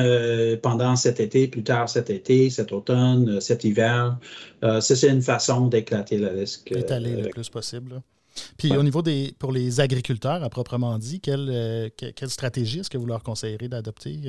pendant 0.61 0.95
cet 0.95 1.19
été, 1.19 1.47
plus 1.47 1.63
tard 1.63 1.87
cet 1.87 2.09
été, 2.09 2.49
cet 2.49 2.71
automne, 2.71 3.39
cet 3.39 3.63
hiver. 3.63 4.17
c'est 4.79 5.07
une 5.07 5.21
façon 5.21 5.67
d'éclater 5.67 6.17
le 6.17 6.29
risque. 6.29 6.71
Étaler 6.71 7.21
le 7.21 7.29
plus 7.29 7.49
possible. 7.49 8.01
Puis 8.57 8.75
au 8.75 8.83
niveau 8.83 9.01
des 9.01 9.33
pour 9.39 9.51
les 9.51 9.79
agriculteurs 9.79 10.43
à 10.43 10.49
proprement 10.49 10.97
dit, 10.97 11.19
quelle, 11.19 11.91
quelle 11.97 12.29
stratégie 12.29 12.79
est-ce 12.79 12.89
que 12.89 12.97
vous 12.97 13.07
leur 13.07 13.23
conseillerez 13.23 13.67
d'adopter? 13.67 14.19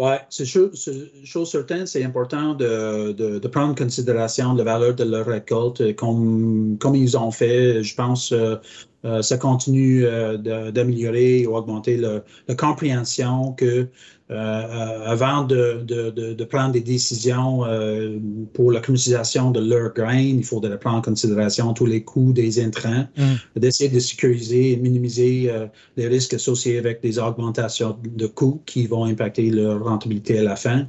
Oui, 0.00 0.14
c'est 0.30 0.46
chose, 0.46 0.88
chose, 1.24 1.50
certaine, 1.50 1.86
c'est 1.86 2.04
important 2.04 2.54
de, 2.54 3.12
de, 3.12 3.38
de, 3.40 3.48
prendre 3.48 3.72
en 3.72 3.74
considération 3.74 4.54
la 4.54 4.62
valeur 4.62 4.94
de 4.94 5.02
leur 5.02 5.26
récolte 5.26 5.96
comme, 5.96 6.76
comme 6.78 6.94
ils 6.94 7.16
ont 7.16 7.32
fait. 7.32 7.82
Je 7.82 7.94
pense 7.96 8.30
euh, 8.30 8.56
euh 9.04 9.22
ça 9.22 9.38
continue 9.38 10.04
euh, 10.04 10.36
d'améliorer 10.70 11.46
ou 11.46 11.56
augmenter 11.56 11.96
la 11.96 12.54
compréhension 12.54 13.52
que 13.54 13.64
euh, 13.64 13.84
euh, 13.84 13.86
avant 14.30 15.44
de, 15.44 15.82
de, 15.86 16.10
de, 16.10 16.44
prendre 16.44 16.72
des 16.72 16.82
décisions 16.82 17.64
euh, 17.64 18.18
pour 18.52 18.70
la 18.72 18.80
commercialisation 18.80 19.50
de 19.50 19.60
leur 19.60 19.94
grain, 19.94 20.18
il 20.18 20.44
faudrait 20.44 20.78
prendre 20.78 20.98
en 20.98 21.02
considération 21.02 21.72
tous 21.72 21.86
les 21.86 22.02
coûts 22.02 22.32
des 22.32 22.62
intrants, 22.62 23.06
mm. 23.16 23.58
d'essayer 23.58 23.88
de 23.88 23.98
sécuriser 23.98 24.72
et 24.72 24.76
minimiser 24.76 25.50
les 25.96 26.08
risques 26.08 26.34
associés 26.34 26.78
avec 26.78 27.02
des 27.02 27.18
augmentations 27.18 27.96
de 28.04 28.26
coûts 28.26 28.60
qui 28.66 28.86
vont 28.86 29.04
impacter 29.04 29.50
leur 29.50 29.82
rentabilité 29.82 30.38
à 30.38 30.42
la 30.42 30.56
fin. 30.56 30.86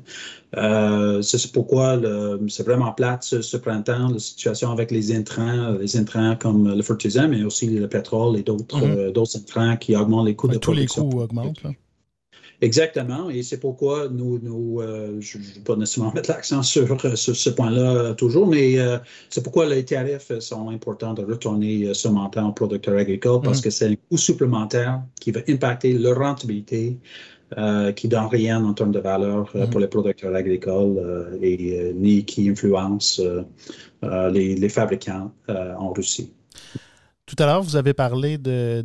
Euh, 0.57 1.21
c'est 1.21 1.51
pourquoi 1.51 1.99
c'est 2.47 2.65
vraiment 2.65 2.91
plate 2.91 3.23
ce, 3.23 3.57
printemps, 3.57 4.09
la 4.09 4.19
situation 4.19 4.71
avec 4.71 4.91
les 4.91 5.15
intrants, 5.15 5.77
les 5.79 5.95
intrants 5.95 6.35
comme 6.35 6.75
le 6.75 6.81
fertilisant, 6.81 7.29
mais 7.29 7.43
aussi 7.43 7.67
le 7.67 7.87
pétrole 7.87 8.37
et 8.37 8.43
d'autres 8.43 8.77
mm-hmm. 8.77 9.37
intrants 9.37 9.77
qui 9.77 9.95
augmentent 9.95 10.25
les 10.25 10.35
coûts 10.35 10.47
de 10.47 10.57
production. 10.57 11.03
Tous 11.03 11.09
les 11.09 11.15
coûts 11.15 11.23
augmentent. 11.23 11.63
Là. 11.63 11.71
Exactement, 12.61 13.29
et 13.29 13.41
c'est 13.41 13.59
pourquoi 13.59 14.09
nous, 14.09 14.37
nous 14.43 14.81
euh, 14.81 15.15
je 15.21 15.37
ne 15.37 15.43
vais 15.43 15.61
pas 15.61 15.77
nécessairement 15.77 16.11
mettre 16.13 16.29
l'accent 16.29 16.61
sur, 16.61 16.91
euh, 17.05 17.15
ce 17.15 17.49
point-là 17.51 17.93
euh, 17.93 18.13
toujours, 18.13 18.47
mais 18.47 18.75
c'est 19.29 19.41
pourquoi 19.41 19.65
les 19.65 19.85
tarifs 19.85 20.37
sont 20.39 20.69
importants 20.69 21.13
de 21.13 21.23
retourner 21.23 21.93
ce 21.93 22.09
montant 22.09 22.49
aux 22.49 22.51
producteurs 22.51 22.97
agricoles 22.97 23.41
parce 23.41 23.59
mm. 23.59 23.63
que 23.63 23.69
c'est 23.69 23.87
un 23.87 23.95
coût 23.95 24.17
supplémentaire 24.17 25.01
qui 25.21 25.31
va 25.31 25.39
impacter 25.47 25.93
leur 25.93 26.17
rentabilité, 26.17 26.97
qui 27.95 28.07
ne 28.07 28.11
donne 28.11 28.27
rien 28.27 28.63
en 28.63 28.73
termes 28.73 28.91
de 28.91 28.99
valeur 28.99 29.49
mm. 29.55 29.69
pour 29.69 29.79
les 29.79 29.87
producteurs 29.87 30.35
agricoles 30.35 31.39
et 31.41 31.93
ni 31.95 32.25
qui 32.25 32.49
influence 32.49 33.21
les, 34.03 34.55
les, 34.55 34.69
fabricants 34.69 35.31
en 35.47 35.93
Russie. 35.93 36.33
Tout 37.29 37.43
à 37.43 37.45
l'heure, 37.45 37.61
vous 37.61 37.75
avez 37.75 37.93
parlé 37.93 38.39
de, 38.39 38.83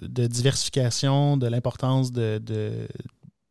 diversification, 0.00 1.36
de 1.36 1.48
l'importance 1.48 2.12
de, 2.12 2.38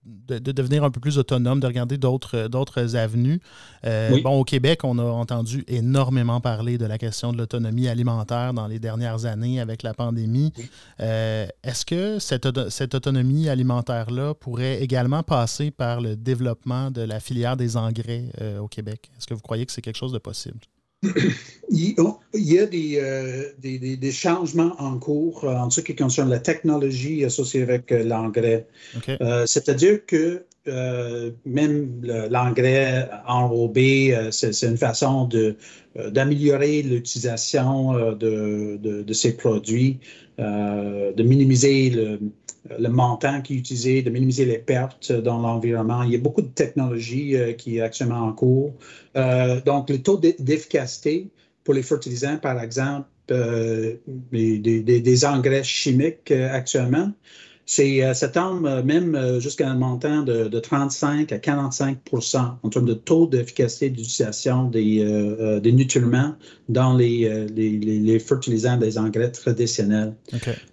de, 0.06 0.40
devenir 0.40 0.86
un 0.86 0.92
peu 0.92 1.02
plus 1.02 1.18
autonome, 1.18 1.60
de 1.60 1.68
regarder 1.68 1.98
d'autres 1.98 2.96
avenues. 2.96 3.42
Euh, 3.86 4.22
bon, 4.22 4.40
au 4.40 4.46
Québec, 4.46 4.86
on 4.86 4.98
a 4.98 5.04
entendu 5.04 5.66
énormément 5.68 6.40
parler 6.40 6.78
de 6.78 6.86
la 6.86 6.98
question 6.98 7.34
de 7.34 7.38
l'autonomie 7.38 7.90
alimentaire 7.90 8.54
dans 8.54 8.68
les 8.68 8.80
dernières 8.80 9.26
années 9.26 9.60
avec 9.60 9.84
la 9.84 9.94
pandémie. 9.94 10.54
Euh, 11.02 11.46
est-ce 11.62 11.86
que 11.86 12.18
cette, 12.20 12.70
cette 12.70 12.96
autonomie 12.96 13.50
alimentaire-là 13.50 14.36
pourrait 14.36 14.82
également 14.82 15.24
passer 15.24 15.70
par 15.70 16.00
le 16.00 16.16
développement 16.16 16.92
de 16.92 17.02
la 17.02 17.20
filière 17.20 17.58
des 17.58 17.76
engrais 17.76 18.32
euh, 18.40 18.60
au 18.60 18.70
Québec? 18.70 19.12
Est-ce 19.18 19.28
que 19.28 19.34
vous 19.34 19.42
croyez 19.42 19.66
que 19.66 19.74
c'est 19.74 19.82
quelque 19.82 19.98
chose 19.98 20.14
de 20.14 20.20
possible? 20.20 20.60
Il 21.70 21.96
y 22.34 22.60
a 22.60 22.64
euh, 22.64 23.44
des, 23.60 23.98
des, 23.98 24.12
changements 24.12 24.76
en 24.80 24.98
cours 24.98 25.44
euh, 25.44 25.56
en 25.56 25.70
ce 25.70 25.82
qui 25.82 25.96
concerne 25.96 26.30
la 26.30 26.40
technologie 26.40 27.24
associée 27.24 27.62
avec 27.62 27.92
euh, 27.92 28.04
l'engrais. 28.04 28.68
C'est-à-dire 29.46 30.06
que 30.06 30.46
même 31.46 32.02
l'engrais 32.30 33.10
enrobé, 33.28 34.18
c'est 34.32 34.64
une 34.64 34.78
façon 34.78 35.28
d'améliorer 35.96 36.82
l'utilisation 36.84 38.14
de, 38.14 38.78
de, 38.78 39.14
ces 39.14 39.36
produits, 39.36 40.00
de 40.38 41.22
minimiser 41.22 41.90
le 41.90 42.20
montant 42.80 43.42
qui 43.42 43.56
est 43.56 43.58
utilisé, 43.58 44.02
de 44.02 44.10
minimiser 44.10 44.46
les 44.46 44.58
pertes 44.58 45.12
dans 45.12 45.40
l'environnement. 45.40 46.04
Il 46.04 46.12
y 46.12 46.16
a 46.16 46.20
beaucoup 46.20 46.42
de 46.42 46.48
technologies 46.48 47.36
qui 47.58 47.78
est 47.78 47.82
actuellement 47.82 48.22
en 48.22 48.34
cours. 48.34 48.74
donc, 49.66 49.90
le 49.90 49.98
taux 50.02 50.18
d'efficacité 50.18 51.30
pour 51.64 51.74
les 51.74 51.84
fertilisants, 51.84 52.38
par 52.38 52.62
exemple, 52.62 53.08
des, 53.28 54.00
des, 54.82 55.26
engrais 55.26 55.64
chimiques 55.64 56.32
actuellement, 56.32 57.12
c'est, 57.66 58.04
euh, 58.04 58.14
ça 58.14 58.28
tombe 58.28 58.66
euh, 58.66 58.84
même 58.84 59.16
euh, 59.16 59.40
jusqu'à 59.40 59.70
un 59.70 59.76
montant 59.76 60.24
de, 60.24 60.60
35 60.60 61.32
à 61.32 61.40
45 61.40 61.98
en 62.62 62.70
termes 62.70 62.86
de 62.86 62.94
taux 62.94 63.28
d'efficacité 63.28 63.90
d'utilisation 63.90 64.70
des, 64.70 65.60
des, 65.62 65.72
nutriments 65.72 66.36
dans 66.70 66.96
les, 66.96 67.48
les, 67.48 68.20
fertilisants 68.20 68.78
des 68.78 68.98
engrais 68.98 69.32
traditionnels. 69.32 70.14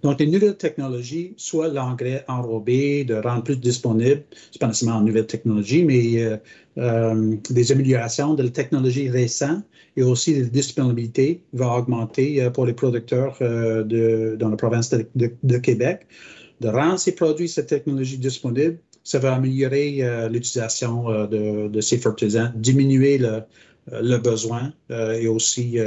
Donc, 0.03 0.19
les 0.19 0.27
nouvelles 0.27 0.55
technologies, 0.55 1.33
soit 1.37 1.67
l'engrais 1.67 2.23
enrobé, 2.27 3.03
de 3.03 3.15
rendre 3.15 3.43
plus 3.43 3.57
disponible, 3.57 4.23
c'est 4.51 4.59
pas 4.59 4.67
nécessairement 4.67 4.99
une 4.99 5.07
nouvelle 5.07 5.27
technologie, 5.27 5.83
mais 5.83 6.39
des 6.77 7.71
améliorations 7.71 8.33
de 8.33 8.43
la 8.43 8.49
technologie 8.49 9.09
récente 9.09 9.63
et 9.97 10.03
aussi 10.03 10.39
la 10.39 10.47
disponibilité 10.47 11.41
va 11.53 11.75
augmenter 11.75 12.49
pour 12.53 12.65
les 12.65 12.73
producteurs 12.73 13.37
de, 13.39 14.37
dans 14.39 14.49
la 14.49 14.57
province 14.57 14.93
de 15.15 15.57
Québec 15.57 16.07
de 16.61 16.69
rendre 16.69 16.99
ces 16.99 17.13
produits, 17.13 17.49
cette 17.49 17.67
technologie 17.67 18.17
disponible, 18.17 18.77
ça 19.03 19.17
va 19.19 19.33
améliorer 19.33 19.97
euh, 20.01 20.29
l'utilisation 20.29 21.09
euh, 21.09 21.67
de, 21.67 21.81
ces 21.81 21.97
fertilisants, 21.97 22.51
diminuer 22.55 23.17
le, 23.17 23.41
euh, 23.91 24.17
besoin 24.19 24.71
et 24.89 25.27
aussi 25.27 25.79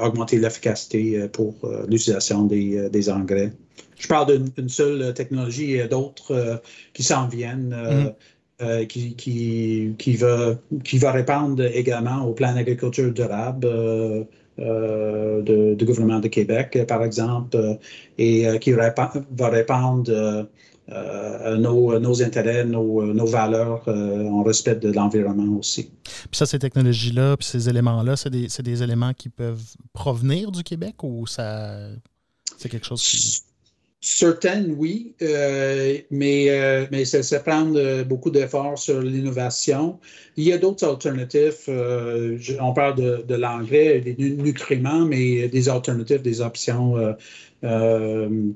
augmenter 0.00 0.38
l'efficacité 0.38 1.28
pour 1.28 1.54
l'utilisation 1.88 2.44
des, 2.44 3.10
engrais. 3.10 3.52
Je 3.98 4.08
parle 4.08 4.42
d'une 4.56 4.68
seule 4.68 5.14
technologie 5.14 5.74
et 5.74 5.86
d'autres 5.86 6.60
qui 6.92 7.04
s'en 7.04 7.28
viennent. 7.28 8.12
Mm-hmm. 8.60 8.86
qui, 8.86 9.16
qui, 9.16 9.94
qui, 9.98 10.14
va, 10.14 10.54
qui 10.84 10.98
va 10.98 11.10
répondre 11.10 11.64
également 11.64 12.24
au 12.24 12.32
plan 12.32 12.54
d'agriculture 12.54 13.12
durable 13.12 13.66
euh, 13.66 14.22
du 14.58 15.84
gouvernement 15.84 16.20
de 16.20 16.28
Québec, 16.28 16.78
par 16.86 17.02
exemple, 17.02 17.56
euh, 17.56 17.74
et 18.18 18.46
euh, 18.46 18.58
qui 18.58 18.72
va 18.72 19.48
répondre 19.48 20.48
à 20.88 21.56
nos, 21.56 22.22
intérêts, 22.22 22.64
nos, 22.64 23.26
valeurs 23.26 23.82
en 23.88 24.42
respect 24.42 24.76
de 24.76 24.92
l'environnement 24.92 25.58
aussi. 25.58 25.90
Puis 26.04 26.36
ça, 26.36 26.44
ces 26.44 26.58
technologies-là, 26.58 27.36
puis 27.36 27.46
ces 27.46 27.68
éléments-là, 27.68 28.16
c'est 28.16 28.30
des, 28.30 28.48
des, 28.62 28.82
éléments 28.82 29.14
qui 29.14 29.28
peuvent 29.28 29.62
provenir 29.92 30.50
du 30.50 30.62
Québec 30.62 31.02
ou 31.02 31.26
ça 31.26 31.88
c'est 32.58 32.68
quelque 32.68 32.86
chose 32.86 33.02
qui... 33.02 33.42
Certaines, 34.04 34.74
oui, 34.78 35.14
euh, 35.22 35.96
mais, 36.10 36.50
euh, 36.50 36.86
mais 36.90 37.04
ça, 37.04 37.38
prend 37.38 37.72
beaucoup 38.04 38.30
d'efforts 38.30 38.76
sur 38.76 39.00
l'innovation. 39.00 40.00
Il 40.36 40.42
y 40.42 40.52
a 40.52 40.58
d'autres 40.58 40.84
alternatives. 40.84 41.54
Euh, 41.68 42.36
on 42.60 42.72
parle 42.72 42.96
de, 42.96 43.24
de 43.28 43.34
l'engrais, 43.36 44.00
des 44.00 44.16
nutriments, 44.16 45.04
mais 45.04 45.46
des 45.48 45.68
alternatives, 45.68 46.20
des 46.20 46.40
options 46.40 46.96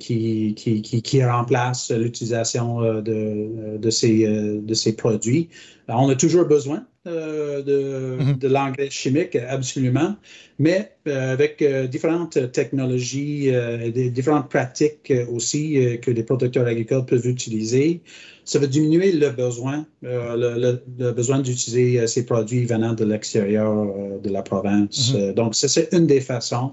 qui, 0.00 0.54
qui, 0.56 1.24
remplacent 1.24 1.92
l'utilisation 1.92 2.80
de, 3.00 3.78
de, 3.78 3.90
ces, 3.90 4.26
de 4.26 4.74
ces 4.74 4.96
produits. 4.96 5.48
on 5.86 6.08
a 6.08 6.16
toujours 6.16 6.46
besoin 6.46 6.84
euh, 7.06 7.62
de, 7.62 8.48
l'engrais 8.48 8.90
chimique, 8.90 9.36
absolument, 9.36 10.16
mais 10.58 10.92
euh, 11.06 11.32
avec 11.32 11.62
euh, 11.62 11.86
différentes 11.86 12.50
technologies 12.52 13.48
et 13.48 13.92
des 13.92 14.10
différentes 14.10 14.48
pratiques 14.48 15.12
aussi 15.30 15.78
que 16.02 16.10
les 16.10 16.22
producteurs 16.22 16.66
agricoles 16.66 17.06
peuvent 17.06 17.26
utiliser, 17.26 18.00
ça 18.44 18.58
va 18.58 18.66
diminuer 18.66 19.12
le 19.12 19.30
besoin, 19.30 19.86
le, 20.02 21.12
besoin 21.12 21.40
d'utiliser 21.40 22.06
ces 22.06 22.26
produits 22.26 22.64
venant 22.64 22.92
de 22.92 23.04
l'extérieur 23.04 23.86
de 24.22 24.30
la 24.30 24.42
province. 24.42 25.12
Mm-hmm. 25.12 25.34
donc, 25.34 25.54
c'est 25.54 25.92
une 25.92 26.06
des 26.06 26.20
façons 26.20 26.72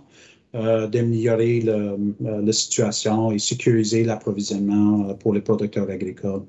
d'améliorer 0.54 1.62
la 2.22 2.52
situation 2.52 3.32
et 3.32 3.40
sécuriser 3.40 4.04
l'approvisionnement 4.04 5.16
pour 5.16 5.34
les 5.34 5.42
producteurs 5.42 5.90
agricoles. 5.90 6.44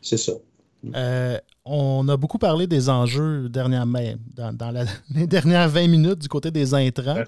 C'est 0.00 0.16
ça. 0.16 0.32
Euh, 0.94 1.38
on 1.68 2.08
a 2.08 2.16
beaucoup 2.16 2.38
parlé 2.38 2.66
des 2.66 2.88
enjeux 2.88 3.48
dernièrement, 3.48 4.00
dans, 4.34 4.52
dans 4.52 4.86
les 5.14 5.26
dernières 5.26 5.68
20 5.68 5.88
minutes 5.88 6.18
du 6.18 6.28
côté 6.28 6.50
des 6.50 6.74
intrants. 6.74 7.22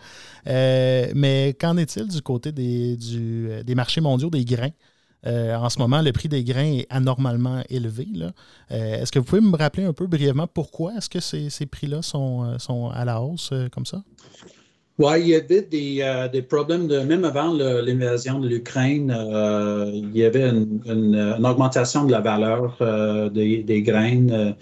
Euh, 0.46 1.12
mais 1.14 1.56
qu'en 1.58 1.76
est-il 1.76 2.08
du 2.08 2.22
côté 2.22 2.52
des, 2.52 2.96
des 2.96 3.74
marchés 3.74 4.00
mondiaux 4.00 4.30
des 4.30 4.44
grains? 4.44 4.70
Euh, 5.26 5.54
en 5.54 5.68
ce 5.68 5.78
moment, 5.78 6.00
le 6.00 6.12
prix 6.12 6.30
des 6.30 6.42
grains 6.42 6.78
est 6.78 6.86
anormalement 6.88 7.62
élevé. 7.68 8.08
est-ce 8.70 9.12
que 9.12 9.18
vous 9.18 9.24
pouvez 9.26 9.42
me 9.42 9.56
rappeler 9.56 9.84
un 9.84 9.92
peu 9.92 10.06
brièvement 10.06 10.46
pourquoi 10.46 10.94
est-ce 10.96 11.10
que 11.10 11.20
ces, 11.20 11.50
ces 11.50 11.66
prix-là 11.66 12.00
sont, 12.00 12.58
sont, 12.58 12.88
à 12.88 13.04
la 13.04 13.20
hausse 13.20 13.52
comme 13.70 13.84
ça? 13.84 14.02
Oui, 15.00 15.20
il 15.20 15.28
y 15.28 15.34
avait 15.34 15.62
des, 15.62 16.00
euh, 16.02 16.28
des 16.28 16.42
problèmes, 16.42 16.86
de, 16.86 16.98
même 16.98 17.24
avant 17.24 17.54
l'invasion 17.54 18.38
de 18.38 18.46
l'Ukraine, 18.46 19.10
euh, 19.10 19.90
il 19.94 20.14
y 20.14 20.22
avait 20.26 20.46
une, 20.46 20.82
une, 20.84 21.46
augmentation 21.46 22.04
de 22.04 22.12
la 22.12 22.20
valeur 22.20 22.76
euh, 22.82 23.30
des, 23.30 23.62
des, 23.62 23.80
graines, 23.80 24.54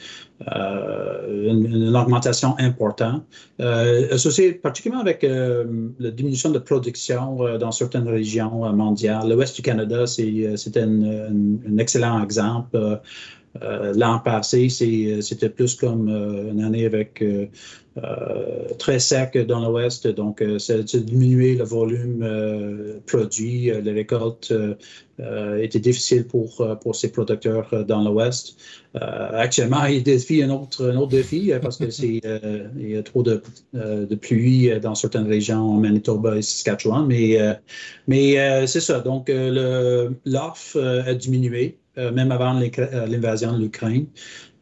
une, 0.46 1.96
augmentation 1.96 2.54
importante, 2.60 3.24
associée 3.58 4.52
particulièrement 4.52 5.02
avec 5.02 5.24
la 5.24 6.10
diminution 6.12 6.50
de 6.50 6.60
production 6.60 7.58
dans 7.58 7.72
certaines 7.72 8.08
régions 8.08 8.72
mondiales. 8.72 9.28
L'ouest 9.28 9.56
du 9.56 9.62
Canada, 9.62 10.06
c'était 10.06 10.82
un 10.82 11.78
excellent 11.78 12.22
exemple. 12.22 13.00
L'an 13.60 14.20
passé, 14.20 14.68
c'était 14.68 15.48
plus 15.48 15.74
comme 15.74 16.08
une 16.08 16.62
année 16.62 16.86
avec 16.86 17.20
euh, 17.22 17.46
très 18.78 18.98
sec 18.98 19.36
dans 19.38 19.68
l'ouest, 19.68 20.06
donc 20.06 20.42
ça 20.58 20.74
a 20.74 20.82
diminué 20.82 21.56
le 21.56 21.64
volume 21.64 22.22
euh, 22.22 23.00
produit. 23.06 23.70
Les 23.82 23.92
récoltes 23.92 24.52
euh, 25.20 25.58
étaient 25.58 25.80
difficiles 25.80 26.26
pour, 26.26 26.64
pour 26.80 26.94
ces 26.94 27.10
producteurs 27.10 27.84
dans 27.86 28.02
l'ouest. 28.02 28.56
actuellement, 28.94 29.84
il 29.86 30.02
défie 30.02 30.42
un 30.42 30.50
autre, 30.50 30.90
un 30.90 30.96
autre 30.96 31.10
défi 31.10 31.52
parce 31.60 31.78
que 31.78 31.90
c'est 31.98 32.20
il 32.76 32.90
y 32.90 32.96
a 32.96 33.02
trop 33.02 33.22
de, 33.22 33.42
de, 33.72 34.14
pluie 34.14 34.70
dans 34.80 34.94
certaines 34.94 35.26
régions, 35.26 35.74
en 35.74 35.80
Manitoba 35.80 36.36
et 36.36 36.42
Saskatchewan, 36.42 37.06
mais, 37.06 37.38
mais 38.06 38.66
c'est 38.66 38.80
ça. 38.80 39.00
Donc, 39.00 39.30
l'offre 39.30 40.80
a 41.06 41.14
diminué. 41.14 41.78
même 41.96 42.30
avant 42.30 42.52
l'invasion 42.52 43.52
de 43.56 43.62
l'Ukraine. 43.62 44.06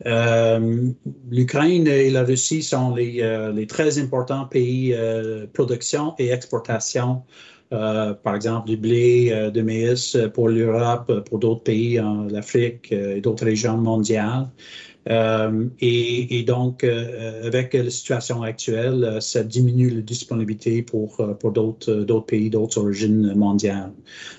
Euh, 0.05 0.91
L'Ukraine 1.31 1.87
et 1.87 2.11
la 2.11 2.23
Russie 2.25 2.63
sont 2.63 2.95
les, 2.95 3.23
euh, 3.23 3.53
les 3.53 3.67
très 3.67 3.99
importants 3.99 4.45
pays 4.45 4.93
euh, 4.93 5.47
production 5.53 6.15
et 6.19 6.31
exportation, 6.31 7.23
par 7.71 8.37
exemple 8.37 8.69
du 8.69 8.77
blé, 8.77 9.51
de 9.53 9.61
maïs 9.61 10.17
pour 10.35 10.49
l'Europe, 10.49 11.25
pour 11.29 11.41
d'autres 11.41 11.65
pays, 11.65 12.01
l'Afrique 12.31 12.93
et 12.93 13.21
d'autres 13.21 13.45
régions 13.45 13.77
mondiales. 13.77 14.49
Euh, 15.09 15.69
et, 15.81 16.43
donc, 16.43 16.83
euh, 16.83 17.47
avec 17.47 17.75
la 17.75 17.91
situation 17.91 18.43
actuelle, 18.43 19.05
euh, 19.05 19.21
ça 19.21 19.43
diminue 19.45 19.91
la 19.91 20.01
disponibilité 20.01 20.83
pour, 20.83 21.17
pour 21.39 21.53
d'autres 21.53 22.21
pays, 22.21 22.51
d'autres 22.51 22.79
origines 22.79 23.35
mondiales. 23.35 23.93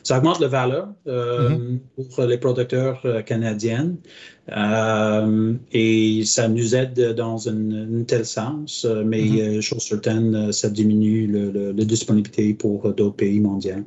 Ça 0.04 0.18
augmente 0.18 0.40
la 0.40 0.48
valeur 0.48 0.90
mm-hmm. 1.06 1.80
pour 1.96 2.26
les 2.26 2.38
producteurs 2.38 3.06
canadiens 3.26 3.96
et 5.74 6.22
ça 6.26 6.48
nous 6.48 6.76
aide 6.76 7.14
dans 7.16 7.50
un, 7.50 8.04
tel 8.04 8.26
sens, 8.26 8.86
mais 9.06 9.24
mm-hmm. 9.24 9.62
chose 9.62 9.84
certaine, 9.84 10.52
ça 10.52 10.70
diminue 10.70 11.74
la 11.76 11.86
disponibilité 11.86 12.54
pour 12.54 12.94
d'autres 12.94 13.16
pays 13.16 13.40
mondiaux. 13.40 13.84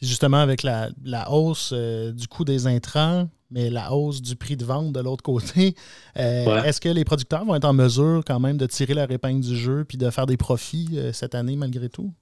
justement, 0.00 0.38
avec 0.38 0.62
la, 0.62 0.90
la 1.04 1.30
hausse 1.30 1.72
du 1.72 2.28
coût 2.28 2.44
des 2.44 2.66
intrants, 2.66 3.28
mais 3.54 3.70
la 3.70 3.94
hausse 3.94 4.20
du 4.20 4.36
prix 4.36 4.56
de 4.56 4.64
vente 4.64 4.92
de 4.92 5.00
l'autre 5.00 5.22
côté, 5.22 5.74
euh, 6.18 6.62
est-ce 6.64 6.80
que 6.80 6.88
les 6.88 7.04
producteurs 7.04 7.44
vont 7.44 7.54
être 7.54 7.64
en 7.64 7.72
mesure 7.72 8.22
quand 8.26 8.40
même 8.40 8.58
de 8.58 8.66
tirer 8.66 8.94
leur 8.94 9.10
épingle 9.10 9.40
du 9.40 9.56
jeu 9.56 9.84
puis 9.88 9.96
de 9.96 10.10
faire 10.10 10.26
des 10.26 10.36
profits 10.36 10.88
euh, 10.94 11.12
cette 11.12 11.34
année 11.34 11.56
malgré 11.56 11.88
tout? 11.88 12.12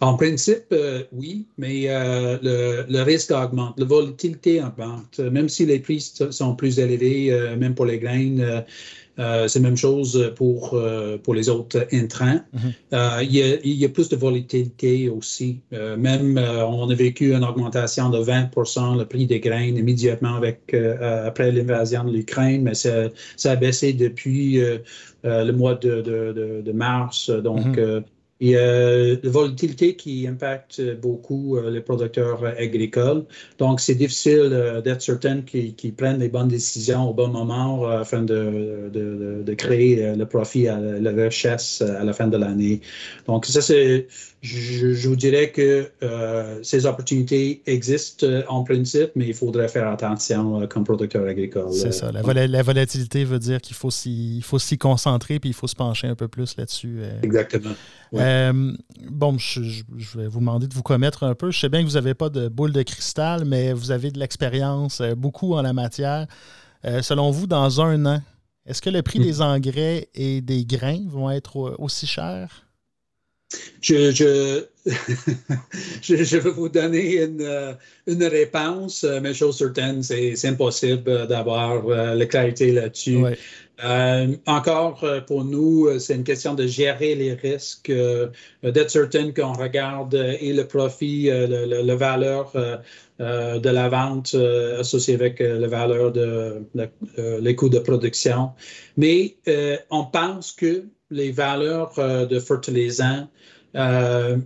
En 0.00 0.16
principe, 0.16 0.66
euh, 0.72 1.04
oui, 1.12 1.46
mais 1.58 1.86
le, 2.42 3.02
risque 3.02 3.30
augmente, 3.30 3.78
la 3.78 3.84
volatilité 3.84 4.62
augmente. 4.62 5.20
Même 5.20 5.48
si 5.48 5.64
les 5.64 5.78
prix 5.78 6.12
sont 6.30 6.56
plus 6.56 6.80
élevés, 6.80 7.30
même 7.56 7.74
pour 7.74 7.86
les 7.86 7.98
graines, 7.98 8.64
euh, 9.18 9.48
c'est 9.48 9.60
la 9.60 9.68
même 9.68 9.76
chose 9.76 10.32
pour, 10.36 10.74
euh, 10.74 11.16
pour 11.16 11.34
les 11.34 11.48
autres 11.48 11.86
intrants. 11.92 12.40
Mhm. 12.52 12.72
Euh, 12.92 13.18
il, 13.22 13.34
y 13.34 13.42
a, 13.42 13.56
il, 13.64 13.72
y 13.72 13.84
a, 13.84 13.88
plus 13.88 14.08
de 14.08 14.16
volatilité 14.16 15.08
aussi. 15.08 15.60
même, 15.72 16.38
on 16.38 16.90
a 16.90 16.94
vécu 16.94 17.32
une 17.34 17.44
augmentation 17.44 18.10
de 18.10 18.18
20% 18.18 18.98
le 18.98 19.04
prix 19.04 19.26
des 19.26 19.40
graines 19.40 19.76
immédiatement 19.76 20.34
avec, 20.34 20.74
après 20.74 21.52
l'invasion 21.52 22.04
de 22.04 22.12
l'Ukraine, 22.12 22.62
mais 22.62 22.74
ça, 22.74 23.08
ça, 23.36 23.52
a 23.52 23.56
baissé 23.56 23.92
depuis 23.92 24.60
le 25.24 25.50
mois 25.52 25.74
de, 25.74 26.02
de, 26.02 26.62
de, 26.62 26.72
mars. 26.72 27.30
Donc, 27.30 27.78
mhm. 27.78 28.04
Il 28.40 28.50
y 28.50 28.56
a 28.56 29.14
la 29.14 29.30
volatilité 29.30 29.96
qui 29.96 30.26
impacte 30.26 30.82
beaucoup 31.00 31.58
les 31.58 31.80
producteurs 31.80 32.44
agricoles. 32.58 33.24
Donc, 33.58 33.80
c'est 33.80 33.94
difficile 33.94 34.82
d'être 34.84 35.00
certain 35.00 35.40
qu'ils 35.40 35.94
prennent 35.94 36.18
les 36.18 36.28
bonnes 36.28 36.48
décisions 36.48 37.08
au 37.08 37.14
bon 37.14 37.28
moment 37.28 37.88
afin 37.88 38.22
de, 38.22 38.90
de, 38.92 39.42
de 39.42 39.54
créer 39.54 40.14
le 40.14 40.26
profit, 40.26 40.64
la 40.64 41.10
richesse 41.12 41.80
à 41.80 42.04
la 42.04 42.12
fin 42.12 42.26
de 42.26 42.36
l'année. 42.36 42.82
Donc, 43.26 43.46
ça, 43.46 43.62
c'est 43.62 44.06
je, 44.46 45.08
vous 45.08 45.16
dirais 45.16 45.50
que 45.50 45.90
euh, 46.02 46.58
ces 46.62 46.86
opportunités 46.86 47.62
existent 47.66 48.26
euh, 48.26 48.42
en 48.48 48.62
principe, 48.64 49.10
mais 49.16 49.26
il 49.26 49.34
faudrait 49.34 49.68
faire 49.68 49.88
attention 49.88 50.62
euh, 50.62 50.66
comme 50.66 50.84
producteur 50.84 51.26
agricole. 51.26 51.72
C'est 51.72 51.92
ça. 51.92 52.12
La, 52.12 52.62
volatilité 52.62 53.24
veut 53.24 53.38
dire 53.38 53.60
qu'il 53.60 53.76
faut 53.76 53.90
s'y 53.90 54.78
concentrer 54.78 55.40
puis 55.40 55.50
il 55.50 55.54
faut 55.54 55.66
se 55.66 55.74
pencher 55.74 56.06
un 56.06 56.14
peu 56.14 56.28
plus 56.28 56.56
là-dessus. 56.56 57.00
Exactement. 57.22 57.72
Bon, 58.12 59.38
je, 59.38 59.82
vais 60.16 60.28
vous 60.28 60.40
demander 60.40 60.66
de 60.66 60.74
vous 60.74 60.82
commettre 60.82 61.24
un 61.24 61.34
peu. 61.34 61.50
Je 61.50 61.58
sais 61.58 61.68
bien 61.68 61.82
que 61.82 61.86
vous 61.86 61.94
n'avez 61.94 62.14
pas 62.14 62.28
de 62.28 62.48
boule 62.48 62.72
de 62.72 62.82
cristal, 62.82 63.44
mais 63.44 63.72
vous 63.72 63.90
avez 63.90 64.10
de 64.10 64.18
l'expérience, 64.18 65.02
beaucoup 65.16 65.54
en 65.54 65.62
la 65.62 65.72
matière. 65.72 66.26
selon 67.02 67.30
vous, 67.30 67.46
dans 67.46 67.80
un 67.80 68.06
an, 68.06 68.22
est-ce 68.66 68.82
que 68.82 68.90
le 68.90 69.02
prix 69.02 69.20
hmm. 69.20 69.22
des 69.22 69.42
engrais 69.42 70.08
et 70.14 70.40
des 70.40 70.64
grains 70.64 71.04
vont 71.08 71.30
être 71.30 71.76
aussi 71.78 72.06
chers? 72.06 72.65
Je, 73.80 74.10
je, 76.02 76.24
je, 76.24 76.36
vais 76.36 76.50
vous 76.50 76.68
donner 76.68 77.22
une, 77.22 77.42
euh, 77.42 77.72
une, 78.06 78.24
réponse, 78.24 79.04
euh, 79.04 79.20
mais 79.22 79.34
chose 79.34 79.58
certaine, 79.58 80.02
c'est 80.02 80.44
impossible 80.44 81.28
d'avoir 81.28 81.88
euh, 81.88 82.14
la 82.14 82.26
clarité 82.26 82.72
là-dessus. 82.72 83.18
encore, 84.46 85.04
pour 85.26 85.44
nous, 85.44 85.98
c'est 86.00 86.14
une 86.14 86.24
question 86.24 86.54
de 86.54 86.66
gérer 86.66 87.14
les 87.14 87.34
risques, 87.34 87.92
d'être 88.62 88.90
certain 88.90 89.32
qu'on 89.32 89.52
regarde 89.52 90.14
et 90.14 90.52
le 90.52 90.66
profit, 90.66 91.28
la 91.28 91.96
valeur 91.96 92.52
de 93.18 93.68
la 93.68 93.88
vente 93.88 94.34
associée 94.80 95.14
avec 95.14 95.40
la 95.40 95.68
valeur 95.68 96.10
de 96.10 96.62
les 97.38 97.54
coûts 97.54 97.68
de 97.68 97.78
production. 97.80 98.50
Mais 98.96 99.36
on 99.90 100.06
pense 100.06 100.52
que 100.52 100.86
les 101.10 101.32
valeurs 101.32 101.94
de 102.28 102.38
fertilisants 102.40 103.28
euh, 103.76 104.36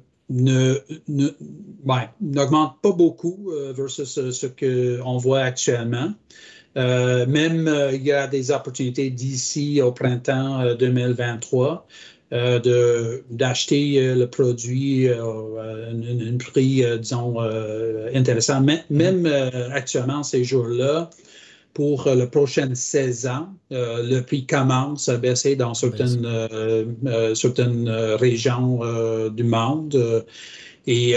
n'augmente 2.21 2.77
pas 2.83 2.93
beaucoup 2.93 3.51
euh, 3.51 3.73
versus 3.73 4.21
ce, 4.31 4.47
qu'on 4.47 5.19
voit 5.19 5.41
actuellement. 5.41 6.13
Euh, 6.77 7.27
même 7.27 7.69
il 7.93 8.03
y 8.03 8.13
a 8.13 8.29
des 8.29 8.53
opportunités 8.53 9.11
d'ici 9.11 9.83
au 9.83 9.91
printemps 9.91 10.75
2023 10.77 11.87
d'acheter 13.31 14.15
le 14.15 14.27
produit 14.27 15.09
à 15.09 15.21
un, 15.21 16.37
prix, 16.39 16.85
disons, 17.01 17.41
intéressant. 18.15 18.65
Même, 18.89 19.27
actuellement, 19.73 20.23
ces 20.23 20.45
jours-là, 20.45 21.11
pour 21.75 22.07
euh, 22.07 22.15
la 22.15 22.27
prochaine 22.27 22.75
saison, 22.75 23.49
euh, 23.73 24.03
le 24.03 24.21
prix 24.23 24.47
commence 24.47 25.09
à 25.09 25.17
baisser 25.17 25.57
dans 25.57 25.75
certaines, 25.75 26.25
euh, 26.25 27.35
certaines 27.35 27.89
régions 27.89 28.81
du 29.31 29.45
monde. 29.45 30.25
Et 30.87 31.15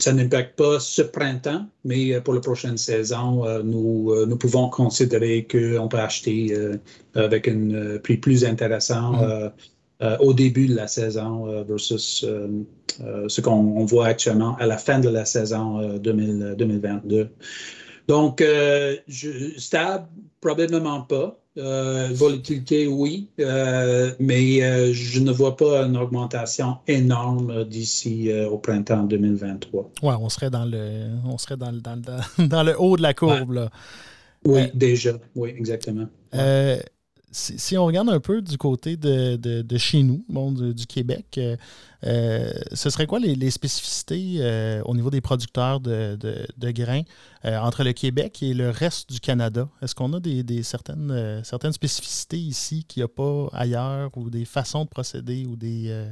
ça 0.00 0.12
n'impacte 0.12 0.56
pas 0.56 0.80
ce 0.80 1.02
printemps, 1.02 1.66
mais 1.84 2.20
pour 2.22 2.34
la 2.34 2.40
prochaine 2.40 2.78
saison, 2.78 3.44
nous, 3.62 4.12
nous 4.26 4.36
pouvons 4.36 4.68
considérer 4.70 5.46
qu'on 5.46 5.88
peut 5.88 5.98
acheter 5.98 6.56
avec 7.14 7.46
un 7.46 7.98
prix 8.02 8.16
plus 8.16 8.44
intéressant 8.44 9.12
mm. 9.12 10.16
au 10.20 10.32
début 10.32 10.66
de 10.66 10.74
la 10.74 10.88
saison 10.88 11.62
versus 11.64 12.26
ce 13.28 13.40
qu'on 13.40 13.84
voit 13.84 14.06
actuellement 14.06 14.56
à 14.56 14.66
la 14.66 14.78
fin 14.78 14.98
de 14.98 15.10
la 15.10 15.26
saison 15.26 15.98
2022. 15.98 17.28
Donc, 18.08 18.40
euh, 18.40 18.96
stable, 19.56 20.06
probablement 20.40 21.02
pas. 21.02 21.38
Euh, 21.56 22.08
volatilité, 22.12 22.88
oui, 22.88 23.28
euh, 23.38 24.12
mais 24.18 24.92
je 24.92 25.20
ne 25.20 25.30
vois 25.30 25.56
pas 25.56 25.84
une 25.84 25.96
augmentation 25.96 26.78
énorme 26.88 27.64
d'ici 27.64 28.28
au 28.50 28.58
printemps 28.58 29.04
2023. 29.04 29.90
Oui, 30.02 30.14
on 30.20 30.28
serait 30.28 30.50
dans 30.50 30.64
le, 30.64 31.10
on 31.24 31.38
serait 31.38 31.56
dans 31.56 31.70
le, 31.70 31.80
dans 32.48 32.62
le, 32.64 32.80
haut 32.80 32.96
de 32.96 33.02
la 33.02 33.14
courbe. 33.14 33.52
Là. 33.52 33.70
Oui, 34.44 34.62
déjà, 34.74 35.12
oui, 35.36 35.54
exactement 35.56 36.08
si, 37.34 37.76
on 37.76 37.84
regarde 37.84 38.08
un 38.08 38.20
peu 38.20 38.40
du 38.40 38.56
côté 38.56 38.96
de, 38.96 39.76
chez 39.76 40.02
nous, 40.02 40.24
bon, 40.28 40.52
du, 40.52 40.86
Québec, 40.86 41.26
euh, 41.38 41.56
euh, 42.04 42.52
ce 42.72 42.90
serait 42.90 43.06
quoi 43.06 43.18
les, 43.18 43.50
spécificités 43.50 44.36
euh, 44.38 44.82
au 44.84 44.94
niveau 44.94 45.10
des 45.10 45.20
producteurs 45.20 45.80
de, 45.80 46.16
grains 46.70 47.02
entre 47.44 47.82
le 47.82 47.92
Québec 47.92 48.42
et 48.42 48.54
le 48.54 48.70
reste 48.70 49.10
du 49.12 49.20
Canada? 49.20 49.68
Est-ce 49.82 49.94
qu'on 49.94 50.12
a 50.12 50.20
des, 50.20 50.62
certaines, 50.62 51.42
certaines 51.44 51.72
spécificités 51.72 52.38
ici 52.38 52.84
qu'il 52.86 53.00
n'y 53.00 53.04
a 53.04 53.08
pas 53.08 53.48
ailleurs 53.52 54.10
ou 54.16 54.30
des 54.30 54.44
façons 54.44 54.84
de 54.84 54.88
procéder 54.88 55.44
ou 55.46 55.56
des. 55.56 56.04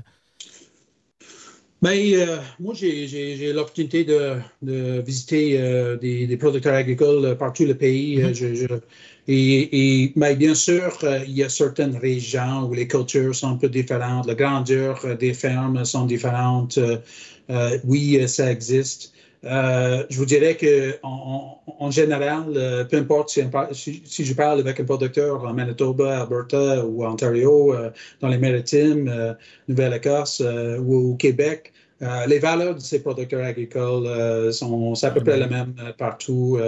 Bien, 1.80 2.26
moi, 2.60 2.74
j'ai 2.74 3.52
l'opportunité 3.52 4.04
de, 4.04 5.00
visiter 5.00 5.96
des, 6.00 6.36
producteurs 6.36 6.74
agricoles 6.74 7.36
partout 7.38 7.64
le 7.64 7.76
pays. 7.76 8.18
Mm-hmm. 8.18 8.80
Et, 9.28 10.12
mais 10.16 10.34
bien 10.34 10.54
sûr, 10.54 10.98
euh, 11.04 11.20
il 11.26 11.36
y 11.36 11.44
a 11.44 11.48
certaines 11.48 11.96
régions 11.96 12.64
où 12.68 12.74
les 12.74 12.88
cultures 12.88 13.34
sont 13.34 13.50
un 13.50 13.56
peu 13.56 13.68
différentes, 13.68 14.26
la 14.26 14.34
grandeur 14.34 15.00
euh, 15.04 15.14
des 15.14 15.32
fermes 15.32 15.84
sont 15.84 16.06
différentes. 16.06 16.78
Euh, 16.78 17.78
oui, 17.84 18.20
ça 18.28 18.50
existe. 18.50 19.12
je 19.44 20.16
vous 20.16 20.24
dirais 20.24 20.56
que 20.56 20.96
en, 21.02 21.90
général, 21.90 22.86
peu 22.90 22.96
importe 22.96 23.38
si, 23.72 24.24
je 24.24 24.34
parle 24.34 24.60
avec 24.60 24.80
un 24.80 24.84
producteur 24.84 25.44
en 25.44 25.52
Manitoba, 25.52 26.22
Alberta 26.22 26.86
ou 26.86 27.04
Ontario, 27.04 27.74
dans 28.20 28.28
les 28.28 28.38
maritimes, 28.38 29.36
Nouvelle-Écosse 29.68 30.42
ou 30.80 31.12
au 31.12 31.16
Québec, 31.16 31.72
euh, 32.02 32.26
les 32.26 32.40
valeurs 32.40 32.74
de 32.74 32.80
ces 32.80 33.00
producteurs 33.00 33.44
agricoles 33.44 34.06
euh, 34.06 34.50
sont, 34.50 34.94
à 35.04 35.10
peu 35.10 35.20
près 35.20 35.38
les 35.38 35.46
mêmes 35.46 35.74
euh, 35.80 35.92
partout. 35.92 36.58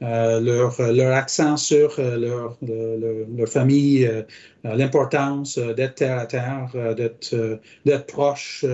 leur, 0.00 0.80
leur, 0.92 1.12
accent 1.12 1.56
sur 1.56 1.98
leur, 1.98 2.56
leur, 2.62 3.48
famille, 3.48 4.08
l'importance 4.62 5.58
d'être 5.58 5.96
terre 5.96 6.18
à 6.18 6.26
terre, 6.26 6.94
d'être 6.94 8.06
proche. 8.06 8.64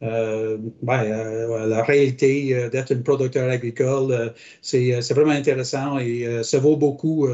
Ben, 0.00 1.66
la 1.66 1.82
réalité 1.82 2.68
d'être 2.70 2.92
un 2.92 3.02
producteur 3.02 3.48
agricole, 3.50 4.32
c'est 4.60 5.12
vraiment 5.12 5.32
intéressant 5.32 5.98
et 5.98 6.42
ça 6.42 6.58
vaut 6.58 6.76
beaucoup 6.76 7.28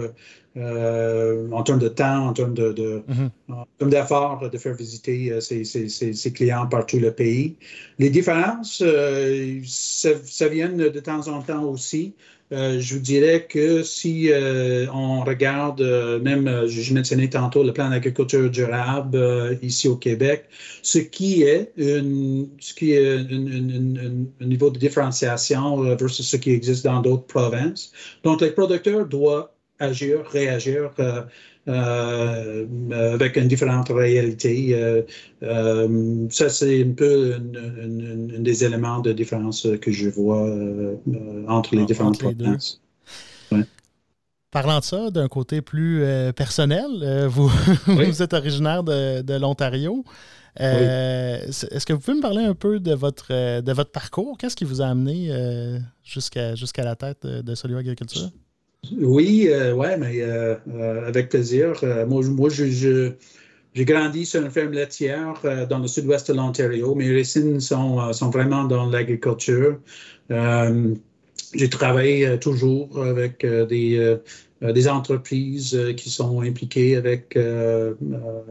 en 0.57 1.63
termes 1.63 1.79
de 1.79 1.89
temps, 1.89 2.27
en 2.29 2.33
termes 2.33 2.55
de, 2.55 2.73
de 2.73 3.03
mm-hmm. 3.09 3.89
d'efforts 3.89 4.51
de 4.51 4.59
faire 4.59 4.75
visiter 4.75 5.33
euh, 5.33 5.41
ses, 5.41 6.33
clients 6.33 6.67
par 6.67 6.87
tout 6.87 6.99
le 6.99 7.13
pays. 7.13 7.57
Les 7.99 8.11
différences, 8.11 8.83
euh, 8.85 9.61
ça, 9.65 10.49
vient 10.49 10.69
de 10.69 10.89
temps 11.01 11.29
en 11.29 11.43
temps 11.43 11.65
aussi. 11.65 12.15
je 12.51 12.95
vous 12.95 13.01
dirais 13.01 13.47
que 13.49 13.85
si 13.85 14.31
on 14.93 15.21
regarde, 15.21 15.83
même, 16.23 16.67
je 16.67 16.95
mentionnais 16.95 17.29
tantôt 17.29 17.63
le 17.63 17.73
plan 17.73 17.91
d'agriculture 17.91 18.51
durable 18.51 19.59
ici 19.63 19.87
au 19.87 19.97
Québec, 19.97 20.47
ce 20.83 20.99
qui 20.99 21.43
est, 21.43 21.73
une, 21.77 22.49
ce 22.59 22.75
qui 22.75 22.93
est 22.93 23.19
un 23.19 24.47
niveau 24.47 24.71
de 24.71 24.79
différenciation 24.79 25.95
versus 25.95 26.29
ce 26.29 26.37
qui 26.37 26.51
existe 26.51 26.85
dans 26.85 27.01
d'autres 27.01 27.27
provinces. 27.27 27.93
Donc, 28.25 28.41
les 28.41 28.51
producteurs 28.51 29.07
doivent 29.07 29.49
agir, 29.81 30.25
réagir 30.31 30.91
euh, 30.99 31.23
euh, 31.69 33.15
avec 33.15 33.37
une 33.37 33.49
différente 33.49 33.89
réalité. 33.89 34.75
Euh, 34.75 36.29
ça, 36.31 36.49
c'est 36.49 36.83
un 36.83 36.93
peu 36.93 37.35
un 37.35 38.41
des 38.41 38.65
éléments 38.65 39.01
de 39.01 39.13
différence 39.13 39.67
que 39.81 39.91
je 39.91 40.09
vois 40.09 40.49
entre 41.49 41.75
les 41.75 41.85
différentes 41.85 42.19
provinces. 42.19 42.81
Parlant 44.51 44.81
de 44.81 44.85
ça, 44.85 45.11
d'un 45.11 45.29
côté 45.29 45.61
plus 45.61 46.03
personnel, 46.35 47.27
vous, 47.29 47.49
vous, 47.87 48.23
êtes 48.23 48.33
originaire 48.33 48.83
de, 48.83 49.39
l'Ontario. 49.39 50.05
Est-ce 50.57 51.87
que 51.87 51.93
vous 51.93 52.01
pouvez 52.01 52.17
me 52.17 52.23
parler 52.23 52.43
un 52.43 52.55
peu 52.55 52.81
de 52.81 52.95
votre, 52.95 53.61
de 53.61 53.73
votre 53.73 53.93
parcours? 53.93 54.39
Qu'est-ce 54.39 54.57
qui 54.57 54.65
vous 54.65 54.83
a 54.83 54.87
amené 54.87 55.31
jusqu'à 56.03 56.57
jusqu'à 56.57 56.85
la 56.85 56.97
tête 56.97 57.25
de 57.27 57.55
Solio 57.55 57.77
Agriculture? 57.77 58.31
Oui, 58.99 59.47
euh, 59.49 59.75
ouais, 59.75 59.97
mais 59.99 60.23
euh, 60.23 60.57
euh, 60.75 61.07
avec 61.07 61.29
plaisir. 61.29 61.75
moi, 62.09 62.23
moi 62.25 62.49
je, 62.49 63.13
j'ai 63.75 63.85
grandi 63.85 64.25
sur 64.25 64.43
une 64.43 64.51
ferme 64.51 64.73
laitière 64.73 65.35
dans 65.69 65.79
le 65.79 65.87
sud-ouest 65.87 66.31
de 66.31 66.37
l'Ontario. 66.37 66.95
Mes 66.95 67.15
racines 67.17 67.61
sont, 67.61 68.13
sont 68.13 68.31
vraiment 68.31 68.65
dans 68.65 68.87
l'agriculture. 68.87 69.79
j'ai 70.29 71.69
travaillé 71.69 72.39
toujours 72.41 73.03
avec 73.03 73.45
des, 73.45 74.17
des 74.63 74.89
entreprises 74.89 75.79
qui 75.97 76.11
sont 76.11 76.41
impliquées 76.41 76.97
avec 76.97 77.39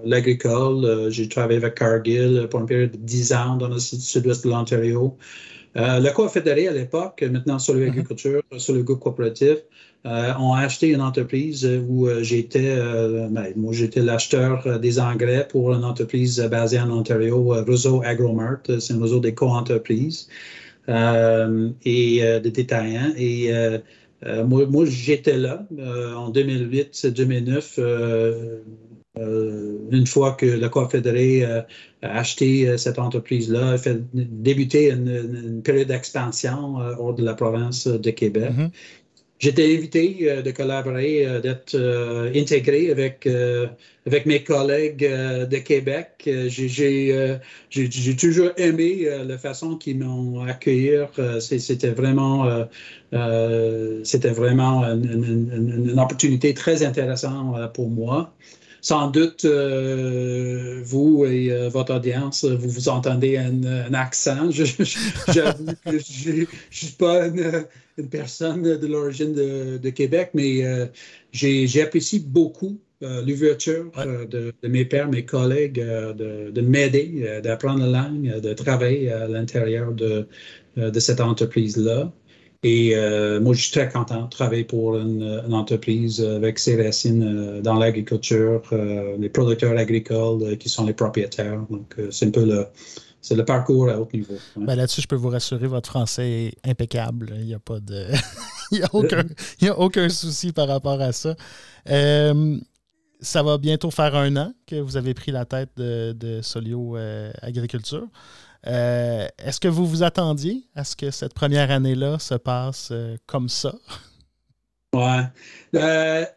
l'agricole. 0.05 1.09
j'ai 1.11 1.27
travaillé 1.27 1.57
avec 1.57 1.75
Cargill 1.75 2.47
pour 2.49 2.61
une 2.61 2.65
période 2.67 2.91
de 2.91 2.97
10 2.97 3.34
ans 3.34 3.57
dans 3.57 3.67
le 3.67 3.80
sud-ouest 3.80 4.45
de 4.45 4.49
l'Ontario. 4.51 5.17
le 5.75 6.09
co 6.13 6.30
fédéré 6.30 6.67
à 6.67 6.71
l'époque, 6.71 7.23
maintenant 7.30 7.59
sur 7.59 7.73
l'agriculture, 7.73 8.41
mm-hmm. 8.51 8.59
sur 8.59 8.73
le 8.75 8.84
groupe 8.84 8.99
coopératif, 8.99 9.57
euh, 10.05 10.33
ont 10.35 10.53
acheté 10.53 10.87
une 10.87 11.01
entreprise 11.01 11.69
où 11.89 12.07
euh, 12.07 12.23
j'étais, 12.23 12.69
euh, 12.69 13.27
ben, 13.29 13.51
moi 13.57 13.73
j'étais 13.73 13.99
l'acheteur 13.99 14.79
des 14.79 14.97
engrais 14.97 15.45
pour 15.45 15.73
une 15.73 15.83
entreprise 15.83 16.39
basée 16.49 16.79
en 16.79 16.89
Ontario, 16.89 17.49
Réseau 17.67 18.01
Agromart, 18.05 18.61
c'est 18.79 18.93
un 18.93 19.01
réseau 19.01 19.19
des 19.19 19.33
co-entreprises 19.33 20.29
et 20.87 20.93
de 20.93 22.49
détaillants. 22.49 23.11
Et 23.17 23.51
moi, 24.45 24.65
moi 24.67 24.85
j'étais 24.87 25.37
là 25.37 25.67
en 26.15 26.31
2008-2009. 26.31 28.61
une 29.91 30.07
fois 30.07 30.31
que 30.31 30.45
le 30.45 30.69
Confédéré 30.69 31.43
a 31.43 31.67
acheté 32.01 32.77
cette 32.77 32.99
entreprise-là, 32.99 33.71
a 33.71 33.77
fait 33.77 33.99
débuter 34.13 34.91
une, 34.91 35.61
période 35.61 35.89
d'expansion 35.89 36.77
hors 36.97 37.13
de 37.13 37.23
la 37.23 37.33
province 37.33 37.85
de 37.85 38.11
Québec. 38.11 38.51
Mm-hmm. 38.51 38.69
J'étais 39.39 39.73
invité 39.73 40.17
euh, 40.23 40.41
de 40.41 40.51
collaborer, 40.51 41.25
euh, 41.25 41.39
d'être 41.39 41.73
euh, 41.73 42.29
intégré 42.35 42.91
avec, 42.91 43.25
avec 44.05 44.25
mes 44.25 44.43
collègues 44.43 45.09
de 45.49 45.57
Québec. 45.59 46.29
J'ai 46.49 48.15
toujours 48.19 48.49
aimé 48.57 49.07
la 49.25 49.37
façon 49.37 49.77
qu'ils 49.77 49.99
m'ont 49.99 50.41
accueilli. 50.41 50.91
C'était 51.39 51.91
vraiment, 51.91 52.65
c'était 54.03 54.31
vraiment 54.31 54.83
une, 54.83 55.85
une, 55.87 55.99
opportunité 55.99 56.53
très 56.53 56.83
intéressante 56.83 57.73
pour 57.73 57.89
moi 57.89 58.33
sans 58.82 59.09
doute, 59.09 59.45
vous 59.45 61.25
et 61.25 61.69
votre 61.69 61.95
audience, 61.95 62.45
vous 62.45 62.69
vous 62.69 62.89
entendez 62.89 63.38
un, 63.38 63.93
accent. 63.93 64.49
J'avoue 64.51 65.73
que 65.86 65.99
je 65.99 66.32
ne 66.32 66.45
suis 66.69 66.91
pas 66.97 67.27
une, 67.27 67.65
une 67.99 68.09
personne 68.09 68.63
de 68.63 68.88
l'origine 68.88 69.34
de, 69.34 69.89
Québec, 69.89 70.32
mais 70.34 70.65
euh, 70.65 70.86
j'ai 71.32 71.82
apprécié 71.82 72.19
beaucoup 72.19 72.80
euh, 73.03 73.21
l'ouverture 73.25 73.91
euh, 73.97 74.25
de, 74.25 74.53
mes 74.67 74.86
pères, 74.86 75.09
mes 75.09 75.25
collègues, 75.25 75.80
de, 75.80 76.61
m'aider, 76.61 77.39
d'apprendre 77.43 77.86
la 77.86 78.03
langue, 78.03 78.39
de 78.39 78.53
travailler 78.53 79.11
à 79.11 79.27
l'intérieur 79.27 79.91
de, 79.91 80.27
cette 80.99 81.21
entreprise-là. 81.21 82.11
Et 82.64 82.93
moi, 83.39 83.53
je 83.53 83.62
suis 83.62 83.72
très 83.72 83.89
content 83.89 84.24
de 84.24 84.30
travailler 84.30 84.66
pour 84.66 84.97
une, 84.97 85.41
entreprise 85.53 86.22
avec 86.22 86.60
ses 86.60 86.82
racines 86.82 87.62
dans 87.62 87.76
l'agriculture, 87.76 88.62
les 89.18 89.30
producteurs 89.30 89.78
agricoles 89.78 90.57
qui 90.57 90.68
sont 90.68 90.86
les 90.86 90.93
propriétaires. 90.93 91.62
Donc, 91.70 91.95
c'est 92.12 92.26
un 92.26 92.32
peu 92.32 92.45
le, 92.45 92.66
c'est 93.22 93.36
le 93.36 93.45
parcours 93.45 93.89
à 93.89 93.99
haut 93.99 94.07
niveau. 94.14 94.36
Ben, 94.55 94.76
là-dessus, 94.76 95.01
je 95.01 95.07
peux 95.07 95.16
vous 95.16 95.30
rassurer, 95.30 95.68
votre 95.68 95.89
français 95.89 96.30
est 96.64 96.70
impeccable. 96.70 97.34
Il 97.39 97.45
n'y 97.45 97.53
a 97.53 97.60
pas 97.60 97.80
de. 97.80 98.07
Il 98.72 98.78
n'y 98.78 98.84
a, 98.84 98.89
aucun, 98.93 99.24
a 99.64 99.80
aucun 99.80 100.10
souci 100.10 100.51
par 100.51 100.68
rapport 100.68 101.01
à 101.01 101.12
ça. 101.12 101.36
Euh, 101.89 102.55
ça 103.20 103.41
va 103.41 103.57
bientôt 103.57 103.89
faire 103.89 104.16
un 104.16 104.36
an 104.38 104.53
que 104.68 104.76
vous 104.76 104.95
avez 104.95 105.16
pris 105.16 105.32
la 105.32 105.45
tête 105.45 105.72
de, 105.76 106.39
Solio 106.43 106.95
euh, 106.95 107.32
Agriculture. 107.41 108.07
Euh, 108.68 109.28
est-ce 109.38 109.60
que 109.60 109.68
vous 109.68 109.86
vous 109.86 110.03
attendiez 110.03 110.64
à 110.76 110.84
ce 110.84 110.95
que 110.95 111.12
cette 111.12 111.34
première 111.34 111.72
année-là 111.72 112.20
se 112.20 112.36
passe 112.36 112.91
comme 113.26 113.49
ça? 113.49 113.74
Ouais. 114.93 116.28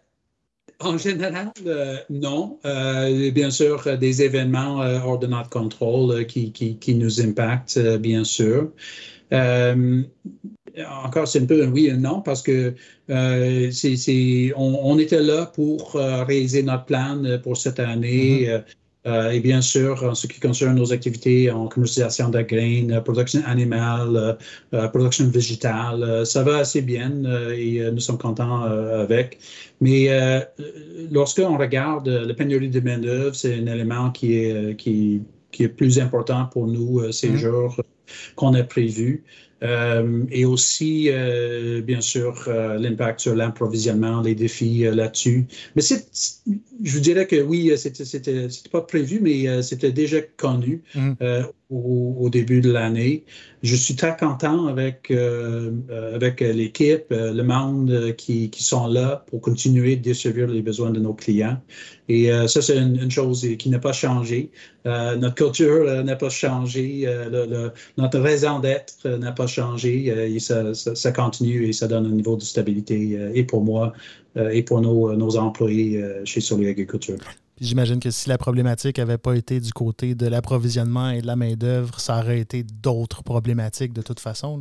En 0.85 0.99
général, 0.99 1.53
euh, 1.67 1.97
non. 2.11 2.59
Euh, 2.65 3.31
bien 3.31 3.51
sûr, 3.51 3.85
des 3.99 4.23
événements 4.23 4.83
euh, 4.83 4.99
hors 5.01 5.19
de 5.19 5.27
notre 5.27 5.51
contrôle 5.51 6.27
qui, 6.27 6.53
qui, 6.53 6.95
nous 6.95 7.21
impactent, 7.21 7.79
bien 7.99 8.25
sûr. 8.25 8.71
encore, 9.31 11.29
c'est 11.29 11.41
un 11.41 11.47
peu 11.47 11.65
un 11.65 11.71
oui 11.71 11.87
et 11.87 11.93
un 11.93 11.99
non 11.99 12.21
parce 12.21 12.43
que 12.43 12.75
on, 13.09 14.99
était 14.99 15.23
là 15.23 15.47
pour 15.47 15.93
réaliser 15.95 16.63
notre 16.63 16.85
plan 16.87 17.23
pour 17.43 17.57
cette 17.57 17.79
année. 17.79 18.47
Mm-hmm. 18.47 18.51
Euh, 18.51 18.61
et 19.05 19.41
bien 19.41 19.61
sûr, 19.61 20.03
en 20.05 20.15
ce 20.15 20.27
qui 20.27 20.39
concerne 20.39 20.77
nos 20.77 20.93
activités 20.93 21.51
en 21.51 21.67
commercialisation 21.67 22.29
de 22.29 22.41
graines, 22.43 23.03
production 23.05 23.41
animale, 23.47 24.39
euh, 24.75 24.89
production 24.89 25.29
végétale, 25.29 26.25
ça 26.25 26.43
va 26.45 26.59
assez 26.59 26.83
bien 26.83 27.11
et 27.53 27.91
nous 27.91 28.01
sommes 28.01 28.19
contents 28.19 28.63
avec. 28.63 29.39
Mais 29.81 30.09
lorsqu'on 31.11 31.59
regarde 31.59 32.09
la 32.09 32.35
pénurie 32.35 32.71
de 32.71 32.81
main-d'œuvre, 32.81 33.35
c'est 33.35 33.55
un 33.55 33.67
élément 33.67 34.11
qui 34.11 34.35
est, 34.35 34.77
qui, 34.77 35.23
qui, 35.51 35.65
est 35.65 35.69
plus 35.69 35.99
important 35.99 36.47
pour 36.47 36.69
nous 36.69 37.11
ces 37.11 37.31
mmh. 37.31 37.37
jours 37.37 37.81
qu'on 38.37 38.55
a 38.55 38.63
prévu. 38.63 39.25
Euh, 39.63 40.25
et 40.31 40.45
aussi, 40.45 41.09
euh, 41.09 41.81
bien 41.83 42.01
sûr, 42.01 42.45
euh, 42.49 42.79
l'impact 42.79 43.21
sur 43.21 43.35
l'approvisionnement, 43.35 44.21
les 44.21 44.35
défis 44.35 44.85
là-dessus. 44.93 45.47
Mais 45.77 45.83
je 46.83 46.93
vous 46.93 47.01
dirais 47.01 47.27
que 47.27 47.41
oui, 47.41 47.73
c'était 47.77 48.49
pas 48.71 48.83
prévu, 48.83 49.21
mais 49.21 49.63
c'était 49.63 49.93
déjà 49.93 50.21
connu. 50.21 50.83
Mmh 50.95 51.13
au, 51.75 52.29
début 52.29 52.61
de 52.61 52.71
l'année. 52.71 53.25
Je 53.63 53.75
suis 53.75 53.97
très 53.97 54.15
content 54.15 54.67
avec, 54.67 55.11
avec 55.11 56.41
l'équipe, 56.41 57.07
le 57.09 57.43
monde 57.43 58.15
qui, 58.19 58.51
qui, 58.51 58.63
sont 58.63 58.89
là 58.89 59.25
pour 59.31 59.41
continuer 59.41 59.97
de 59.97 60.03
desservir 60.03 60.49
les 60.49 60.61
besoins 60.61 60.91
de 60.91 61.01
nos 61.01 61.15
clients. 61.15 61.59
Et 62.11 62.31
ça, 62.47 62.61
c'est 62.61 62.77
une, 62.77 63.11
chose 63.11 63.49
qui 63.59 63.71
n'a 63.71 63.79
pas 63.79 63.95
changé. 63.95 64.51
notre 64.85 65.35
culture 65.35 66.05
n'a 66.05 66.17
pas 66.17 66.29
changé. 66.29 67.09
notre 67.97 68.21
raison 68.21 68.59
d'être 68.59 69.09
n'a 69.09 69.33
pas 69.33 69.47
changé. 69.47 69.52
Et 69.59 70.39
ça, 70.39 70.75
ça, 70.75 71.13
continue 71.13 71.67
et 71.67 71.73
ça 71.73 71.89
donne 71.89 72.07
un 72.07 72.11
niveau 72.11 72.37
de 72.37 72.43
stabilité 72.43 73.19
et 73.35 73.45
pour 73.45 73.63
moi 73.63 73.93
et 74.37 74.63
pour 74.63 74.81
nos, 74.81 75.15
nos 75.15 75.37
employés 75.37 76.03
chez 76.25 76.41
Soleil 76.41 76.69
Agriculture. 76.69 77.19
J'imagine 77.61 78.01
que 78.01 78.11
si 78.11 78.29
la 78.29 78.39
problématique 78.39 78.99
n'avait 78.99 79.19
pas 79.19 79.35
été 79.35 79.61
du 79.61 79.73
côté 79.73 80.15
de 80.15 80.27
l'approvisionnement 80.27 81.11
et 81.11 81.23
de 81.23 81.27
la 81.27 81.37
main-d'œuvre, 81.37 82.01
ça 82.01 82.19
aurait 82.19 82.41
été 82.41 82.65
d'autres 82.65 83.23
problématiques 83.23 83.93
de 83.93 84.03
toute 84.03 84.19
façon. 84.21 84.59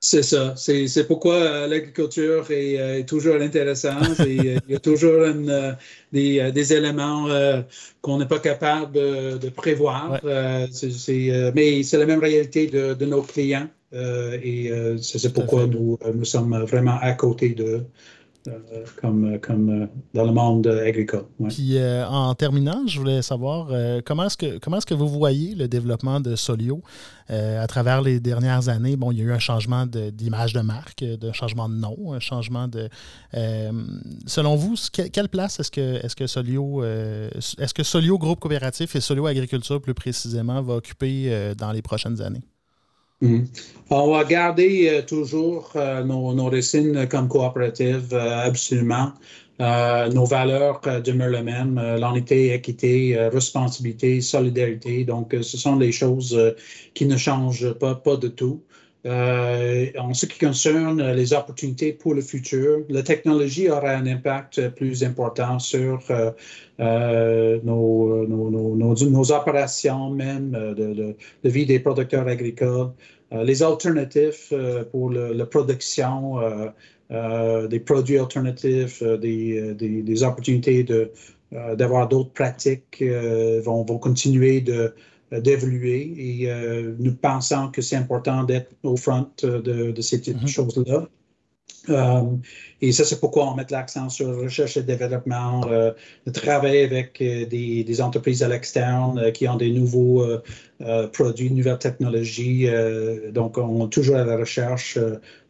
C'est 0.00 0.22
ça. 0.22 0.54
C'est 0.56 1.06
pourquoi 1.06 1.34
euh, 1.34 1.66
l'agriculture 1.66 2.44
euh, 2.50 2.98
est, 2.98 3.08
toujours 3.08 3.36
intéressante 3.36 4.20
et 4.26 4.38
euh, 4.38 4.58
il 4.68 4.72
y 4.72 4.74
a 4.76 4.78
toujours 4.78 5.26
des, 6.12 6.72
éléments 6.72 7.28
qu'on 8.02 8.18
n'est 8.18 8.26
pas 8.26 8.38
capable 8.38 8.92
de 9.38 9.48
prévoir. 9.48 10.20
mais 10.22 11.82
c'est 11.82 11.98
la 11.98 12.06
même 12.06 12.20
réalité 12.20 12.66
de, 12.66 13.04
nos 13.06 13.22
clients 13.22 13.68
et 13.92 14.70
c'est 15.00 15.32
pourquoi 15.32 15.66
nous, 15.66 15.98
nous 16.14 16.24
sommes 16.24 16.56
vraiment 16.64 16.98
à 17.00 17.12
côté 17.12 17.50
de, 17.50 17.86
euh, 18.48 18.84
comme, 19.00 19.38
comme 19.40 19.70
euh, 19.70 19.86
dans 20.14 20.24
le 20.24 20.32
monde 20.32 20.66
agricole. 20.66 21.24
Puis 21.48 21.78
euh, 21.78 22.06
en 22.06 22.34
terminant, 22.34 22.86
je 22.86 22.98
voulais 22.98 23.22
savoir 23.22 23.68
comment 24.04 24.26
est-ce 24.26 24.36
que 24.36 24.58
comment 24.58 24.78
est-ce 24.78 24.86
que 24.86 24.94
vous 24.94 25.08
voyez 25.08 25.54
le 25.54 25.68
développement 25.68 26.20
de 26.20 26.36
Solio 26.36 26.82
à 27.28 27.66
travers 27.66 28.02
les 28.02 28.20
dernières 28.20 28.68
années? 28.68 28.96
Bon, 28.96 29.10
il 29.10 29.18
y 29.18 29.20
a 29.22 29.24
eu 29.24 29.32
un 29.32 29.38
changement 29.38 29.86
d'image 29.86 30.52
de, 30.52 30.60
marque, 30.60 31.02
un 31.02 31.32
changement 31.32 31.68
de 31.68 31.74
nom, 31.74 32.12
un 32.12 32.20
changement 32.20 32.68
de. 32.68 32.88
selon 34.26 34.56
vous, 34.56 34.74
quelle 35.12 35.28
place 35.28 35.60
est-ce 35.60 35.70
que 35.70 36.04
est-ce 36.04 36.16
que 36.16 36.26
Solio 36.26 36.84
est-ce 36.84 37.74
que 37.74 37.82
Solio 37.82 38.18
Groupe 38.18 38.40
Coopératif 38.40 38.94
et 38.96 39.00
Solio 39.00 39.26
Agriculture 39.26 39.80
plus 39.80 39.94
précisément 39.94 40.62
va 40.62 40.74
occuper 40.74 41.52
dans 41.56 41.72
les 41.72 41.82
prochaines 41.82 42.20
années? 42.20 42.42
Mhm. 43.22 43.46
On 43.88 44.10
va 44.10 44.24
garder 44.24 44.88
euh, 44.90 45.02
toujours 45.02 45.72
euh, 45.76 46.04
nos, 46.04 46.34
nos, 46.34 46.50
racines 46.50 47.08
comme 47.08 47.28
coopérative, 47.28 48.08
euh, 48.12 48.46
absolument. 48.46 49.12
nos 49.58 50.26
valeurs 50.26 50.82
demeurent 51.02 51.30
les 51.30 51.42
mêmes, 51.42 51.80
l'unité, 51.98 52.52
équité, 52.52 53.16
responsabilité, 53.32 54.20
solidarité. 54.20 55.04
Donc, 55.04 55.34
ce 55.40 55.56
sont 55.56 55.76
des 55.76 55.92
choses 55.92 56.36
qui 56.92 57.06
ne 57.06 57.16
changent 57.16 57.72
pas, 57.72 57.94
pas 57.94 58.16
de 58.18 58.28
tout. 58.28 58.60
En 59.06 60.14
ce 60.14 60.26
qui 60.26 60.38
concerne 60.38 61.12
les 61.12 61.32
opportunités 61.32 61.92
pour 61.92 62.14
le 62.14 62.22
futur, 62.22 62.80
la 62.88 63.02
technologie 63.02 63.68
aura 63.70 63.90
un 63.90 64.06
impact 64.06 64.70
plus 64.70 65.04
important 65.04 65.58
sur 65.58 66.02
nos, 66.78 68.26
nos, 68.26 68.94
nos, 68.94 69.32
opérations 69.32 70.10
même 70.10 70.50
de, 70.50 70.92
de, 70.94 71.48
vie 71.48 71.66
des 71.66 71.78
producteurs 71.78 72.26
agricoles. 72.26 72.90
Euh, 73.32 73.42
les 73.42 73.62
alternatives 73.62 74.48
euh, 74.52 74.84
pour 74.84 75.10
la 75.10 75.46
production 75.46 76.38
euh, 77.10 77.68
des 77.68 77.80
produits 77.80 78.18
alternatifs, 78.18 79.02
des, 79.02 80.22
opportunités 80.22 80.84
d'avoir 81.52 82.08
d'autres 82.08 82.32
pratiques 82.32 83.02
vont, 83.62 83.84
continuer 83.84 84.60
de, 84.60 84.94
d'évoluer 85.32 86.14
et 86.16 86.48
nous 86.98 87.14
pensons 87.14 87.68
que 87.70 87.82
c'est 87.82 87.96
important 87.96 88.44
d'être 88.44 88.72
au 88.82 88.96
front 88.96 89.28
de, 89.42 89.90
de 89.90 90.00
ces 90.00 90.18
mm-hmm. 90.18 90.46
choses-là. 90.46 91.08
et 92.80 92.92
ça, 92.92 93.04
c'est 93.04 93.20
pourquoi 93.20 93.50
on 93.50 93.54
met 93.54 93.66
l'accent 93.70 94.08
sur 94.08 94.40
recherche 94.40 94.76
et 94.76 94.82
développement, 94.82 95.62
euh, 95.68 95.92
de 96.26 96.30
travailler 96.32 96.84
avec 96.84 97.18
des, 97.18 97.84
des, 97.84 98.00
entreprises 98.00 98.42
à 98.42 98.48
l'externe 98.48 99.30
qui 99.32 99.46
ont 99.48 99.56
des 99.56 99.70
nouveaux 99.70 100.24
produits, 101.12 101.50
nouvelles 101.50 101.78
technologies. 101.78 102.68
donc, 103.32 103.58
on 103.58 103.86
est 103.86 103.90
toujours 103.90 104.16
à 104.16 104.24
la 104.24 104.36
recherche 104.36 104.98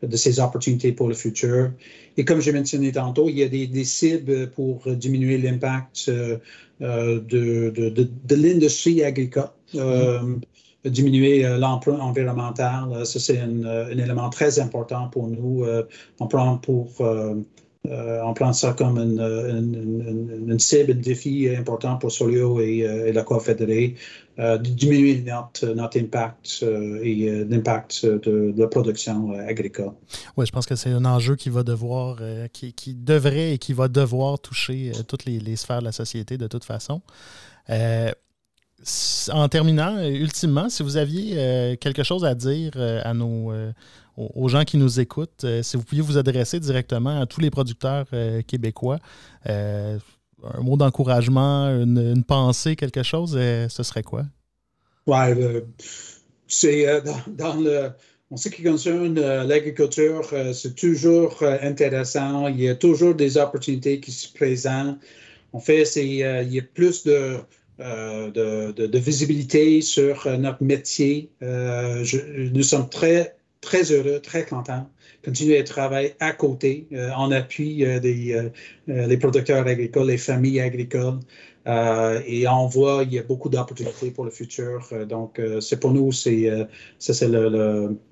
de 0.02 0.16
ces 0.16 0.40
opportunités 0.40 0.92
pour 0.92 1.08
le 1.08 1.14
futur. 1.14 1.70
Et 2.16 2.24
comme 2.24 2.40
j'ai 2.40 2.52
mentionné 2.52 2.92
tantôt, 2.92 3.28
il 3.28 3.38
y 3.38 3.42
a 3.42 3.48
des, 3.48 3.66
des 3.66 3.84
cibles 3.84 4.50
pour 4.50 4.86
diminuer 4.94 5.38
l'impact 5.38 6.10
de, 6.10 6.40
de, 6.80 7.70
de, 7.70 8.08
de 8.24 8.34
l'industrie 8.34 9.02
agricole. 9.02 9.50
Mm-hmm 9.74 10.40
diminuer 10.90 11.44
euh, 11.44 11.58
l'emploi 11.58 11.98
environnemental. 12.00 12.92
Euh, 12.92 13.04
ça, 13.04 13.20
c'est 13.20 13.38
euh, 13.38 13.86
un, 13.86 13.98
élément 13.98 14.30
très 14.30 14.58
important 14.58 15.08
pour 15.08 15.28
nous. 15.28 15.64
on 16.18 16.26
prend 18.34 18.52
ça 18.52 18.72
comme 18.72 18.98
une, 18.98 20.58
cible, 20.58 20.92
un 20.92 20.96
défi 20.96 21.48
important 21.56 21.96
pour 21.96 22.10
Solio 22.10 22.60
et, 22.60 23.12
la 23.12 23.22
Confédérée, 23.22 23.94
de 24.38 24.56
diminuer 24.56 25.22
notre, 25.22 25.66
notre 25.68 25.98
impact 25.98 26.64
et 27.02 27.44
l'impact 27.48 28.04
de, 28.04 28.52
la 28.56 28.66
production 28.66 29.30
agricole. 29.38 29.92
Oui, 30.36 30.46
je 30.46 30.52
pense 30.52 30.66
que 30.66 30.74
c'est 30.74 30.90
un 30.90 31.04
enjeu 31.04 31.36
qui 31.36 31.48
va 31.48 31.62
devoir, 31.62 32.18
qui, 32.52 32.74
devrait 32.94 33.52
et 33.54 33.58
qui 33.58 33.72
va 33.72 33.86
devoir 33.86 34.40
toucher 34.40 34.90
toutes 35.06 35.24
les, 35.24 35.56
sphères 35.56 35.78
de 35.80 35.84
la 35.84 35.92
société 35.92 36.38
de 36.38 36.48
toute 36.48 36.64
façon 36.64 37.02
en 39.32 39.48
terminant, 39.48 39.96
euh, 39.96 40.08
ultimement, 40.08 40.68
si 40.68 40.82
vous 40.82 40.96
aviez 40.96 41.34
euh, 41.36 41.76
quelque 41.76 42.02
chose 42.02 42.24
à 42.24 42.34
dire 42.34 42.72
euh, 42.76 43.00
à 43.04 43.14
nos, 43.14 43.52
aux 44.16 44.48
gens 44.48 44.64
qui 44.64 44.76
nous 44.76 45.00
écoutent, 45.00 45.44
si 45.62 45.76
vous 45.76 45.82
pouviez 45.82 46.02
vous 46.02 46.16
adresser 46.16 46.60
directement 46.60 47.20
à 47.20 47.26
tous 47.26 47.40
les 47.40 47.50
producteurs 47.50 48.06
québécois, 48.46 48.98
un 49.44 50.60
mot 50.62 50.76
d'encouragement, 50.76 51.66
une, 51.68 52.24
pensée, 52.24 52.76
quelque 52.76 53.02
chose, 53.02 53.32
ce 53.32 53.82
serait 53.82 54.02
quoi? 54.02 54.24
Oui, 55.06 55.16
c'est 56.48 57.02
dans, 57.28 57.56
le. 57.56 57.90
En 58.30 58.36
ce 58.38 58.48
qui 58.48 58.62
concerne 58.62 59.20
l'agriculture, 59.20 60.22
c'est 60.54 60.74
toujours 60.74 61.42
intéressant. 61.42 62.48
Il 62.48 62.62
y 62.62 62.70
a 62.70 62.74
toujours 62.74 63.14
des 63.14 63.36
opportunités 63.36 64.00
qui 64.00 64.12
se 64.12 64.32
présentent. 64.32 64.98
En 65.52 65.60
fait, 65.60 65.84
il 65.96 66.14
y 66.14 66.58
a 66.58 66.62
plus 66.74 67.04
de 67.04 67.36
euh, 67.78 68.30
de, 68.30 68.98
visibilité 68.98 69.82
sur 69.82 70.26
euh, 70.26 70.38
notre 70.38 70.64
métier. 70.64 71.30
Euh, 71.42 72.02
nous 72.54 72.62
sommes 72.62 72.88
très, 72.88 73.36
très 73.60 73.92
heureux, 73.92 74.20
très 74.20 74.46
contents 74.46 74.88
continuer 75.22 75.58
à 75.58 75.64
travailler 75.64 76.14
à 76.20 76.32
côté, 76.32 76.86
en 77.16 77.32
appui 77.32 77.78
des 78.00 78.50
les 78.86 79.16
producteurs 79.16 79.66
agricoles, 79.66 80.06
les 80.06 80.18
familles 80.18 80.60
agricoles. 80.60 81.18
et 81.66 82.46
on 82.46 82.68
voit 82.68 83.02
il 83.02 83.14
y 83.14 83.18
a 83.18 83.24
beaucoup 83.24 83.48
d'opportunités 83.48 84.12
pour 84.12 84.24
le 84.24 84.30
futur. 84.30 84.88
donc, 85.08 85.40
c'est 85.60 85.80
pour 85.80 85.92
nous, 85.92 86.12
c'est 86.12 86.48
ça, 87.00 87.12
c'est 87.12 87.26
le, 87.26 87.48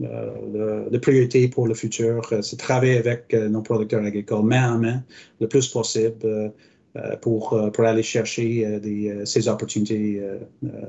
le, 0.01 0.89
le, 0.91 0.99
priorité 0.99 1.47
pour 1.47 1.69
le 1.69 1.75
futur. 1.75 2.35
c'est 2.43 2.57
travailler 2.57 2.99
avec 2.99 3.33
nos 3.33 3.63
producteurs 3.63 4.05
agricoles 4.05 4.45
main 4.45 4.75
en 4.75 4.79
main 4.79 5.05
le 5.41 5.47
plus 5.47 5.69
possible. 5.69 6.53
Euh, 6.97 7.17
pour, 7.17 7.55
euh, 7.55 7.71
pour 7.71 7.85
aller 7.87 8.05
chercher 8.05 8.65
euh, 8.65 8.79
des, 8.79 9.27
ces 9.27 9.49
opportunités 9.49 10.23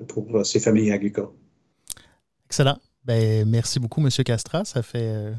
pour 0.07 0.45
ces 0.45 0.59
familles 0.59 0.91
agricoles. 0.91 1.29
Excellent. 2.45 2.77
Ben, 3.03 3.43
merci 3.49 3.79
beaucoup, 3.79 4.01
M. 4.01 4.09
Castra. 4.23 4.65
Ça 4.65 4.83
fait, 4.83 5.33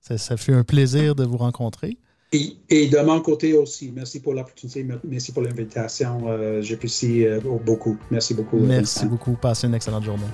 ça, 0.00 0.34
un 0.48 0.64
plaisir 0.64 1.14
de 1.14 1.24
vous 1.24 1.36
rencontrer. 1.36 1.98
Et, 2.32 2.56
et 2.70 2.88
de 2.88 2.98
mon 3.00 3.20
côté 3.20 3.52
aussi, 3.52 3.92
merci 3.94 4.20
pour 4.20 4.32
l'opportunité, 4.32 4.86
merci 5.04 5.32
pour 5.32 5.42
l'invitation. 5.42 6.62
J'apprécie 6.62 7.26
beaucoup. 7.64 7.98
Merci 8.10 8.34
beaucoup. 8.34 8.58
Merci 8.58 9.06
beaucoup. 9.06 9.32
Passez 9.32 9.66
une 9.66 9.74
excellente 9.74 10.04
journée. 10.04 10.24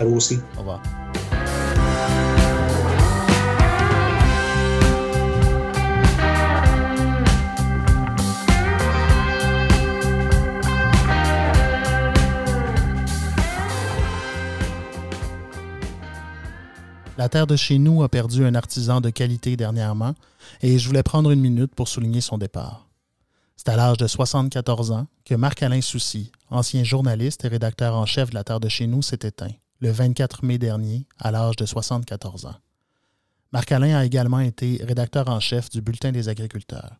À 0.00 0.04
vous 0.04 0.16
aussi. 0.16 0.38
Au 0.56 0.60
revoir. 0.60 0.82
La 17.22 17.28
terre 17.28 17.46
de 17.46 17.54
chez 17.54 17.78
nous 17.78 18.02
a 18.02 18.08
perdu 18.08 18.44
un 18.44 18.56
artisan 18.56 19.00
de 19.00 19.08
qualité 19.08 19.56
dernièrement 19.56 20.16
et 20.60 20.76
je 20.76 20.88
voulais 20.88 21.04
prendre 21.04 21.30
une 21.30 21.38
minute 21.38 21.72
pour 21.72 21.86
souligner 21.86 22.20
son 22.20 22.36
départ. 22.36 22.88
C'est 23.54 23.68
à 23.68 23.76
l'âge 23.76 23.96
de 23.96 24.08
74 24.08 24.90
ans 24.90 25.06
que 25.24 25.36
Marc-Alain 25.36 25.82
Soucy, 25.82 26.32
ancien 26.50 26.82
journaliste 26.82 27.44
et 27.44 27.48
rédacteur 27.48 27.94
en 27.94 28.06
chef 28.06 28.30
de 28.30 28.34
La 28.34 28.42
Terre 28.42 28.58
de 28.58 28.68
chez 28.68 28.88
nous, 28.88 29.02
s'est 29.02 29.20
éteint, 29.22 29.52
le 29.78 29.92
24 29.92 30.44
mai 30.44 30.58
dernier, 30.58 31.06
à 31.20 31.30
l'âge 31.30 31.54
de 31.54 31.64
74 31.64 32.46
ans. 32.46 32.56
Marc-Alain 33.52 33.98
a 33.98 34.04
également 34.04 34.40
été 34.40 34.80
rédacteur 34.82 35.28
en 35.28 35.38
chef 35.38 35.70
du 35.70 35.80
Bulletin 35.80 36.10
des 36.10 36.28
agriculteurs. 36.28 36.96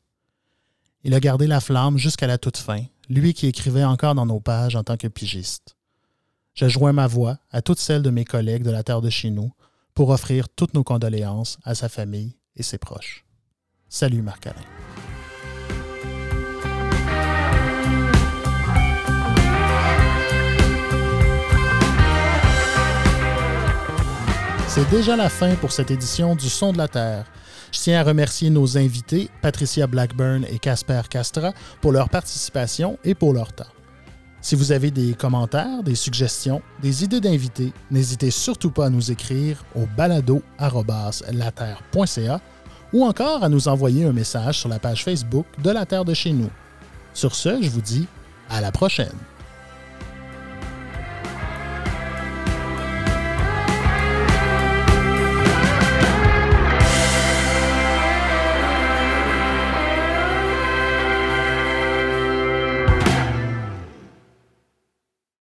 Il 1.02 1.14
a 1.14 1.18
gardé 1.18 1.48
la 1.48 1.58
flamme 1.58 1.98
jusqu'à 1.98 2.28
la 2.28 2.38
toute 2.38 2.58
fin, 2.58 2.84
lui 3.08 3.34
qui 3.34 3.48
écrivait 3.48 3.82
encore 3.82 4.14
dans 4.14 4.26
nos 4.26 4.38
pages 4.38 4.76
en 4.76 4.84
tant 4.84 4.96
que 4.96 5.08
pigiste. 5.08 5.74
Je 6.54 6.68
joins 6.68 6.92
ma 6.92 7.08
voix 7.08 7.38
à 7.50 7.60
toutes 7.60 7.80
celles 7.80 8.02
de 8.02 8.10
mes 8.10 8.24
collègues 8.24 8.62
de 8.62 8.70
la 8.70 8.84
Terre 8.84 9.00
de 9.00 9.10
chez 9.10 9.30
nous 9.30 9.50
pour 9.94 10.10
offrir 10.10 10.48
toutes 10.48 10.74
nos 10.74 10.84
condoléances 10.84 11.58
à 11.64 11.74
sa 11.74 11.88
famille 11.88 12.36
et 12.56 12.62
ses 12.62 12.78
proches. 12.78 13.24
Salut 13.88 14.22
Marc-Alain. 14.22 14.60
C'est 24.68 24.88
déjà 24.88 25.16
la 25.16 25.28
fin 25.28 25.54
pour 25.56 25.70
cette 25.70 25.90
édition 25.90 26.34
du 26.34 26.48
Son 26.48 26.72
de 26.72 26.78
la 26.78 26.88
Terre. 26.88 27.26
Je 27.72 27.80
tiens 27.80 28.00
à 28.00 28.04
remercier 28.04 28.48
nos 28.48 28.78
invités, 28.78 29.28
Patricia 29.42 29.86
Blackburn 29.86 30.46
et 30.48 30.58
Casper 30.58 31.02
Castra, 31.10 31.52
pour 31.82 31.92
leur 31.92 32.08
participation 32.08 32.98
et 33.04 33.14
pour 33.14 33.34
leur 33.34 33.52
temps. 33.52 33.66
Si 34.42 34.54
vous 34.56 34.72
avez 34.72 34.90
des 34.90 35.14
commentaires, 35.14 35.84
des 35.84 35.94
suggestions, 35.94 36.60
des 36.82 37.04
idées 37.04 37.20
d'invités, 37.20 37.72
n'hésitez 37.92 38.32
surtout 38.32 38.72
pas 38.72 38.86
à 38.86 38.90
nous 38.90 39.12
écrire 39.12 39.64
au 39.76 39.86
balado.laterre.ca 39.96 42.40
ou 42.92 43.04
encore 43.04 43.44
à 43.44 43.48
nous 43.48 43.68
envoyer 43.68 44.04
un 44.04 44.12
message 44.12 44.58
sur 44.58 44.68
la 44.68 44.80
page 44.80 45.04
Facebook 45.04 45.46
de 45.62 45.70
La 45.70 45.86
Terre 45.86 46.04
de 46.04 46.12
chez 46.12 46.32
nous. 46.32 46.50
Sur 47.14 47.36
ce, 47.36 47.62
je 47.62 47.70
vous 47.70 47.80
dis 47.80 48.08
à 48.50 48.60
la 48.60 48.72
prochaine. 48.72 49.14